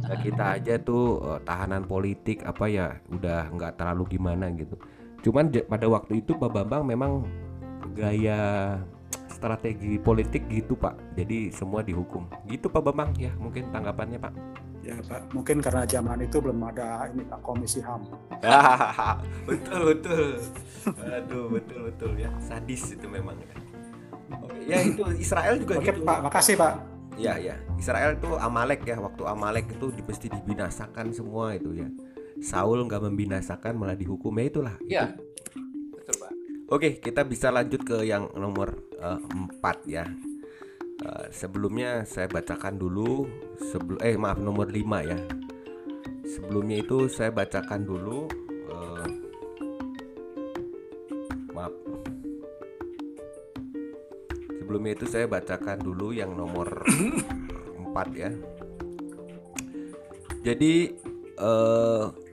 [0.05, 4.77] Nah, kita aja tuh eh, tahanan politik apa ya udah nggak terlalu gimana gitu.
[5.25, 7.25] Cuman pada waktu itu Pak Bambang memang
[7.97, 8.77] gaya
[9.25, 11.17] strategi politik gitu Pak.
[11.17, 12.29] Jadi semua dihukum.
[12.45, 14.33] Gitu Pak Bambang ya mungkin tanggapannya Pak.
[14.85, 18.05] Ya Pak, mungkin karena zaman itu belum ada ini Pak Komisi HAM.
[19.49, 20.37] betul betul.
[21.09, 22.29] Aduh betul betul ya.
[22.37, 23.49] Sadis itu memang ya.
[24.45, 26.05] Oke, ya itu Israel juga Oke gitu.
[26.05, 26.73] Pak, makasih Pak.
[27.17, 27.57] Ya ya.
[27.81, 29.01] Israel itu Amalek ya.
[29.01, 31.89] Waktu Amalek itu mesti dibinasakan semua itu ya.
[32.43, 34.75] Saul nggak membinasakan malah dihukum ya itulah.
[34.83, 35.15] Iya.
[35.95, 36.31] Betul Pak.
[36.67, 40.03] Oke, kita bisa lanjut ke yang nomor eh, empat ya.
[41.05, 43.29] Eh, sebelumnya saya bacakan dulu
[43.71, 45.19] sebelum eh maaf nomor 5 ya.
[46.25, 48.27] Sebelumnya itu saya bacakan dulu
[48.73, 49.07] eh,
[51.55, 51.73] maaf.
[54.59, 58.31] Sebelumnya itu saya bacakan dulu yang nomor 4 ya.
[60.43, 60.73] Jadi
[61.35, 62.24] eh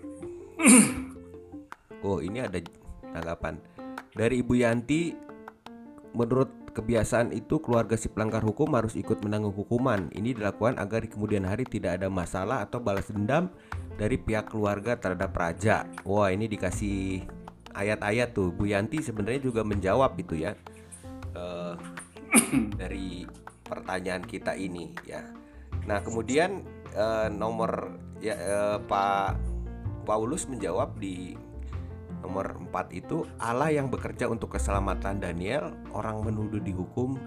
[2.03, 2.59] Oh, ini ada
[3.15, 3.63] tanggapan
[4.13, 5.15] dari Ibu Yanti
[6.13, 10.09] menurut kebiasaan itu keluarga si pelanggar hukum harus ikut menanggung hukuman.
[10.13, 13.53] Ini dilakukan agar di kemudian hari tidak ada masalah atau balas dendam
[13.97, 15.85] dari pihak keluarga terhadap raja.
[16.05, 17.25] Wah, ini dikasih
[17.77, 18.53] ayat-ayat tuh.
[18.53, 20.57] Bu Yanti sebenarnya juga menjawab itu ya.
[21.37, 21.75] Eh,
[22.81, 23.25] dari
[23.65, 25.25] pertanyaan kita ini ya.
[25.89, 29.52] Nah, kemudian eh, nomor ya eh, Pak
[30.03, 31.39] Paulus menjawab di
[32.23, 37.19] Nomor 4 itu Allah yang bekerja untuk keselamatan Daniel Orang menuduh dihukum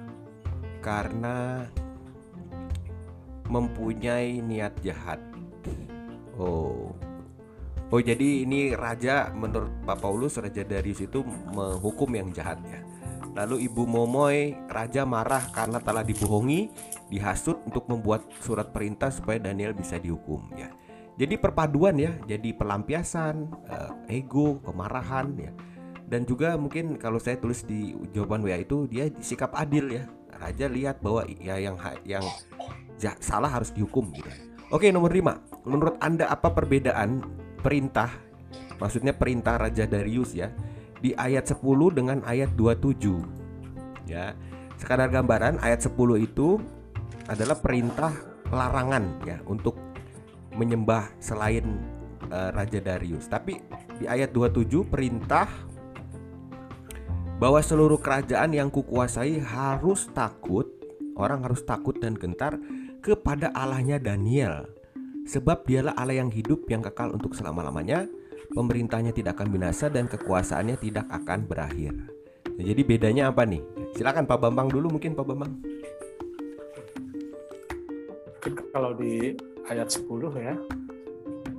[0.79, 1.67] Karena
[3.45, 5.21] Mempunyai niat jahat.
[6.33, 6.89] Oh.
[7.93, 11.21] Oh jadi ini raja menurut Pak Paulus Raja Darius itu
[11.53, 12.81] menghukum yang jahat ya.
[13.37, 16.73] Lalu Ibu Momoy Raja marah karena telah dibohongi
[17.13, 20.49] Dihasut untuk membuat surat perintah Supaya Daniel bisa dihukum.
[20.57, 20.73] Ya
[21.15, 25.51] jadi perpaduan ya, jadi pelampiasan, eh, ego, kemarahan ya.
[26.05, 30.03] Dan juga mungkin kalau saya tulis di jawaban WA itu dia sikap adil ya.
[30.35, 32.21] Raja lihat bahwa ya yang yang
[33.23, 34.27] salah harus dihukum gitu.
[34.69, 35.39] Oke, nomor 5.
[35.63, 37.23] Menurut Anda apa perbedaan
[37.63, 38.11] perintah
[38.75, 40.51] maksudnya perintah Raja Darius ya
[40.99, 41.63] di ayat 10
[41.95, 43.23] dengan ayat 27?
[44.05, 44.35] Ya.
[44.75, 46.59] Sekadar gambaran ayat 10 itu
[47.31, 48.11] adalah perintah
[48.51, 49.84] larangan ya untuk
[50.55, 51.63] menyembah selain
[52.31, 53.27] eh, Raja Darius.
[53.27, 53.59] Tapi
[53.99, 55.47] di ayat 27 perintah
[57.35, 60.71] bahwa seluruh kerajaan yang kukuasai harus takut,
[61.19, 62.55] orang harus takut dan gentar
[63.03, 64.71] kepada Allahnya Daniel.
[65.25, 68.05] Sebab dialah Allah yang hidup yang kekal untuk selama-lamanya,
[68.53, 71.93] pemerintahnya tidak akan binasa dan kekuasaannya tidak akan berakhir.
[72.55, 73.59] Nah, jadi bedanya apa nih?
[73.97, 75.53] Silakan Pak Bambang dulu mungkin Pak Bambang.
[78.69, 79.33] Kalau di
[79.69, 80.09] ayat 10
[80.41, 80.55] ya,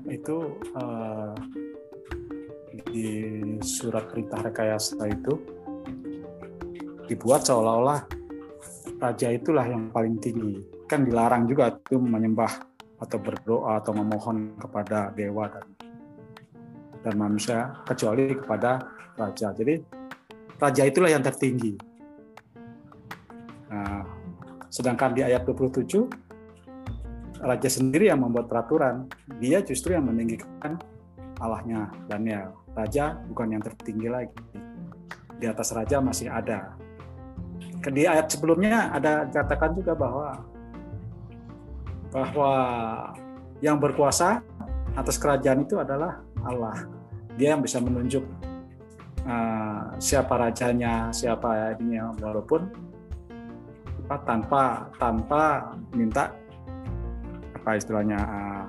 [0.06, 1.34] itu eh,
[2.86, 3.08] di
[3.60, 5.36] surat perintah rekayasa itu
[7.06, 8.02] dibuat seolah-olah
[8.98, 10.62] raja itulah yang paling tinggi.
[10.86, 12.50] Kan dilarang juga itu menyembah
[12.96, 15.66] atau berdoa atau memohon kepada dewa dan
[17.04, 18.80] dan manusia kecuali kepada
[19.14, 19.52] raja.
[19.52, 19.74] Jadi
[20.56, 21.76] raja itulah yang tertinggi.
[23.68, 24.02] Nah,
[24.72, 26.25] sedangkan di ayat 27
[27.40, 29.10] raja sendiri yang membuat peraturan,
[29.40, 30.80] dia justru yang meninggikan
[31.40, 32.56] Allahnya Daniel.
[32.72, 34.36] Raja bukan yang tertinggi lagi.
[35.36, 36.76] Di atas raja masih ada.
[37.86, 40.42] Di ayat sebelumnya ada katakan juga bahwa
[42.10, 42.52] bahwa
[43.60, 44.40] yang berkuasa
[44.96, 46.88] atas kerajaan itu adalah Allah.
[47.36, 48.24] Dia yang bisa menunjuk
[49.28, 52.64] uh, siapa rajanya, siapa ininya walaupun
[54.08, 54.62] apa, tanpa
[54.96, 55.42] tanpa
[55.92, 56.32] minta
[57.66, 58.64] apa istilahnya uh,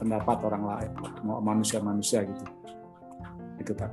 [0.00, 0.90] pendapat orang lain,
[1.20, 2.44] manusia-manusia gitu.
[3.60, 3.92] Itu Pak.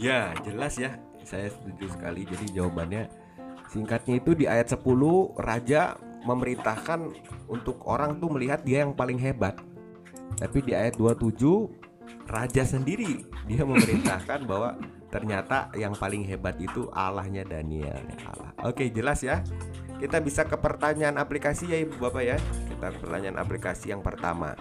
[0.00, 0.96] Ya, jelas ya.
[1.20, 2.24] Saya setuju sekali.
[2.24, 3.12] Jadi jawabannya
[3.68, 4.80] singkatnya itu di ayat 10
[5.36, 7.12] raja memerintahkan
[7.52, 9.60] untuk orang tuh melihat dia yang paling hebat.
[10.40, 14.80] Tapi di ayat 27 raja sendiri dia memerintahkan bahwa
[15.12, 18.50] ternyata yang paling hebat itu Allahnya Daniel ya Allah.
[18.64, 19.44] Oke, jelas ya.
[20.02, 22.34] Kita bisa ke pertanyaan aplikasi ya Ibu Bapak ya.
[22.66, 24.58] Kita pertanyaan aplikasi yang pertama.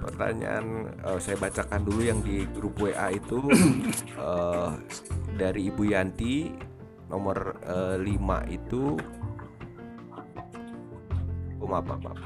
[0.00, 3.40] pertanyaan eh, saya bacakan dulu yang di grup WA itu
[4.28, 4.70] eh,
[5.36, 6.56] dari Ibu Yanti
[7.12, 7.60] nomor
[8.00, 8.00] 5
[8.48, 8.96] itu
[11.60, 12.16] oh, maaf, maaf.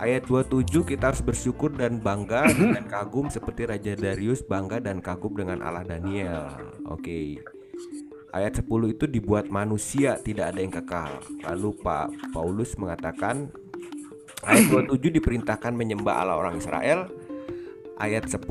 [0.00, 5.36] Ayat 27 kita harus bersyukur dan bangga dan kagum seperti Raja Darius bangga dan kagum
[5.36, 6.56] dengan Allah Daniel.
[6.88, 7.36] Oke.
[8.28, 11.24] Ayat 10 itu dibuat manusia tidak ada yang kekal.
[11.48, 13.48] Lalu Pak Paulus mengatakan
[14.44, 17.08] ayat 27 diperintahkan menyembah Allah orang Israel.
[17.98, 18.44] Ayat 10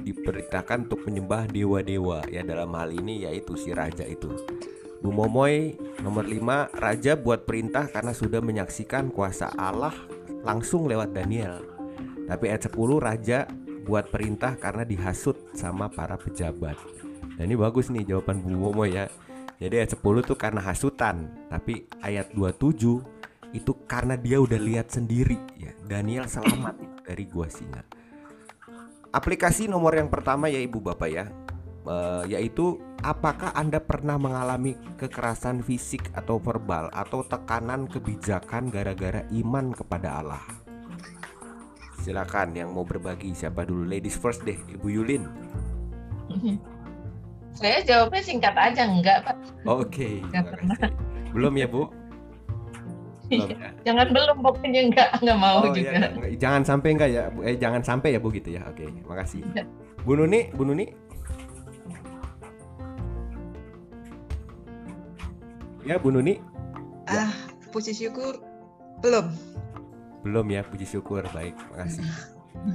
[0.00, 4.32] diperintahkan untuk menyembah dewa-dewa ya dalam hal ini yaitu si raja itu.
[4.98, 9.94] Bu Momoy nomor 5 Raja buat perintah karena sudah menyaksikan kuasa Allah
[10.42, 11.62] langsung lewat Daniel
[12.26, 13.46] Tapi ayat 10 Raja
[13.86, 16.74] buat perintah karena dihasut sama para pejabat
[17.38, 19.06] Nah ini bagus nih jawaban Bu Momoy ya.
[19.62, 23.18] Jadi ayat 10 tuh karena hasutan Tapi ayat 27
[23.56, 25.72] itu karena dia udah lihat sendiri ya.
[25.86, 27.80] Daniel selamat dari gua singa.
[29.08, 31.24] Aplikasi nomor yang pertama ya ibu bapak ya.
[31.88, 39.72] Uh, yaitu apakah Anda pernah mengalami kekerasan fisik atau verbal atau tekanan kebijakan gara-gara iman
[39.72, 40.44] kepada Allah?
[42.04, 43.88] Silakan yang mau berbagi siapa dulu?
[43.88, 45.24] Ladies first deh Ibu Yulin.
[47.56, 49.36] Saya jawabnya singkat aja enggak Pak.
[49.66, 50.20] Oke.
[50.20, 50.42] Okay,
[51.32, 51.88] belum ya Bu?
[53.28, 53.68] Belum, ya?
[53.84, 56.16] Jangan belum pokoknya enggak enggak mau oh, juga.
[56.24, 58.64] Iya, jangan sampai enggak ya, eh jangan sampai ya Bu gitu ya.
[58.64, 59.44] Oke, makasih.
[59.52, 59.64] Iya.
[60.02, 60.86] Bu Nuni, Bu Nuni
[65.88, 66.36] Ya, Bu Nuni.
[67.08, 67.32] Ah,
[67.72, 68.36] puji syukur
[69.00, 69.32] belum.
[70.20, 71.24] Belum ya, puji syukur.
[71.32, 72.04] Baik, makasih.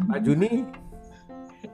[0.10, 0.66] Pak Juni.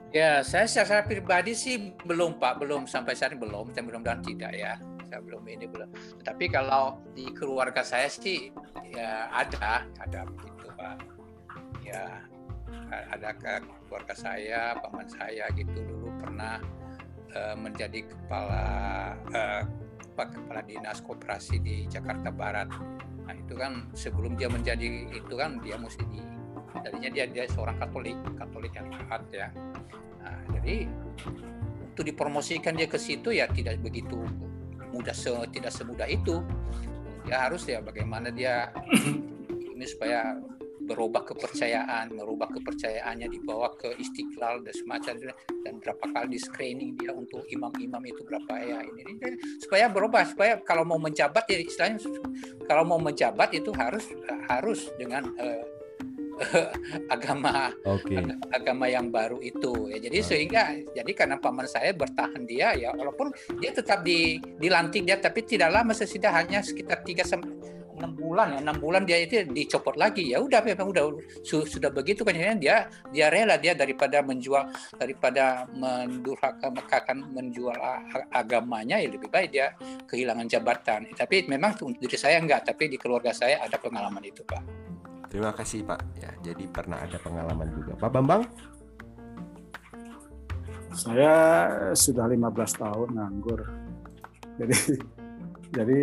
[0.10, 4.22] Ya, saya secara pribadi sih belum Pak, belum sampai saat ini belum, saya belum dan
[4.26, 4.78] tidak ya.
[5.10, 5.90] Saya belum ini belum.
[6.22, 8.54] Tapi kalau di keluarga saya sih
[8.90, 10.96] ya ada, ada begitu Pak.
[11.86, 12.22] Ya,
[12.90, 16.62] ada ke keluarga saya, paman saya gitu dulu pernah
[17.34, 18.66] uh, menjadi kepala
[19.34, 19.62] uh,
[20.20, 22.68] Kepala Dinas Koperasi di Jakarta Barat.
[23.24, 26.20] Nah itu kan sebelum dia menjadi itu kan dia mesti di
[26.72, 29.48] tadinya dia dia seorang Katolik Katolik yang taat ya.
[30.20, 30.86] Nah, jadi
[31.90, 34.24] untuk dipromosikan dia ke situ ya tidak begitu
[34.94, 36.42] mudah se, tidak semudah itu.
[37.28, 38.74] Dia harus ya bagaimana dia
[39.76, 40.40] ini supaya
[40.90, 45.14] berubah kepercayaan, merubah kepercayaannya dibawa ke istiqlal dan semacam
[45.62, 50.26] dan berapa kali di screening dia untuk imam-imam itu berapa ya ini, ini supaya berubah
[50.26, 52.02] supaya kalau mau menjabat ya istilahnya
[52.66, 54.10] kalau mau menjabat itu harus
[54.50, 55.79] harus dengan uh,
[57.14, 58.24] agama okay.
[58.52, 59.92] agama yang baru itu.
[59.92, 60.62] Ya jadi sehingga
[60.96, 65.72] jadi karena paman saya bertahan dia ya walaupun dia tetap di dilantik dia tapi tidak
[65.74, 67.28] lama sesudah hanya sekitar tiga
[68.00, 70.32] enam bulan ya enam bulan dia itu dicopot lagi.
[70.32, 71.12] Ya udah memang udah
[71.44, 76.72] su, sudah begitu kan dia dia rela dia daripada menjual daripada mendurhaka
[77.36, 77.76] menjual
[78.32, 79.76] agamanya ya lebih baik dia
[80.08, 81.12] kehilangan jabatan.
[81.12, 84.89] Tapi memang untuk diri saya enggak tapi di keluarga saya ada pengalaman itu pak
[85.30, 86.02] terima kasih pak.
[86.18, 87.94] Ya jadi pernah ada pengalaman juga.
[87.96, 88.44] Pak Bambang?
[90.90, 91.34] Saya
[91.94, 93.62] sudah 15 tahun nganggur.
[94.60, 94.76] Jadi
[95.78, 96.00] jadi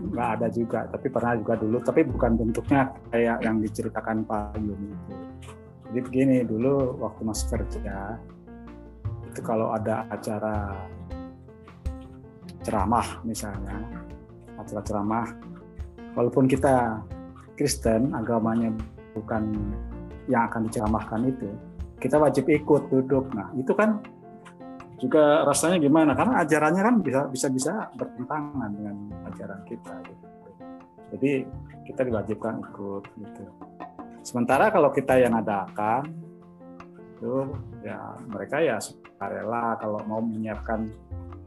[0.00, 0.86] nggak ada juga.
[0.88, 1.76] Tapi pernah juga dulu.
[1.82, 5.14] Tapi bukan bentuknya kayak yang diceritakan Pak Yuni itu.
[5.90, 8.18] Jadi begini dulu waktu masih kerja
[9.34, 10.78] itu kalau ada acara
[12.62, 13.76] ceramah misalnya
[14.54, 15.26] acara ceramah
[16.14, 17.02] walaupun kita
[17.54, 18.74] Kristen agamanya
[19.14, 19.54] bukan
[20.26, 21.50] yang akan diceramahkan itu
[22.04, 23.32] kita wajib ikut duduk.
[23.32, 24.04] Nah itu kan
[25.00, 26.12] juga rasanya gimana?
[26.12, 28.96] Karena ajarannya kan bisa bisa bisa bertentangan dengan
[29.32, 30.24] ajaran kita gitu.
[31.14, 31.32] jadi
[31.86, 33.44] kita diwajibkan ikut gitu.
[34.24, 36.12] Sementara kalau kita yang adakan
[37.16, 37.34] itu
[37.80, 39.80] ya mereka ya sukarela.
[39.80, 40.84] Kalau mau menyiapkan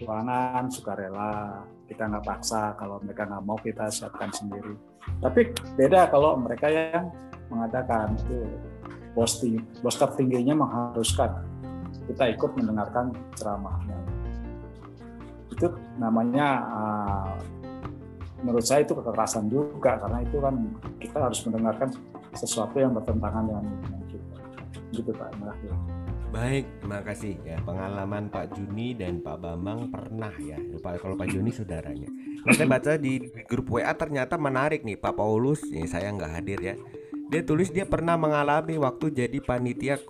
[0.01, 1.61] ruangan sukarela.
[1.85, 2.73] Kita nggak paksa.
[2.79, 4.86] Kalau mereka nggak mau kita siapkan sendiri
[5.17, 7.09] tapi beda kalau mereka yang
[7.49, 8.45] mengadakan itu
[9.17, 9.41] bos
[9.81, 11.41] bos tertingginya mengharuskan
[12.07, 13.97] kita ikut mendengarkan ceramahnya.
[15.51, 17.35] Itu namanya uh,
[18.45, 20.55] menurut saya itu kekerasan juga karena itu kan
[21.01, 21.89] kita harus mendengarkan
[22.37, 24.37] sesuatu yang bertentangan dengan kita.
[24.93, 25.33] Gitu Pak.
[25.33, 25.96] Terima
[26.27, 30.59] Baik, terima kasih ya pengalaman Pak Juni dan Pak Bambang pernah ya.
[30.59, 32.11] Pak kalau Pak Juni saudaranya.
[32.43, 35.63] Nah, saya baca di grup WA ternyata menarik nih Pak Paulus.
[35.63, 36.75] Ini saya nggak hadir ya.
[37.31, 40.03] Dia tulis dia pernah mengalami waktu jadi panitia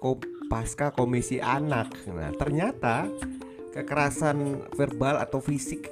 [0.50, 1.94] pasca komisi anak.
[2.10, 3.06] Nah, ternyata
[3.78, 5.86] kekerasan verbal atau fisik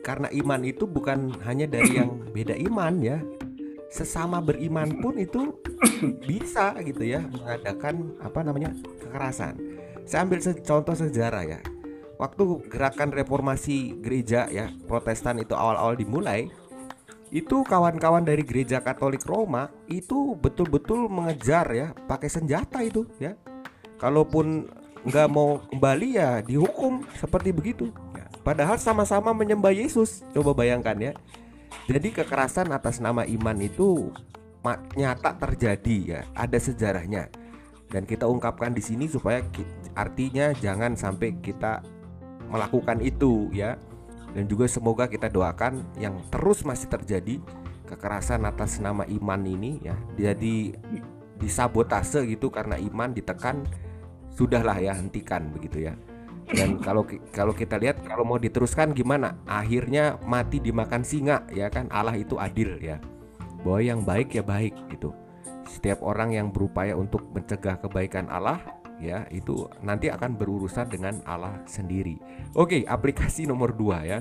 [0.00, 3.20] karena iman itu bukan hanya dari yang beda iman ya.
[3.90, 5.58] Sesama beriman pun itu
[6.30, 8.70] bisa gitu ya mengadakan apa namanya
[9.02, 9.58] kekerasan.
[10.06, 11.60] Saya ambil contoh sejarah ya.
[12.16, 16.52] Waktu gerakan reformasi gereja ya Protestan itu awal-awal dimulai,
[17.30, 23.34] itu kawan-kawan dari gereja Katolik Roma itu betul-betul mengejar ya pakai senjata itu ya.
[24.02, 24.68] Kalaupun
[25.00, 27.88] nggak mau kembali ya dihukum seperti begitu.
[28.12, 28.28] Ya.
[28.44, 30.26] Padahal sama-sama menyembah Yesus.
[30.36, 31.12] Coba bayangkan ya.
[31.90, 34.10] Jadi kekerasan atas nama iman itu
[34.94, 37.26] nyata terjadi ya, ada sejarahnya.
[37.90, 39.42] Dan kita ungkapkan di sini supaya
[39.98, 41.82] artinya jangan sampai kita
[42.46, 43.74] melakukan itu ya.
[44.30, 47.42] Dan juga semoga kita doakan yang terus masih terjadi
[47.90, 49.98] kekerasan atas nama iman ini ya.
[50.14, 50.70] Jadi
[51.42, 53.66] disabotase gitu karena iman ditekan
[54.36, 55.96] sudahlah ya hentikan begitu ya
[56.50, 59.38] dan kalau kalau kita lihat kalau mau diteruskan gimana?
[59.46, 61.86] Akhirnya mati dimakan singa ya kan?
[61.94, 62.98] Allah itu adil ya.
[63.62, 65.14] Bahwa yang baik ya baik gitu.
[65.70, 68.58] Setiap orang yang berupaya untuk mencegah kebaikan Allah
[69.00, 72.18] ya itu nanti akan berurusan dengan Allah sendiri.
[72.58, 74.18] Oke aplikasi nomor dua ya.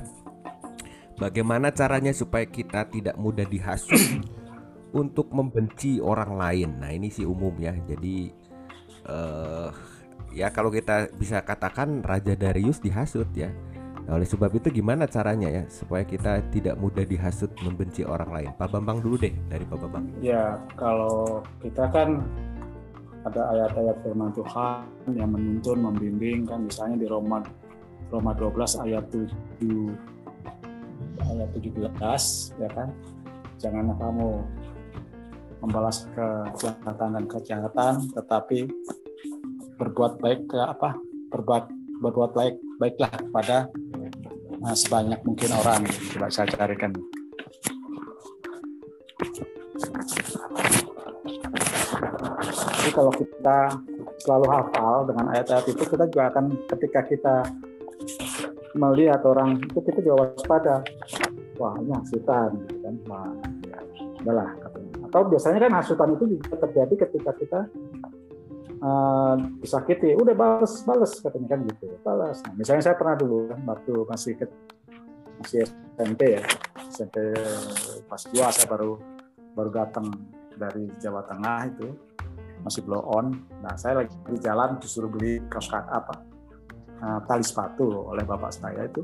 [1.20, 4.24] Bagaimana caranya supaya kita tidak mudah dihasut
[4.96, 6.70] untuk membenci orang lain?
[6.80, 7.76] Nah ini sih umum ya.
[7.76, 8.32] Jadi
[9.04, 9.68] uh,
[10.34, 13.50] ya kalau kita bisa katakan Raja Darius dihasut ya.
[14.10, 18.50] Nah, oleh sebab itu gimana caranya ya supaya kita tidak mudah dihasut membenci orang lain?
[18.58, 20.10] Pak Bambang dulu deh dari Pak Bambang.
[20.18, 22.26] Ya, kalau kita kan
[23.22, 27.46] ada ayat-ayat firman Tuhan yang menuntun, membimbing kan misalnya di Roma
[28.10, 29.30] Roma 12 ayat 7
[31.30, 32.90] ayat 17 ya kan.
[33.62, 34.28] Janganlah kamu
[35.62, 38.72] membalas kejahatan dan kejahatan tetapi
[39.80, 41.00] berbuat baik ke apa?
[41.32, 41.72] Berbuat
[42.04, 43.58] berbuat baik baiklah kepada
[44.60, 45.88] nah, sebanyak mungkin orang.
[45.88, 46.92] Coba saya carikan.
[52.80, 53.58] Jadi kalau kita
[54.20, 56.46] selalu hafal dengan ayat-ayat itu kita juga akan
[56.76, 57.36] ketika kita
[58.76, 60.84] melihat orang itu kita juga waspada.
[61.56, 62.96] Wah ini hasutan gitu kan.
[63.08, 63.32] Wah
[63.68, 63.80] ya,
[64.24, 64.52] udahlah
[65.10, 67.60] atau biasanya kan hasutan itu juga terjadi ketika kita
[68.84, 70.16] uh, disakiti.
[70.16, 71.86] Udah balas balas katanya kan gitu.
[72.02, 74.46] Balas nah, misalnya saya pernah dulu kan waktu masih ke,
[75.44, 75.60] masih
[76.00, 76.44] SMP ya
[76.90, 77.18] SMP
[78.08, 79.00] pas dua saya baru
[79.54, 80.08] baru datang
[80.56, 81.88] dari Jawa Tengah itu
[82.64, 83.40] masih blow on.
[83.64, 86.24] Nah saya lagi di jalan disuruh beli kaos apa
[87.00, 89.04] uh, tali sepatu oleh bapak saya itu.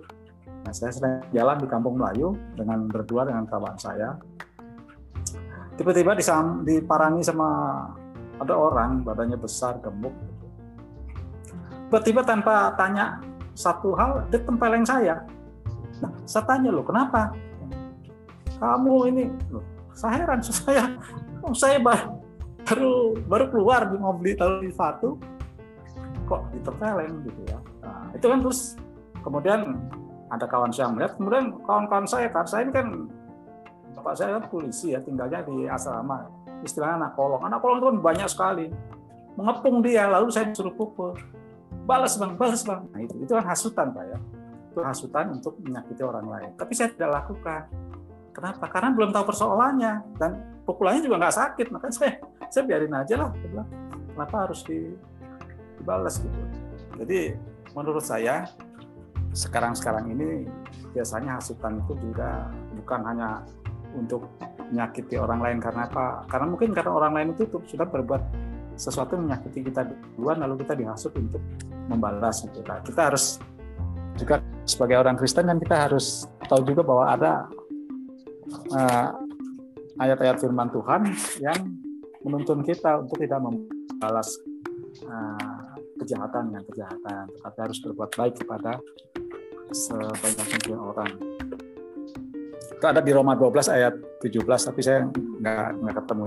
[0.66, 4.18] Nah saya sedang jalan di Kampung Melayu dengan berdua dengan kawan saya.
[5.76, 6.16] Tiba-tiba
[6.64, 7.50] diparangi sama
[8.42, 10.14] ada orang badannya besar gemuk.
[11.88, 13.22] Tiba-tiba tanpa tanya
[13.56, 15.24] satu hal dia tempeleng saya.
[16.04, 17.32] Nah saya tanya lo kenapa?
[18.56, 19.64] Kamu ini loh,
[19.96, 20.84] saya heran saya
[21.54, 25.16] saya baru baru keluar di mobil di sepatu
[26.26, 27.60] kok ditempeleng gitu ya.
[27.86, 28.74] Nah, itu kan terus
[29.22, 29.78] kemudian
[30.34, 32.88] ada kawan saya melihat kemudian kawan-kawan saya kan saya ini kan
[33.94, 36.26] bapak saya kan polisi ya tinggalnya di asrama
[36.64, 37.42] istilahnya anak kolong.
[37.44, 38.66] Anak kolong itu kan banyak sekali.
[39.36, 41.12] Mengepung dia, lalu saya disuruh pukul.
[41.84, 42.88] Balas bang, balas bang.
[42.94, 44.18] Nah itu, itu kan hasutan Pak ya.
[44.72, 46.50] Itu hasutan untuk menyakiti orang lain.
[46.56, 47.68] Tapi saya tidak lakukan.
[48.32, 48.66] Kenapa?
[48.72, 49.94] Karena belum tahu persoalannya.
[50.16, 50.32] Dan
[50.64, 51.68] pukulannya juga nggak sakit.
[51.76, 53.30] Maka saya, saya biarin aja lah.
[54.16, 56.40] Kenapa harus dibalas gitu.
[56.96, 57.36] Jadi
[57.76, 58.48] menurut saya
[59.36, 60.48] sekarang-sekarang ini
[60.96, 62.48] biasanya hasutan itu juga
[62.80, 63.44] bukan hanya
[63.96, 64.28] untuk
[64.72, 66.28] menyakiti orang lain karena apa?
[66.28, 68.22] Karena mungkin karena orang lain itu sudah berbuat
[68.76, 69.88] sesuatu menyakiti kita
[70.20, 71.40] duluan lalu kita dihasut untuk
[71.88, 72.60] membalas gitu.
[72.68, 73.40] Nah, kita harus
[74.16, 77.32] juga sebagai orang Kristen kan kita harus tahu juga bahwa ada
[78.72, 79.10] uh,
[80.00, 81.02] ayat-ayat firman Tuhan
[81.46, 81.60] yang
[82.24, 84.30] menuntun kita untuk tidak membalas
[85.08, 88.82] uh, kejahatan dengan kejahatan, tetapi harus berbuat baik kepada
[89.72, 91.12] sebanyak mungkin orang
[92.76, 96.26] itu ada di Roma 12 ayat 17 tapi saya nggak nggak ketemu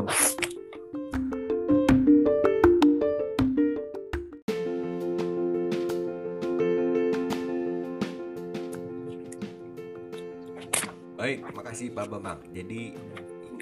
[11.19, 12.41] Baik, makasih Pak Bambang.
[12.55, 12.95] Jadi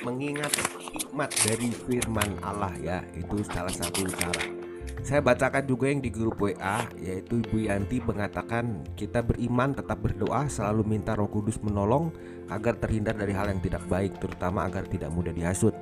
[0.05, 4.66] mengingat hikmat dari firman Allah ya, itu salah satu cara
[5.07, 10.51] saya bacakan juga yang di grup WA yaitu Ibu Yanti mengatakan kita beriman tetap berdoa
[10.51, 12.11] selalu minta Roh Kudus menolong
[12.51, 15.75] agar terhindar dari hal yang tidak baik terutama agar tidak mudah dihasut.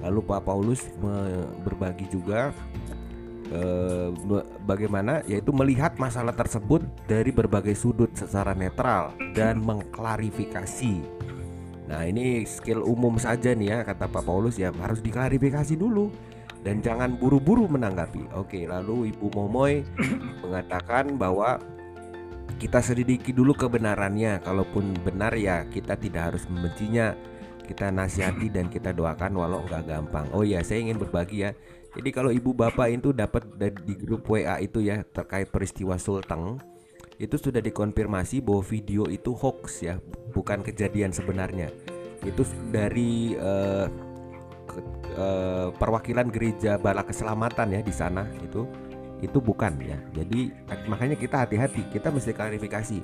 [0.00, 0.88] Lalu Pak Paulus
[1.64, 2.52] berbagi juga
[3.52, 4.08] eh,
[4.64, 11.22] bagaimana yaitu melihat masalah tersebut dari berbagai sudut secara netral dan mengklarifikasi
[11.92, 16.08] Nah ini skill umum saja nih ya kata Pak Paulus ya harus diklarifikasi dulu
[16.62, 18.30] dan jangan buru-buru menanggapi.
[18.38, 19.82] Oke, lalu Ibu Momoy
[20.46, 21.58] mengatakan bahwa
[22.62, 24.38] kita selidiki dulu kebenarannya.
[24.46, 27.18] Kalaupun benar ya kita tidak harus membencinya.
[27.62, 30.26] Kita nasihati dan kita doakan walau nggak gampang.
[30.34, 31.50] Oh ya, saya ingin berbagi ya.
[31.92, 36.58] Jadi kalau ibu bapak itu dapat di grup WA itu ya terkait peristiwa Sulteng
[37.22, 40.02] itu sudah dikonfirmasi bahwa video itu hoax ya,
[40.34, 41.70] bukan kejadian sebenarnya.
[42.26, 42.42] Itu
[42.74, 43.86] dari uh,
[44.66, 44.78] ke,
[45.18, 48.66] uh, perwakilan gereja Bala Keselamatan ya di sana itu
[49.22, 49.96] itu bukan ya.
[50.12, 50.50] Jadi
[50.90, 52.98] makanya kita hati-hati, kita mesti klarifikasi.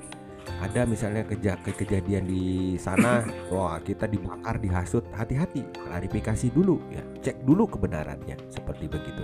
[0.59, 3.23] Ada misalnya keja ke kejadian di sana
[3.53, 7.01] wah kita dibakar dihasut hati-hati klarifikasi dulu ya.
[7.23, 9.23] Cek dulu kebenarannya seperti begitu.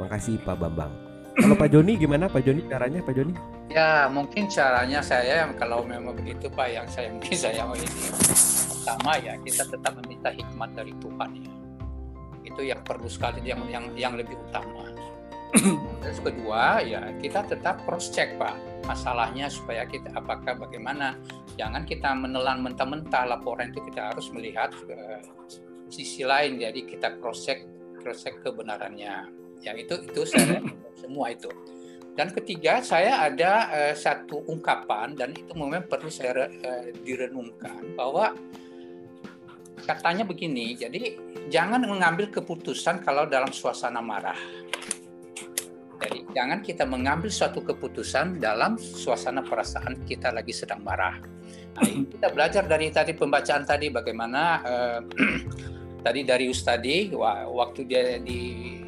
[0.00, 0.92] Makasih Pak Bambang.
[1.36, 2.26] Kalau Pak Joni gimana?
[2.26, 3.34] Pak Joni caranya Pak Joni?
[3.70, 8.08] Ya mungkin caranya saya kalau memang begitu Pak yang saya mungkin saya mau ini.
[8.80, 11.59] Pertama ya kita tetap meminta hikmat dari Tuhan ya
[12.50, 14.90] itu yang perlu sekali yang yang yang lebih utama.
[16.02, 18.54] Terus kedua ya kita tetap cross check pak
[18.86, 21.14] masalahnya supaya kita apakah bagaimana.
[21.58, 24.98] Jangan kita menelan mentah-mentah laporan itu kita harus melihat ke
[25.92, 26.58] sisi lain.
[26.58, 27.62] Jadi kita cross check
[28.00, 29.28] cross check kebenarannya.
[29.60, 30.58] Yang itu itu saya
[31.02, 31.50] semua itu.
[32.18, 38.34] Dan ketiga saya ada uh, satu ungkapan dan itu memang perlu saya uh, direnungkan bahwa
[39.84, 41.16] katanya begini jadi
[41.48, 44.38] jangan mengambil keputusan kalau dalam suasana marah
[46.00, 51.20] jadi jangan kita mengambil suatu keputusan dalam suasana perasaan kita lagi sedang marah.
[51.76, 55.00] Nah, kita belajar dari tadi pembacaan tadi bagaimana uh,
[56.04, 57.12] tadi dari Ustadi
[57.52, 58.80] waktu dia di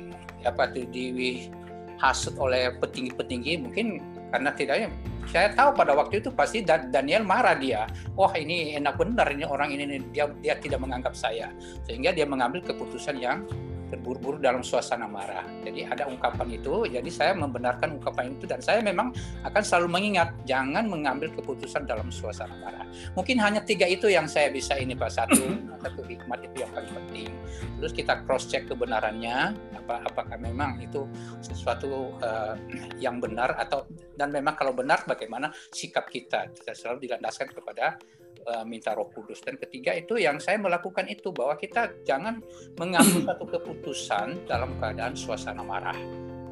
[0.43, 4.01] apa tuh dihasut oleh petinggi-petinggi mungkin
[4.33, 4.89] karena tidaknya
[5.31, 7.87] saya tahu pada waktu itu pasti Daniel marah dia.
[8.19, 11.55] Wah ini enak benar ini orang ini dia dia tidak menganggap saya.
[11.87, 13.47] Sehingga dia mengambil keputusan yang
[13.93, 15.44] terburu-buru dalam suasana marah.
[15.60, 19.12] Jadi ada ungkapan itu, jadi saya membenarkan ungkapan itu dan saya memang
[19.44, 22.89] akan selalu mengingat jangan mengambil keputusan dalam suasana marah.
[23.12, 25.44] Mungkin hanya tiga itu yang saya bisa ini Pak satu,
[25.85, 27.28] satu hikmat itu yang paling penting.
[27.77, 31.05] Terus kita cross check kebenarannya, apa apakah memang itu
[31.44, 32.56] sesuatu uh,
[32.97, 33.85] yang benar atau
[34.16, 36.48] dan memang kalau benar bagaimana sikap kita.
[36.55, 38.01] Kita selalu dilandaskan kepada
[38.48, 39.43] uh, minta Roh Kudus.
[39.43, 42.43] Dan ketiga itu yang saya melakukan itu bahwa kita jangan
[42.78, 45.97] mengambil satu keputusan dalam keadaan suasana marah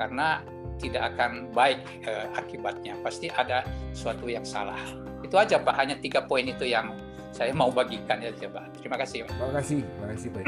[0.00, 0.40] karena
[0.80, 2.96] tidak akan baik uh, akibatnya.
[3.04, 4.80] Pasti ada sesuatu yang salah.
[5.20, 6.96] Itu aja Pak, hanya tiga poin itu yang
[7.30, 8.80] saya mau bagikan ya Pak.
[8.80, 9.34] Terima kasih Pak.
[9.36, 10.42] Terima kasih, terima kasih Pak.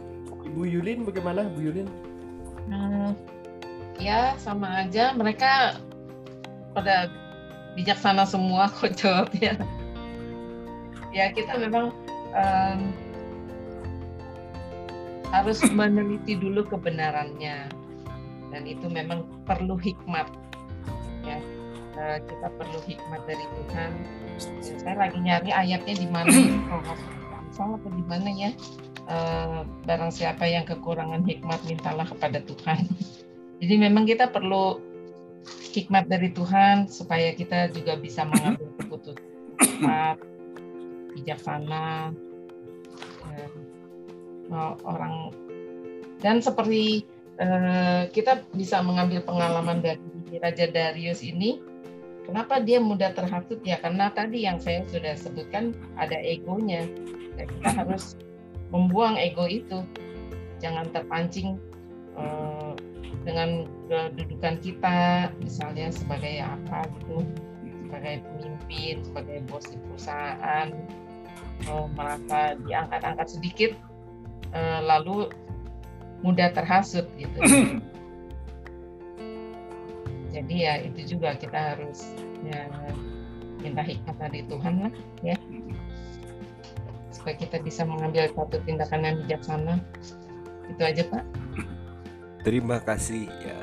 [0.52, 1.88] Ibu Yulin bagaimana Bu Yulin?
[2.66, 3.14] Hmm,
[4.00, 5.78] ya sama aja mereka
[6.74, 7.08] pada
[7.78, 9.60] bijaksana semua kok jawabnya
[11.10, 11.92] ya kita memang
[12.34, 12.80] um,
[15.34, 17.68] harus meneliti dulu kebenarannya.
[18.54, 20.30] Dan itu memang perlu hikmat.
[21.26, 21.42] Ya
[21.96, 23.90] uh, kita perlu hikmat dari Tuhan.
[24.62, 26.30] Ya, saya lagi nyari ayatnya di mana
[27.56, 28.50] salah atau di mana ya.
[29.06, 32.90] Uh, barang siapa yang kekurangan hikmat mintalah kepada Tuhan.
[33.62, 34.82] Jadi memang kita perlu
[35.72, 40.18] hikmat dari Tuhan supaya kita juga bisa mengambil keputusan
[41.16, 42.12] bijaksana
[43.32, 43.46] ya,
[44.84, 45.32] orang
[46.20, 47.04] dan seperti
[47.40, 51.60] eh, kita bisa mengambil pengalaman dari Raja Darius ini
[52.26, 53.62] kenapa dia mudah terhasut?
[53.62, 56.84] Ya karena tadi yang saya sudah sebutkan ada egonya.
[57.38, 58.18] Ya, kita harus
[58.74, 59.86] membuang ego itu.
[60.58, 61.60] Jangan terpancing
[62.18, 62.72] eh,
[63.22, 67.22] dengan kedudukan kita misalnya sebagai apa gitu
[67.86, 70.68] sebagai pemimpin sebagai bos di perusahaan
[71.96, 73.70] merasa diangkat-angkat sedikit
[74.52, 75.30] uh, lalu
[76.24, 77.38] mudah terhasut gitu.
[80.36, 82.12] Jadi ya itu juga kita harus
[82.44, 82.68] ya,
[83.64, 84.92] minta hikmat dari Tuhan lah
[85.24, 85.36] ya
[87.26, 89.74] supaya kita bisa mengambil satu tindakan yang bijaksana.
[90.70, 91.24] Itu aja Pak.
[92.46, 93.58] Terima kasih ya.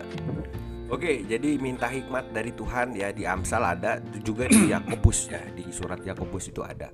[0.92, 5.64] Oke, jadi minta hikmat dari Tuhan ya di Amsal ada juga di Yakobus ya di
[5.72, 6.92] surat Yakobus itu ada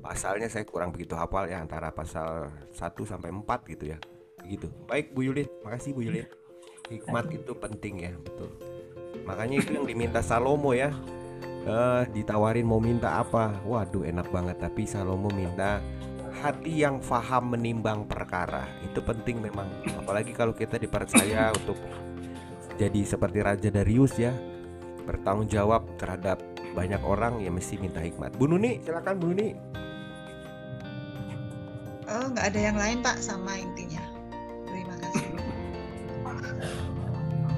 [0.00, 3.98] pasalnya saya kurang begitu hafal ya antara pasal 1 sampai 4 gitu ya.
[4.40, 6.26] Begitu baik Bu Yulin makasih Bu Yulin
[6.90, 8.50] hikmat itu penting ya betul.
[9.24, 10.90] Makanya itu yang diminta Salomo ya.
[11.60, 13.54] Uh, ditawarin mau minta apa?
[13.62, 14.58] Waduh enak banget.
[14.58, 15.78] Tapi Salomo minta
[16.42, 18.66] hati yang faham menimbang perkara.
[18.82, 19.70] Itu penting memang.
[20.02, 21.78] Apalagi kalau kita dipercaya untuk
[22.74, 24.34] jadi seperti Raja Darius ya.
[25.06, 26.42] Bertanggung jawab terhadap
[26.74, 28.34] banyak orang ya mesti minta hikmat.
[28.34, 29.48] Bu Nuni silakan Bu Nuni
[32.10, 34.02] Oh, nggak ada yang lain Pak sama intinya.
[34.66, 35.24] Terima kasih.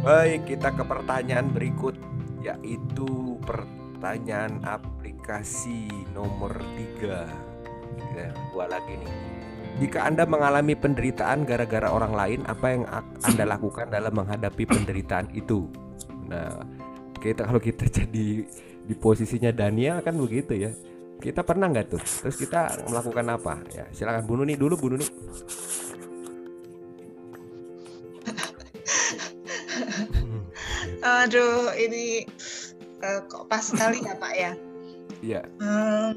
[0.04, 1.96] Baik, kita ke pertanyaan berikut
[2.44, 6.52] yaitu pertanyaan aplikasi nomor
[7.00, 7.24] 3.
[8.12, 9.12] Ya, gua lagi nih.
[9.80, 12.84] Jika Anda mengalami penderitaan gara-gara orang lain, apa yang
[13.24, 15.64] Anda lakukan dalam menghadapi penderitaan itu?
[16.28, 16.60] Nah,
[17.24, 18.44] kita kalau kita jadi
[18.82, 20.76] di posisinya Daniel kan begitu ya.
[21.22, 22.02] Kita pernah nggak tuh?
[22.02, 23.62] Terus kita melakukan apa?
[23.70, 25.06] Ya, silakan Bu Nuni dulu, Bu Nuni.
[31.22, 32.26] Aduh, ini
[32.98, 34.58] eh, kok pas sekali ya Pak ya.
[35.22, 35.46] Iya.
[35.46, 36.10] Eh,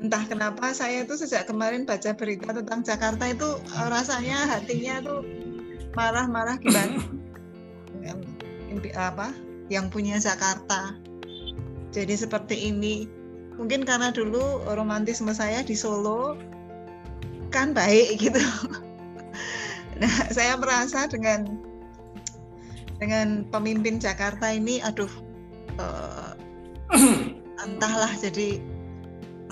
[0.00, 5.26] entah kenapa saya tuh sejak kemarin baca berita tentang Jakarta itu eh, rasanya hatinya tuh
[5.98, 7.02] marah-marah gimana
[8.06, 8.22] yang
[8.94, 9.34] apa
[9.66, 10.94] yang punya Jakarta
[11.90, 13.19] jadi seperti ini
[13.60, 16.40] mungkin karena dulu romantisme saya di Solo
[17.52, 18.40] kan baik gitu.
[20.00, 21.60] Nah saya merasa dengan
[22.96, 25.12] dengan pemimpin Jakarta ini aduh
[25.76, 26.32] eh,
[27.68, 28.64] entahlah jadi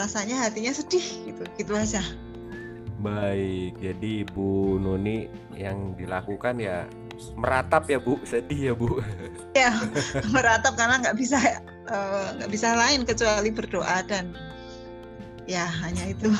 [0.00, 2.00] rasanya hatinya sedih gitu gitu aja.
[2.98, 6.88] Baik, jadi Bu Nuni yang dilakukan ya
[7.34, 9.02] meratap ya Bu, sedih ya Bu.
[9.54, 9.74] ya
[10.34, 11.38] meratap karena nggak bisa
[11.88, 14.34] eh, nggak bisa lain kecuali berdoa dan
[15.48, 16.30] ya hanya itu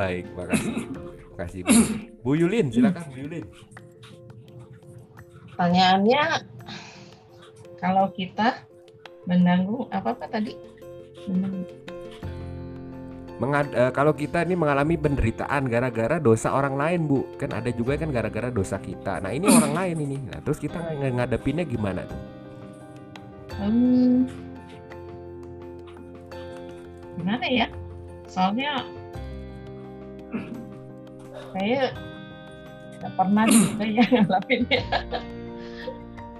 [0.00, 0.72] Baik, makasih.
[1.36, 1.72] Makasih Bu.
[2.24, 3.44] Bu Yulin, silakan Bu Yulin.
[5.52, 6.22] Pertanyaannya
[7.76, 8.64] kalau kita
[9.28, 10.56] menanggung apa apa tadi?
[11.28, 11.68] Menanggung.
[13.40, 17.96] Mengad- eh, kalau kita ini mengalami penderitaan gara-gara dosa orang lain Bu, kan ada juga
[17.96, 19.16] kan gara-gara dosa kita.
[19.24, 20.16] Nah ini orang lain ini.
[20.28, 22.20] Nah terus kita ng- ngadepinnya gimana tuh?
[23.56, 24.28] Hmm,
[27.16, 27.66] gimana ya?
[28.28, 28.84] Soalnya
[31.56, 31.96] saya
[33.00, 34.82] nggak pernah juga ya ngalaminnya.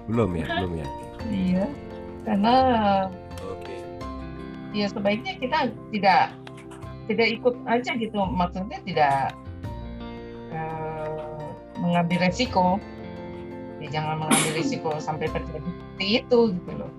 [0.05, 0.87] Belum ya, belum ya.
[1.33, 1.65] Iya,
[2.29, 2.55] karena
[3.41, 3.75] Oke.
[4.73, 5.57] ya sebaiknya kita
[5.89, 6.33] tidak
[7.09, 8.17] tidak ikut aja gitu.
[8.17, 9.33] Maksudnya tidak
[10.53, 11.47] eh,
[11.79, 12.77] mengambil resiko.
[13.81, 16.91] Ya, jangan mengambil risiko sampai terjadi seperti itu gitu loh.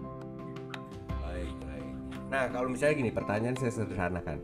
[1.23, 1.93] Baik, baik.
[2.31, 4.39] Nah, kalau misalnya gini, pertanyaan saya sederhanakan.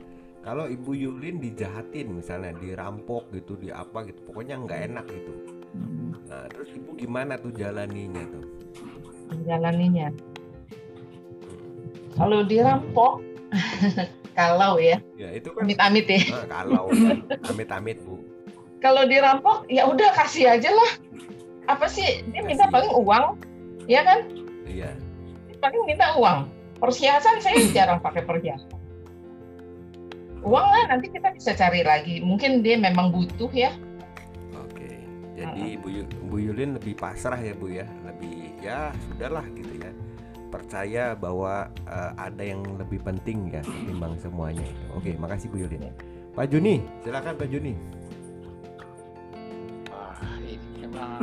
[0.47, 5.35] Kalau Ibu Yulin dijahatin misalnya, dirampok gitu, di apa gitu, pokoknya nggak enak gitu.
[6.31, 8.47] Nah, terus Ibu gimana tuh jalaninya tuh?
[9.29, 10.09] menjalaninya.
[12.17, 13.23] Kalau dirampok,
[14.39, 16.23] kalau ya, Ya, itu kan amit-amit ya.
[16.31, 16.87] ah, kalau
[17.45, 18.23] amit-amit, Bu.
[18.79, 20.91] Kalau dirampok, ya udah kasih aja lah.
[21.67, 22.23] Apa sih?
[22.31, 22.73] Dia minta Kasih.
[22.73, 23.25] paling uang,
[23.85, 24.31] ya kan?
[24.63, 24.95] Iya.
[25.59, 26.47] Paling minta uang.
[26.79, 28.71] Perhiasan saya jarang pakai perhiasan.
[30.39, 32.23] Uang lah nanti kita bisa cari lagi.
[32.23, 33.75] Mungkin dia memang butuh ya.
[34.55, 34.87] Oke.
[35.35, 37.91] Jadi Bu, Yu- Bu Yulin lebih pasrah ya, Bu ya.
[38.07, 39.91] Lebih ya sudahlah gitu ya.
[40.49, 44.85] Percaya bahwa eh, ada yang lebih penting ya ketimbang semuanya itu.
[44.97, 45.93] Oke, makasih Bu Yulin.
[46.33, 47.75] Pak Juni, silakan Pak Juni.
[49.91, 50.15] Wah,
[50.47, 51.19] ini memang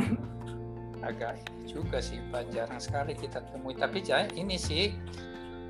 [1.00, 3.72] agak juga sih Pak, jarang sekali kita temui.
[3.78, 4.04] Tapi
[4.36, 4.92] ini sih,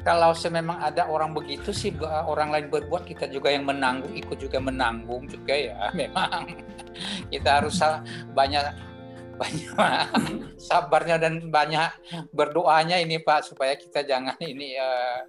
[0.06, 4.38] kalau memang ada orang begitu sih, ba- orang lain berbuat, kita juga yang menanggung, ikut
[4.38, 5.90] juga menanggung juga ya.
[6.00, 6.50] Memang
[7.30, 7.78] kita harus
[8.32, 8.64] banyak
[9.36, 10.08] banyak.
[10.66, 11.90] Sabarnya dan banyak
[12.32, 15.20] berdoanya ini Pak supaya kita jangan ini eh,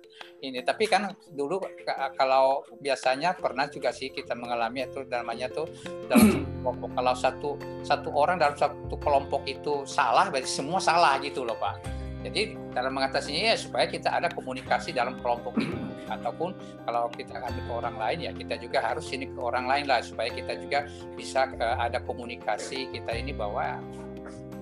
[0.42, 0.64] ini.
[0.64, 5.68] Tapi kan dulu ka- kalau biasanya pernah juga sih kita mengalami itu namanya tuh
[6.08, 6.90] dalam kelompok.
[6.96, 7.50] Kalau satu
[7.84, 12.92] satu orang dalam satu kelompok itu salah berarti semua salah gitu loh Pak jadi dalam
[13.00, 15.78] mengatasinya ya supaya kita ada komunikasi dalam kelompok itu
[16.08, 16.56] ataupun
[16.88, 20.00] kalau kita ada ke orang lain ya kita juga harus ini ke orang lain lah.
[20.04, 23.80] Supaya kita juga bisa eh, ada komunikasi kita ini bahwa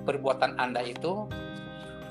[0.06, 1.26] perbuatan anda itu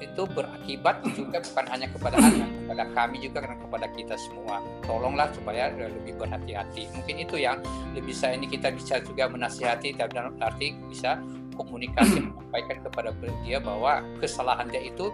[0.02, 4.58] itu berakibat juga bukan hanya kepada anda kepada kami juga dan kepada kita semua.
[4.86, 6.90] Tolonglah supaya eh, lebih berhati-hati.
[6.94, 7.58] Mungkin itu yang
[7.94, 11.18] lebih bisa ini kita bisa juga menasihati dalam arti bisa
[11.54, 13.10] komunikasi menyampaikan kepada
[13.42, 15.10] dia bahwa kesalahan dia itu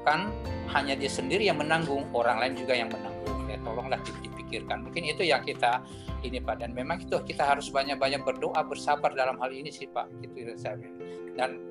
[0.00, 0.32] bukan
[0.72, 3.44] hanya dia sendiri yang menanggung orang lain juga yang menanggung.
[3.52, 4.88] Ya tolonglah dipikirkan.
[4.88, 5.84] Mungkin itu yang kita
[6.24, 6.64] ini pak.
[6.64, 10.08] Dan memang itu kita harus banyak-banyak berdoa bersabar dalam hal ini sih pak.
[10.24, 10.80] Itu saya
[11.36, 11.62] dan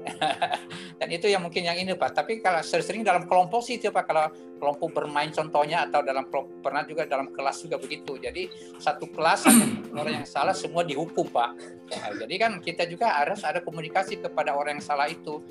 [0.99, 2.13] dan itu yang mungkin yang ini pak.
[2.13, 4.05] Tapi kalau sering dalam kelompok sih itu pak.
[4.05, 4.29] Kalau
[4.61, 6.29] kelompok bermain contohnya atau dalam
[6.61, 8.13] pernah juga dalam kelas juga begitu.
[8.21, 8.45] Jadi
[8.77, 9.49] satu kelas
[9.97, 11.57] orang yang salah semua dihukum pak.
[11.89, 15.41] Ya, jadi kan kita juga harus ada komunikasi kepada orang yang salah itu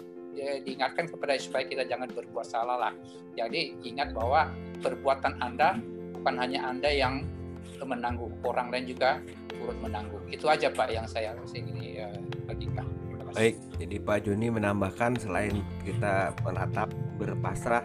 [0.62, 2.92] diingatkan kepada supaya kita jangan berbuat salah lah.
[3.34, 4.50] Jadi ingat bahwa
[4.82, 5.78] perbuatan anda
[6.14, 7.26] bukan hanya anda yang
[7.82, 9.22] menanggung orang lain juga
[9.58, 10.22] turut menanggung.
[10.30, 12.18] Itu aja pak yang saya ingin uh,
[12.50, 12.86] bagikan.
[13.36, 16.88] Baik jadi Pak Joni menambahkan selain kita menatap
[17.20, 17.84] berpasrah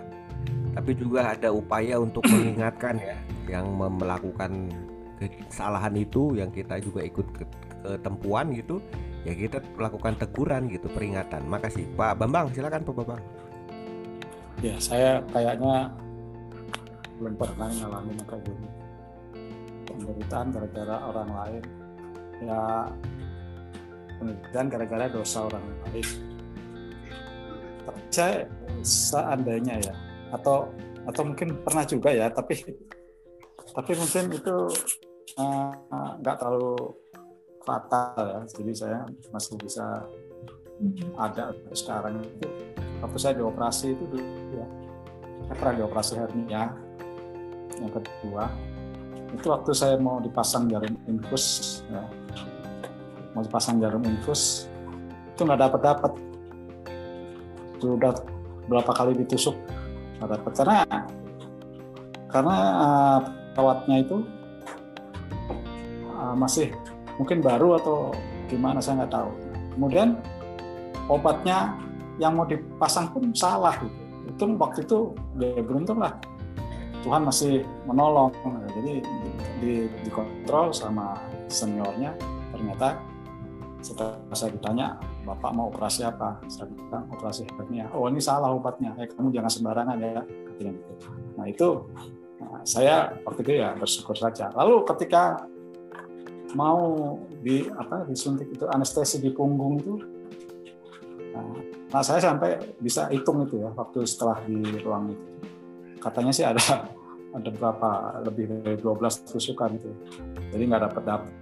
[0.73, 4.71] tapi juga ada upaya untuk mengingatkan ya yang melakukan
[5.19, 7.45] kesalahan itu yang kita juga ikut ke
[7.83, 8.79] ketempuan gitu
[9.23, 11.47] ya kita melakukan teguran gitu peringatan.
[11.47, 11.87] Makasih.
[11.95, 13.23] Pak Bambang silakan Pak Bambang.
[14.59, 15.91] Ya saya kayaknya
[17.19, 18.69] belum pernah ngalamin kayak gini.
[19.87, 21.63] Penderitaan gara-gara orang lain.
[22.43, 22.61] Ya
[24.19, 26.07] penderitaan gara-gara dosa orang lain.
[28.13, 28.45] Saya
[28.85, 29.93] seandainya ya
[30.35, 30.69] atau
[31.03, 32.55] atau mungkin pernah juga ya tapi
[33.73, 34.55] tapi mungkin itu
[35.35, 35.69] eh,
[36.21, 37.02] nggak uh, terlalu
[37.63, 38.39] fatal ya.
[38.47, 38.99] Jadi saya
[39.31, 40.05] masih bisa
[41.17, 42.47] ada sekarang itu.
[42.99, 44.05] Waktu saya dioperasi itu
[44.53, 44.67] ya.
[45.49, 46.71] Saya pernah dioperasi hernia.
[47.79, 48.47] Yang kedua
[49.33, 52.05] itu waktu saya mau dipasang jarum infus ya,
[53.33, 54.69] mau dipasang jarum infus
[55.33, 56.11] itu nggak dapat dapat
[57.81, 58.13] sudah
[58.69, 59.57] berapa kali ditusuk
[60.21, 60.77] nggak dapat karena
[62.29, 63.19] karena uh,
[63.57, 64.17] perawatnya itu
[66.13, 66.69] uh, masih
[67.17, 67.97] mungkin baru atau
[68.49, 69.29] gimana saya nggak tahu.
[69.77, 70.17] Kemudian
[71.09, 71.77] obatnya
[72.21, 73.97] yang mau dipasang pun salah gitu.
[74.29, 74.99] Itu waktu itu
[75.37, 76.15] dia beruntung lah.
[77.03, 78.31] Tuhan masih menolong.
[78.79, 79.03] Jadi
[79.59, 79.73] di,
[80.07, 81.19] dikontrol sama
[81.51, 82.15] seniornya.
[82.55, 82.95] Ternyata
[83.83, 84.95] setelah saya ditanya
[85.27, 86.39] bapak mau operasi apa?
[86.47, 87.91] Saya bilang operasi hernia.
[87.91, 88.95] Oh ini salah obatnya.
[88.95, 90.23] Eh kamu jangan sembarangan ya.
[90.55, 90.71] Gitu.
[91.35, 91.67] Nah itu
[92.39, 94.47] nah, saya waktu itu ya bersyukur saja.
[94.55, 95.43] Lalu ketika
[96.53, 99.93] mau di apa disuntik itu anestesi di punggung itu
[101.33, 101.53] nah,
[101.89, 105.25] nah saya sampai bisa hitung itu ya waktu setelah di ruang itu.
[105.97, 106.61] Katanya sih ada
[107.37, 109.89] ada berapa lebih dari 12 tusukan itu.
[110.53, 111.33] Jadi nggak dapat dapat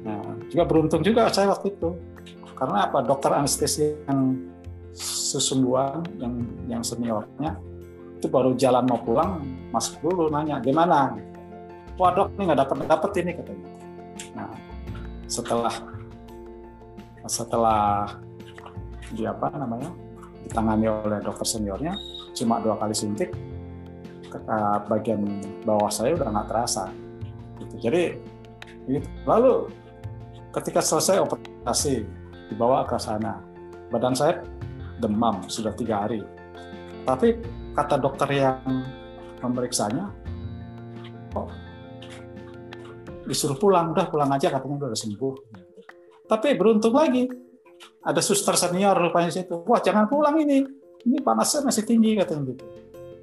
[0.00, 1.94] nah juga beruntung juga saya waktu itu.
[2.56, 3.00] Karena apa?
[3.00, 4.36] Dokter anestesi yang
[4.96, 6.34] sesungguhan yang
[6.66, 7.56] yang seniornya
[8.20, 9.40] itu baru jalan mau pulang
[9.72, 11.14] masuk dulu nanya gimana?
[11.96, 13.69] Wah dok ini nggak dapat dapat ini katanya
[14.36, 14.50] nah
[15.30, 15.74] setelah
[17.28, 18.10] setelah
[19.14, 19.90] di apa namanya
[20.46, 21.94] ditangani oleh dokter seniornya
[22.34, 23.34] cuma dua kali suntik
[24.86, 26.84] bagian bawah saya udah nggak terasa
[27.58, 27.90] gitu.
[27.90, 28.02] jadi
[28.86, 29.08] gitu.
[29.26, 29.68] lalu
[30.54, 32.06] ketika selesai operasi
[32.50, 33.42] dibawa ke sana
[33.90, 34.42] badan saya
[35.02, 36.22] demam sudah tiga hari
[37.06, 37.38] tapi
[37.74, 38.62] kata dokter yang
[39.42, 40.10] memeriksanya
[41.34, 41.48] oh,
[43.30, 45.34] disuruh pulang udah pulang aja katanya udah sembuh.
[46.26, 47.30] Tapi beruntung lagi
[48.02, 49.62] ada suster senior rupanya situ.
[49.62, 50.66] Wah jangan pulang ini
[51.06, 52.64] ini panasnya masih tinggi katanya gitu.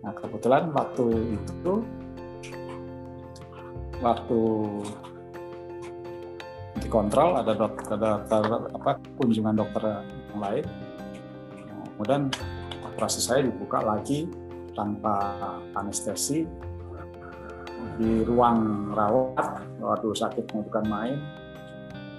[0.02, 1.06] Nah kebetulan waktu
[1.36, 1.74] itu
[4.00, 4.42] waktu
[6.78, 9.84] dikontrol ada dokter, ada dokter apa kunjungan dokter
[10.32, 10.66] yang lain.
[11.98, 12.30] Kemudian
[12.94, 14.30] operasi saya dibuka lagi
[14.78, 15.34] tanpa
[15.74, 16.46] anestesi
[17.98, 19.64] di ruang rawat.
[19.82, 21.18] Waduh sakitnya bukan main.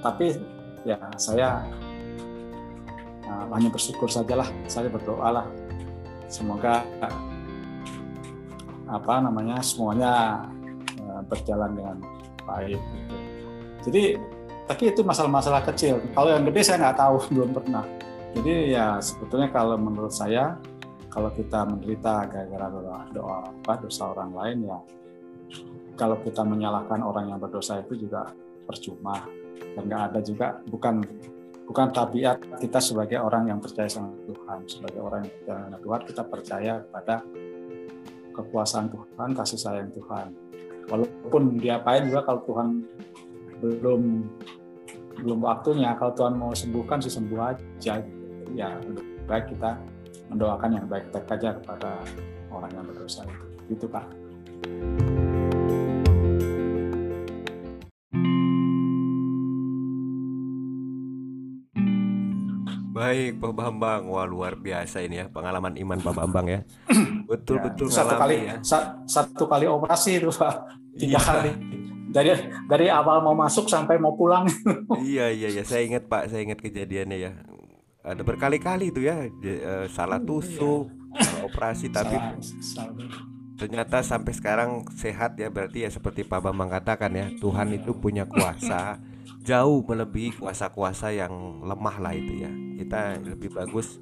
[0.03, 0.39] Tapi
[0.87, 1.63] ya saya
[3.27, 4.47] uh, hanya bersyukur sajalah.
[4.67, 5.47] Saya berdoa lah.
[6.29, 6.85] Semoga
[8.89, 10.45] apa namanya semuanya
[10.97, 11.97] eh, berjalan dengan
[12.45, 13.17] baik gitu.
[13.89, 14.03] Jadi
[14.69, 16.01] tapi itu masalah-masalah kecil.
[16.13, 17.85] Kalau yang gede saya nggak tahu belum pernah.
[18.37, 20.61] Jadi ya sebetulnya kalau menurut saya
[21.09, 24.79] kalau kita menderita gara-gara doa, doa apa dosa orang lain ya
[25.99, 28.29] kalau kita menyalahkan orang yang berdosa itu juga
[28.67, 29.25] percuma
[29.59, 31.03] dan nggak ada juga bukan
[31.67, 36.01] bukan tabiat kita sebagai orang yang percaya sama Tuhan sebagai orang yang percaya sama Tuhan
[36.07, 37.15] kita percaya kepada
[38.39, 40.27] kekuasaan Tuhan, kasih sayang Tuhan.
[40.89, 42.69] Walaupun diapain juga kalau Tuhan
[43.59, 44.03] belum
[45.19, 47.93] belum waktunya, kalau Tuhan mau sembuhkan sih sembuh aja.
[47.99, 48.55] Gitu.
[48.55, 49.77] Ya lebih baik kita
[50.31, 51.91] mendoakan yang baik-baik saja kepada
[52.55, 53.45] orang yang berdosa itu.
[53.75, 54.07] Gitu Pak.
[63.09, 64.03] Baik, Pak Bambang.
[64.07, 66.61] Wah, luar biasa ini ya pengalaman iman Pak Bambang ya.
[67.31, 68.57] Betul ya, betul satu kali ya.
[69.05, 70.55] satu kali operasi itu Pak.
[70.95, 71.21] Tiga Iya.
[71.21, 71.51] kali.
[72.09, 72.31] Dari
[72.65, 74.45] dari awal mau masuk sampai mau pulang.
[75.01, 77.33] Iya iya iya, saya ingat Pak, saya ingat kejadiannya ya.
[78.01, 83.21] Ada berkali-kali itu ya eh, salah tusuk, salah operasi tapi Salah- salah.
[83.57, 88.25] ternyata sampai sekarang sehat ya berarti ya seperti Pak Bambang katakan ya Tuhan itu punya
[88.25, 88.97] kuasa
[89.49, 92.53] jauh melebihi kuasa-kuasa yang lemah lah itu ya
[92.85, 93.97] kita lebih bagus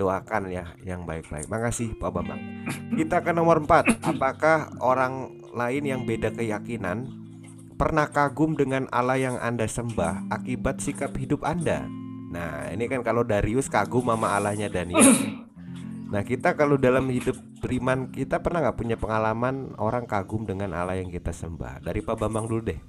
[0.00, 2.40] doakan ya yang baik-baik makasih Pak Bambang
[2.96, 7.26] kita ke nomor 4 apakah orang lain yang beda keyakinan
[7.76, 11.84] pernah kagum dengan Allah yang Anda sembah akibat sikap hidup Anda.
[12.32, 15.04] Nah, ini kan kalau Darius kagum sama Allahnya Daniel.
[16.06, 21.02] Nah, kita kalau dalam hidup beriman kita pernah nggak punya pengalaman orang kagum dengan Allah
[21.02, 21.84] yang kita sembah?
[21.84, 22.80] Dari Pak Bambang dulu deh.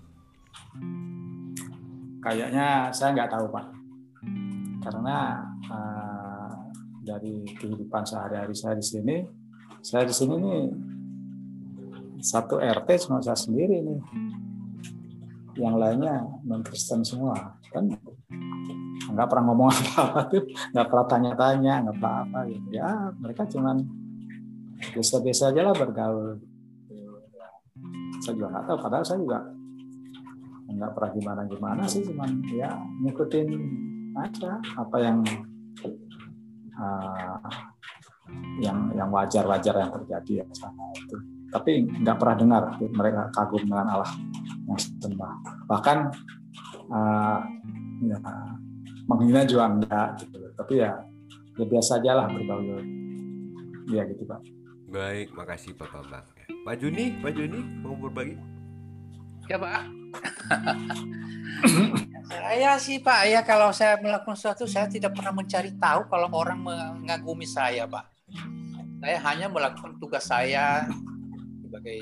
[2.17, 3.65] Kayaknya saya nggak tahu Pak,
[4.83, 6.53] karena uh,
[7.03, 9.17] dari kehidupan sehari-hari saya di sini,
[9.79, 10.63] saya di sini nih
[12.21, 13.99] satu RT cuma saya sendiri nih.
[15.57, 16.15] Yang lainnya
[16.45, 17.57] non Kristen semua.
[17.73, 17.93] Kan
[19.07, 20.43] nggak pernah ngomong apa-apa tuh
[20.75, 22.67] nggak pernah tanya-tanya nggak apa-apa gitu.
[22.75, 23.81] Ya mereka cuman
[24.93, 26.37] biasa-biasa aja lah bergaul.
[28.21, 29.39] Saya juga nggak tahu padahal saya juga
[30.67, 32.69] nggak pernah gimana gimana sih cuman ya
[33.01, 33.47] ngikutin
[34.17, 35.17] aja apa yang
[36.75, 37.39] uh,
[38.59, 41.15] yang yang wajar-wajar yang terjadi ya sama itu.
[41.47, 44.11] Tapi nggak pernah dengar mereka kagum dengan Allah
[44.67, 45.33] yang sembah.
[45.69, 45.97] Bahkan
[46.91, 47.39] uh,
[48.03, 48.17] ya,
[49.07, 50.37] menghina juga enggak gitu.
[50.57, 50.91] Tapi ya
[51.57, 52.83] ya biasa aja lah bergaul
[53.87, 54.41] ya gitu pak.
[54.87, 56.23] Baik makasih pak Bambang
[56.63, 58.35] Pak Juni Pak Juni mau berbagi?
[59.47, 59.96] Ya pak
[62.27, 66.59] saya sih pak ya kalau saya melakukan sesuatu saya tidak pernah mencari tahu kalau orang
[66.59, 68.07] mengagumi saya pak
[69.01, 70.85] saya hanya melakukan tugas saya
[71.61, 72.01] sebagai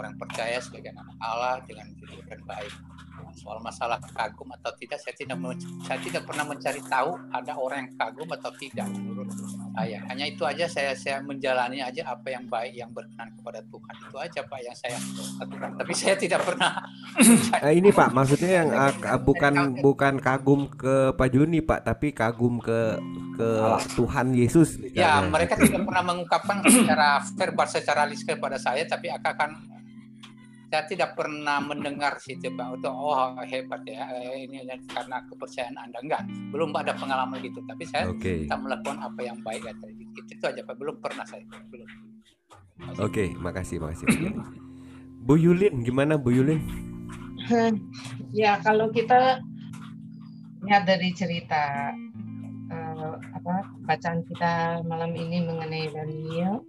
[0.00, 2.72] orang percaya sebagai anak Allah dengan kehidupan baik.
[3.40, 5.40] Soal masalah kagum atau tidak, saya tidak
[5.88, 9.32] saya tidak pernah mencari tahu ada orang yang kagum atau tidak menurut
[9.72, 9.98] saya.
[10.12, 14.16] Hanya itu aja saya saya menjalani aja apa yang baik yang berkenan kepada Tuhan itu
[14.20, 14.96] aja Pak yang saya
[15.40, 15.70] lakukan.
[15.80, 16.84] Tapi saya tidak pernah.
[17.64, 22.60] eh, ini Pak, maksudnya yang uh, bukan bukan kagum ke Pak Juni Pak, tapi kagum
[22.60, 23.00] ke
[23.40, 23.48] ke
[23.96, 24.76] Tuhan Yesus.
[24.92, 29.79] Ya, mereka tidak pernah mengungkapkan secara verbal, secara lisan kepada saya, tapi akan
[30.70, 35.98] saya tidak pernah mendengar sih Pak untuk oh hebat ya eh, ini karena kepercayaan Anda.
[35.98, 36.22] Enggak
[36.54, 37.58] belum ada pengalaman gitu.
[37.66, 38.46] Tapi saya okay.
[38.46, 39.74] tak melakukan apa yang baik ya
[40.14, 40.78] itu aja Pak.
[40.78, 41.42] Belum pernah saya
[41.74, 41.90] belum.
[43.02, 44.06] Oke okay, makasih makasih
[45.26, 46.62] Bu Yulin gimana Bu Yulin?
[48.30, 49.42] Ya kalau kita
[50.62, 51.90] lihat dari cerita
[52.70, 53.54] uh, apa
[53.90, 56.62] bacaan kita malam ini mengenai Daniel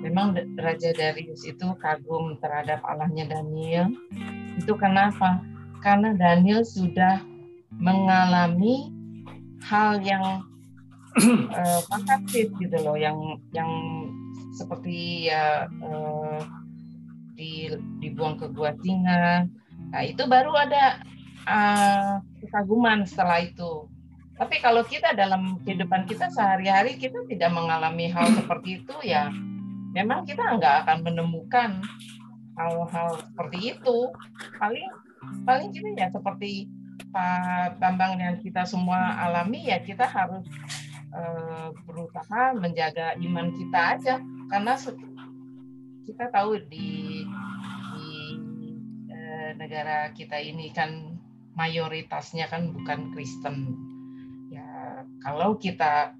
[0.00, 3.92] memang Raja Darius itu kagum terhadap Allahnya Daniel.
[4.56, 5.40] Itu kenapa?
[5.80, 7.20] Karena Daniel sudah
[7.76, 8.92] mengalami
[9.64, 10.44] hal yang
[11.52, 11.80] uh,
[12.32, 13.70] gitu loh, yang yang
[14.56, 16.40] seperti ya uh,
[17.36, 19.48] di, dibuang ke gua singa.
[19.92, 21.00] Nah itu baru ada
[21.48, 23.88] uh, kekaguman setelah itu.
[24.36, 29.32] Tapi kalau kita dalam kehidupan kita sehari-hari kita tidak mengalami hal seperti itu ya
[29.96, 31.80] memang kita nggak akan menemukan
[32.60, 33.98] hal-hal seperti itu.
[34.60, 34.88] Paling
[35.48, 36.68] paling kita ya seperti
[37.08, 40.44] Pak Bambang dan kita semua alami ya kita harus
[41.16, 44.14] uh, berusaha menjaga iman kita aja.
[44.52, 44.76] Karena
[46.04, 47.24] kita tahu di
[47.96, 48.10] di
[49.08, 51.16] uh, negara kita ini kan
[51.56, 53.72] mayoritasnya kan bukan Kristen.
[54.52, 56.12] Ya kalau kita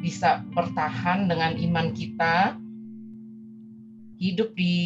[0.00, 2.56] bisa bertahan dengan iman kita
[4.20, 4.76] hidup di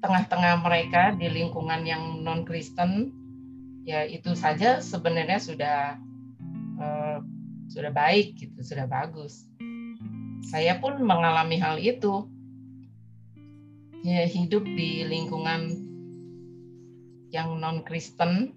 [0.00, 3.12] tengah-tengah mereka di lingkungan yang non Kristen
[3.84, 5.78] ya itu saja sebenarnya sudah
[6.80, 7.18] uh,
[7.68, 9.44] sudah baik gitu sudah bagus.
[10.48, 12.24] Saya pun mengalami hal itu.
[14.06, 15.74] Ya hidup di lingkungan
[17.28, 18.56] yang non Kristen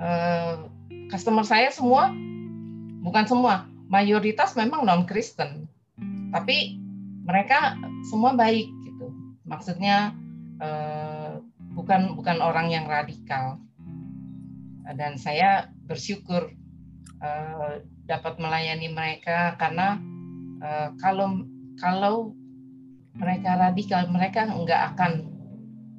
[0.00, 0.66] uh,
[1.12, 2.10] customer saya semua
[3.04, 5.70] bukan semua mayoritas memang non Kristen
[6.34, 6.85] tapi
[7.26, 7.74] mereka
[8.06, 9.10] semua baik gitu.
[9.44, 10.14] Maksudnya
[10.62, 11.42] uh,
[11.74, 13.58] bukan bukan orang yang radikal.
[14.86, 16.54] Dan saya bersyukur
[17.18, 19.98] uh, dapat melayani mereka karena
[20.62, 21.42] uh, kalau
[21.82, 22.32] kalau
[23.18, 25.12] mereka radikal mereka nggak akan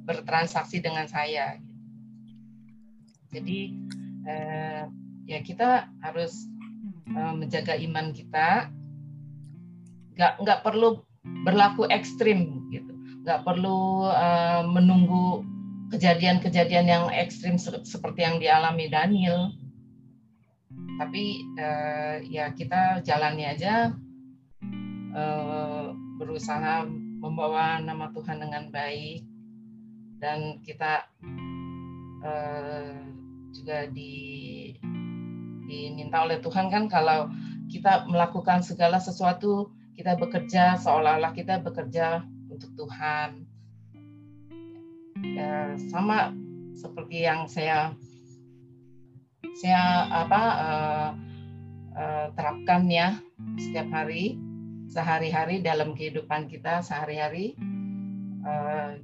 [0.08, 1.60] bertransaksi dengan saya.
[3.28, 3.76] Jadi
[4.24, 4.88] uh,
[5.28, 6.48] ya kita harus
[7.12, 8.72] uh, menjaga iman kita.
[10.16, 11.07] Nggak nggak perlu
[11.46, 12.92] berlaku ekstrim gitu.
[13.24, 15.44] Nggak perlu uh, menunggu
[15.88, 19.52] kejadian-kejadian yang ekstrim seperti yang dialami Daniel.
[20.98, 23.94] Tapi uh, ya kita jalani aja
[25.14, 26.84] uh, berusaha
[27.22, 29.24] membawa nama Tuhan dengan baik.
[30.18, 31.06] Dan kita
[32.26, 32.98] uh,
[33.54, 34.74] juga di
[35.68, 37.28] diminta oleh Tuhan kan kalau
[37.68, 39.68] kita melakukan segala sesuatu
[39.98, 43.42] kita bekerja seolah-olah kita bekerja untuk Tuhan.
[45.18, 46.30] ya, sama
[46.78, 47.90] seperti yang saya
[49.58, 51.10] saya apa uh,
[51.98, 53.18] uh, terapkan ya
[53.58, 54.38] setiap hari
[54.86, 57.58] sehari-hari dalam kehidupan kita sehari-hari
[58.46, 58.94] uh,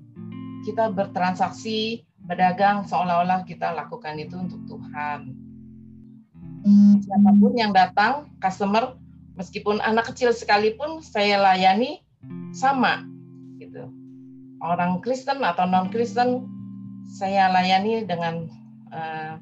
[0.63, 5.35] kita bertransaksi berdagang seolah-olah kita lakukan itu untuk Tuhan
[7.03, 8.95] siapa pun yang datang customer
[9.35, 12.03] meskipun anak kecil sekalipun saya layani
[12.55, 13.03] sama
[13.59, 13.91] gitu.
[14.63, 16.49] Orang Kristen atau non Kristen
[17.05, 18.49] saya layani dengan
[18.91, 19.37] uh,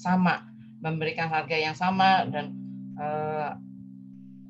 [0.00, 0.44] sama
[0.82, 2.52] memberikan harga yang sama dan
[2.98, 3.56] uh,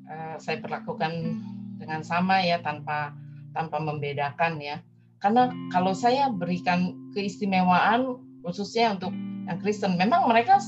[0.09, 1.39] uh, saya perlakukan
[1.79, 3.13] dengan sama ya tanpa
[3.55, 4.81] tanpa membedakan ya.
[5.23, 9.15] Karena kalau saya berikan keistimewaan khususnya untuk
[9.45, 10.59] yang Kristen memang mereka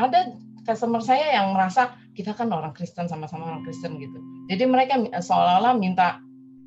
[0.00, 0.32] ada
[0.62, 4.18] customer saya yang merasa kita kan orang Kristen sama-sama orang Kristen gitu.
[4.46, 6.20] Jadi mereka seolah-olah minta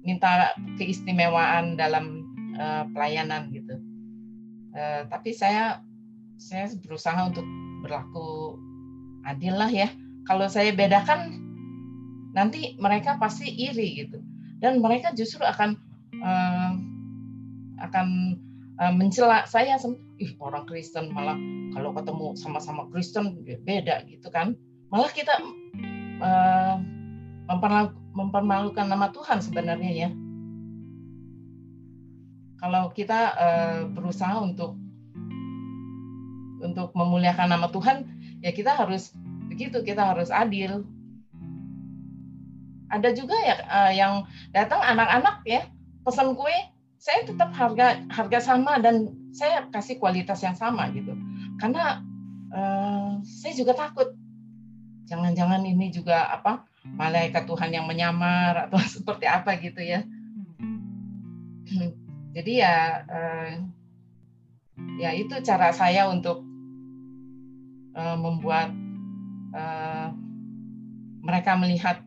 [0.05, 2.25] minta keistimewaan dalam
[2.57, 3.75] uh, pelayanan gitu.
[4.75, 5.81] Uh, tapi saya
[6.35, 7.45] saya berusaha untuk
[7.81, 8.59] berlaku
[9.25, 9.89] adil lah ya.
[10.25, 11.41] Kalau saya bedakan
[12.35, 14.19] nanti mereka pasti iri gitu.
[14.59, 15.77] Dan mereka justru akan
[16.21, 16.71] uh,
[17.85, 18.07] akan
[18.79, 19.77] uh, mencela saya
[20.19, 21.35] ih orang Kristen malah
[21.75, 24.55] kalau ketemu sama-sama Kristen beda gitu kan.
[24.89, 25.33] Malah kita
[26.23, 26.75] uh,
[28.15, 30.09] mempermalukan nama Tuhan sebenarnya ya.
[32.63, 34.79] Kalau kita uh, berusaha untuk
[36.63, 38.07] untuk memuliakan nama Tuhan,
[38.41, 39.13] ya kita harus
[39.51, 40.81] begitu, kita harus adil.
[42.89, 44.13] Ada juga ya uh, yang
[44.55, 45.67] datang anak-anak ya,
[46.07, 46.55] pesan kue,
[47.05, 51.13] saya tetap harga harga sama dan saya kasih kualitas yang sama gitu.
[51.61, 52.01] Karena
[52.49, 54.17] uh, saya juga takut
[55.05, 60.01] jangan-jangan ini juga apa malaikat Tuhan yang menyamar atau seperti apa gitu ya.
[62.33, 63.53] Jadi ya uh,
[64.97, 66.41] ya itu cara saya untuk
[67.93, 68.73] uh, membuat
[69.53, 70.09] uh,
[71.21, 72.01] mereka melihat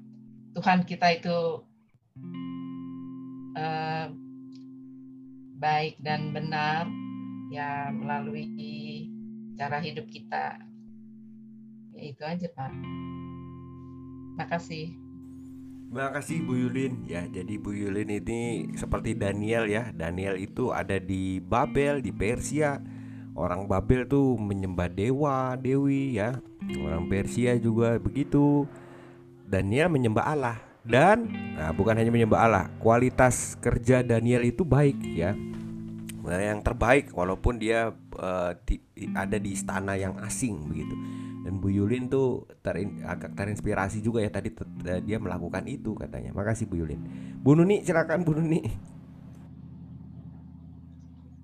[0.58, 1.62] Tuhan kita itu
[3.54, 4.17] uh,
[5.58, 6.86] baik dan benar
[7.50, 8.46] ya melalui
[9.58, 10.62] cara hidup kita
[11.98, 12.72] ya itu aja Pak
[14.38, 14.94] makasih
[15.88, 17.24] Terima kasih Bu Yulin ya.
[17.24, 19.88] Jadi Bu Yulin ini seperti Daniel ya.
[19.96, 22.76] Daniel itu ada di Babel, di Persia
[23.38, 26.42] Orang Babel tuh menyembah dewa, dewi ya.
[26.82, 28.66] Orang Persia juga begitu.
[29.46, 35.36] Daniel menyembah Allah dan nah bukan hanya menyembah Allah, kualitas kerja Daniel itu baik ya.
[36.28, 37.88] Nah, yang terbaik walaupun dia
[38.20, 38.76] uh, di,
[39.16, 40.92] ada di istana yang asing begitu.
[41.40, 44.52] Dan Bu Yulin tuh terin, agak terinspirasi juga ya tadi
[45.08, 46.36] dia melakukan itu katanya.
[46.36, 47.00] Makasih Bu Yulin.
[47.40, 48.60] Bu Nuni silakan Bu Nuni.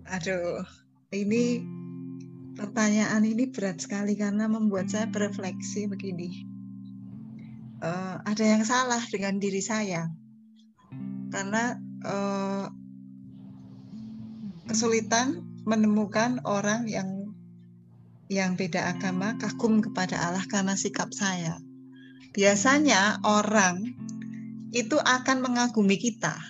[0.04, 0.68] Aduh,
[1.16, 1.64] ini
[2.60, 6.53] pertanyaan ini berat sekali karena membuat saya berefleksi begini.
[7.84, 10.08] Uh, ada yang salah dengan diri saya
[11.28, 12.72] karena uh,
[14.64, 17.28] kesulitan menemukan orang yang
[18.32, 21.60] yang beda agama kagum kepada Allah karena sikap saya.
[22.32, 23.84] Biasanya orang
[24.72, 26.40] itu akan mengagumi kita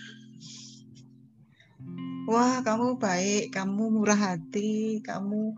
[2.24, 5.52] wah kamu baik, kamu murah hati, kamu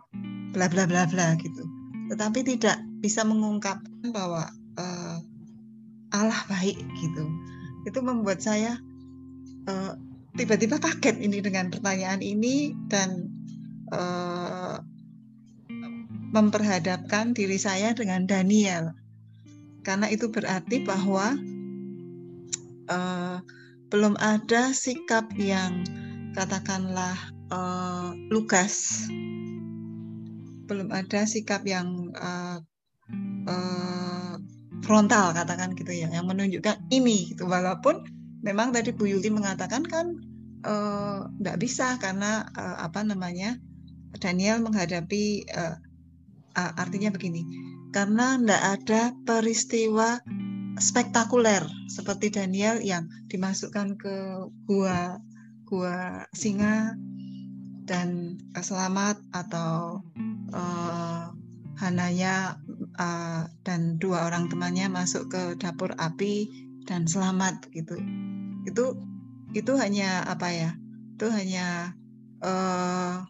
[0.50, 1.62] bla bla bla bla gitu.
[2.10, 5.18] Tetapi tidak bisa mengungkapkan bahwa uh,
[6.14, 7.24] Allah baik gitu.
[7.86, 8.78] Itu membuat saya
[9.70, 9.92] uh,
[10.36, 13.30] tiba-tiba kaget ini dengan pertanyaan ini dan
[13.94, 14.78] uh,
[16.34, 18.92] memperhadapkan diri saya dengan Daniel.
[19.86, 21.38] Karena itu berarti bahwa
[22.90, 23.38] uh,
[23.86, 25.86] belum ada sikap yang
[26.34, 27.14] katakanlah
[27.54, 29.06] uh, lugas
[30.66, 32.58] belum ada sikap yang uh,
[33.46, 34.34] uh,
[34.86, 37.50] frontal katakan gitu ya yang menunjukkan ini gitu.
[37.50, 38.06] Walaupun
[38.46, 40.14] memang tadi Bu Yuli mengatakan kan
[41.42, 43.58] nggak uh, bisa karena uh, apa namanya
[44.18, 45.76] Daniel menghadapi uh,
[46.56, 47.44] uh, artinya begini
[47.94, 50.18] karena tidak ada peristiwa
[50.76, 54.16] spektakuler seperti Daniel yang dimasukkan ke
[54.68, 55.20] gua
[55.68, 56.96] gua singa
[57.86, 60.02] dan selamat atau
[60.50, 61.30] uh,
[61.76, 62.56] Hanaya
[62.98, 66.48] uh, dan dua orang temannya masuk ke dapur api
[66.88, 67.96] dan selamat gitu.
[68.66, 68.98] Itu
[69.52, 70.70] itu hanya apa ya?
[71.16, 71.96] Itu hanya
[72.44, 73.24] uh,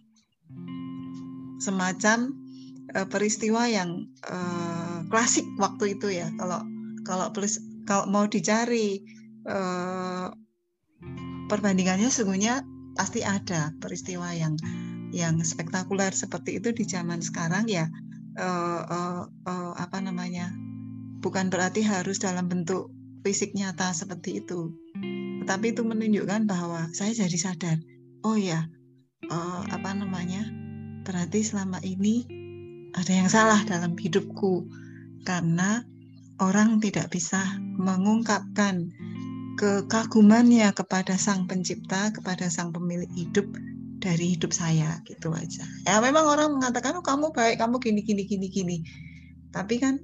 [1.62, 2.34] semacam
[2.94, 6.30] uh, peristiwa yang uh, klasik waktu itu ya.
[6.38, 6.62] Kalau
[7.06, 7.30] kalau
[7.86, 9.02] kalau mau dicari
[9.47, 10.30] uh,
[11.47, 12.66] perbandingannya sesungguhnya
[12.98, 14.59] pasti ada peristiwa yang
[15.14, 17.86] yang spektakuler seperti itu di zaman sekarang ya
[18.36, 20.52] uh, uh, uh, apa namanya
[21.24, 22.92] bukan berarti harus dalam bentuk
[23.26, 24.70] fisik nyata seperti itu.
[25.42, 27.78] Tetapi itu menunjukkan bahwa saya jadi sadar
[28.22, 28.66] oh ya
[29.30, 30.46] uh, apa namanya
[31.06, 32.26] berarti selama ini
[32.96, 34.68] ada yang salah dalam hidupku.
[35.26, 35.82] Karena
[36.38, 38.94] orang tidak bisa mengungkapkan
[39.58, 43.48] kekagumannya kepada sang pencipta, kepada sang pemilik hidup
[43.98, 45.64] dari hidup saya gitu aja.
[45.89, 48.77] Ya memang orang mengatakan oh kamu baik, kamu gini gini gini gini.
[49.51, 49.98] Tapi kan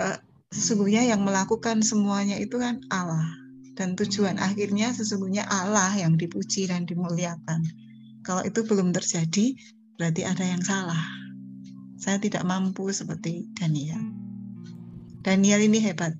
[0.00, 0.18] eh,
[0.54, 3.26] sesungguhnya yang melakukan semuanya itu kan Allah
[3.74, 7.66] dan tujuan akhirnya sesungguhnya Allah yang dipuji dan dimuliakan.
[8.24, 9.58] Kalau itu belum terjadi
[10.00, 11.04] berarti ada yang salah.
[11.98, 14.00] Saya tidak mampu seperti Daniel.
[15.24, 16.12] Daniel ini hebat.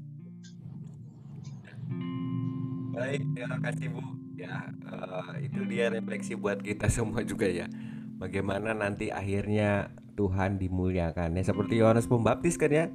[2.95, 4.14] Baik, terima kasih Bu.
[4.35, 7.71] Ya, uh, itu dia refleksi buat kita semua juga ya.
[8.19, 11.39] Bagaimana nanti akhirnya Tuhan dimuliakan.
[11.39, 12.87] Ya seperti Yohanes Pembaptis kan ya.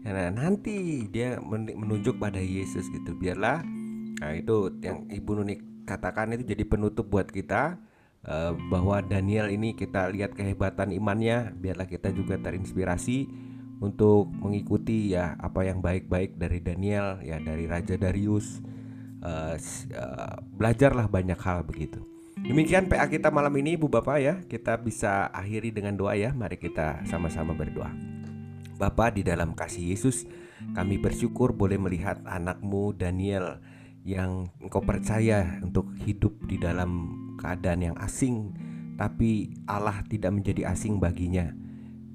[0.00, 3.14] Nah, nanti dia menunjuk pada Yesus gitu.
[3.14, 3.62] Biarlah
[4.20, 5.56] nah itu yang Ibu Nuni
[5.88, 7.80] katakan itu jadi penutup buat kita
[8.28, 13.26] uh, bahwa Daniel ini kita lihat kehebatan imannya, biarlah kita juga terinspirasi
[13.80, 18.60] untuk mengikuti ya apa yang baik-baik dari Daniel ya dari Raja Darius
[19.24, 19.56] uh,
[19.94, 22.00] uh, belajarlah banyak hal begitu.
[22.40, 24.34] Demikian PA kita malam ini Ibu Bapak ya.
[24.48, 26.32] Kita bisa akhiri dengan doa ya.
[26.32, 27.92] Mari kita sama-sama berdoa.
[28.80, 30.24] Bapa di dalam kasih Yesus,
[30.72, 33.60] kami bersyukur boleh melihat anakmu Daniel
[34.08, 38.56] yang engkau percaya untuk hidup di dalam keadaan yang asing,
[38.96, 41.52] tapi Allah tidak menjadi asing baginya.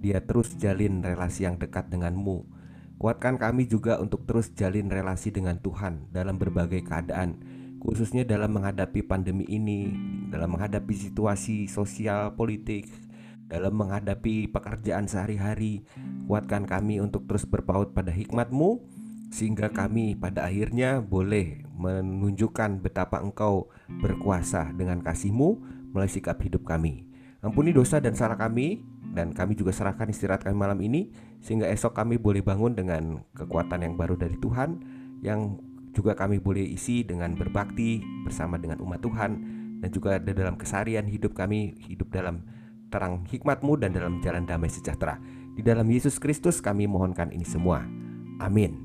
[0.01, 2.54] Dia terus jalin relasi yang dekat denganmu
[2.95, 7.43] Kuatkan kami juga untuk terus jalin relasi dengan Tuhan dalam berbagai keadaan,
[7.83, 9.91] khususnya dalam menghadapi pandemi ini,
[10.31, 12.87] dalam menghadapi situasi sosial politik,
[13.51, 15.83] dalam menghadapi pekerjaan sehari-hari.
[16.25, 18.79] Kuatkan kami untuk terus berpaut pada hikmat-Mu,
[19.27, 25.49] sehingga kami pada akhirnya boleh menunjukkan betapa Engkau berkuasa dengan kasih-Mu
[25.91, 27.11] melalui sikap hidup kami.
[27.43, 28.81] Ampuni dosa dan salah kami,
[29.15, 31.11] dan kami juga serahkan istirahat kami malam ini
[31.45, 34.81] sehingga esok kami boleh bangun dengan kekuatan yang baru dari Tuhan
[35.21, 35.61] yang
[35.93, 39.31] juga kami boleh isi dengan berbakti bersama dengan umat Tuhan
[39.79, 42.41] dan juga ada dalam kesarian hidup kami hidup dalam
[42.89, 45.21] terang hikmatmu dan dalam jalan damai sejahtera
[45.53, 47.85] di dalam Yesus Kristus kami mohonkan ini semua
[48.41, 48.81] amin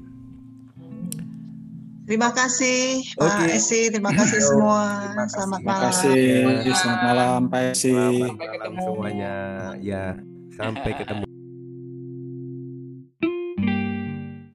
[2.10, 5.14] Terima kasih Pak Esi, terima kasih semua.
[5.14, 5.94] Terima Selamat malam.
[5.94, 6.74] Terima kasih.
[6.74, 7.94] Selamat malam Pak Esi.
[7.94, 9.34] Selamat malam semuanya.
[9.78, 10.18] Ya,
[10.58, 11.29] sampai ketemu.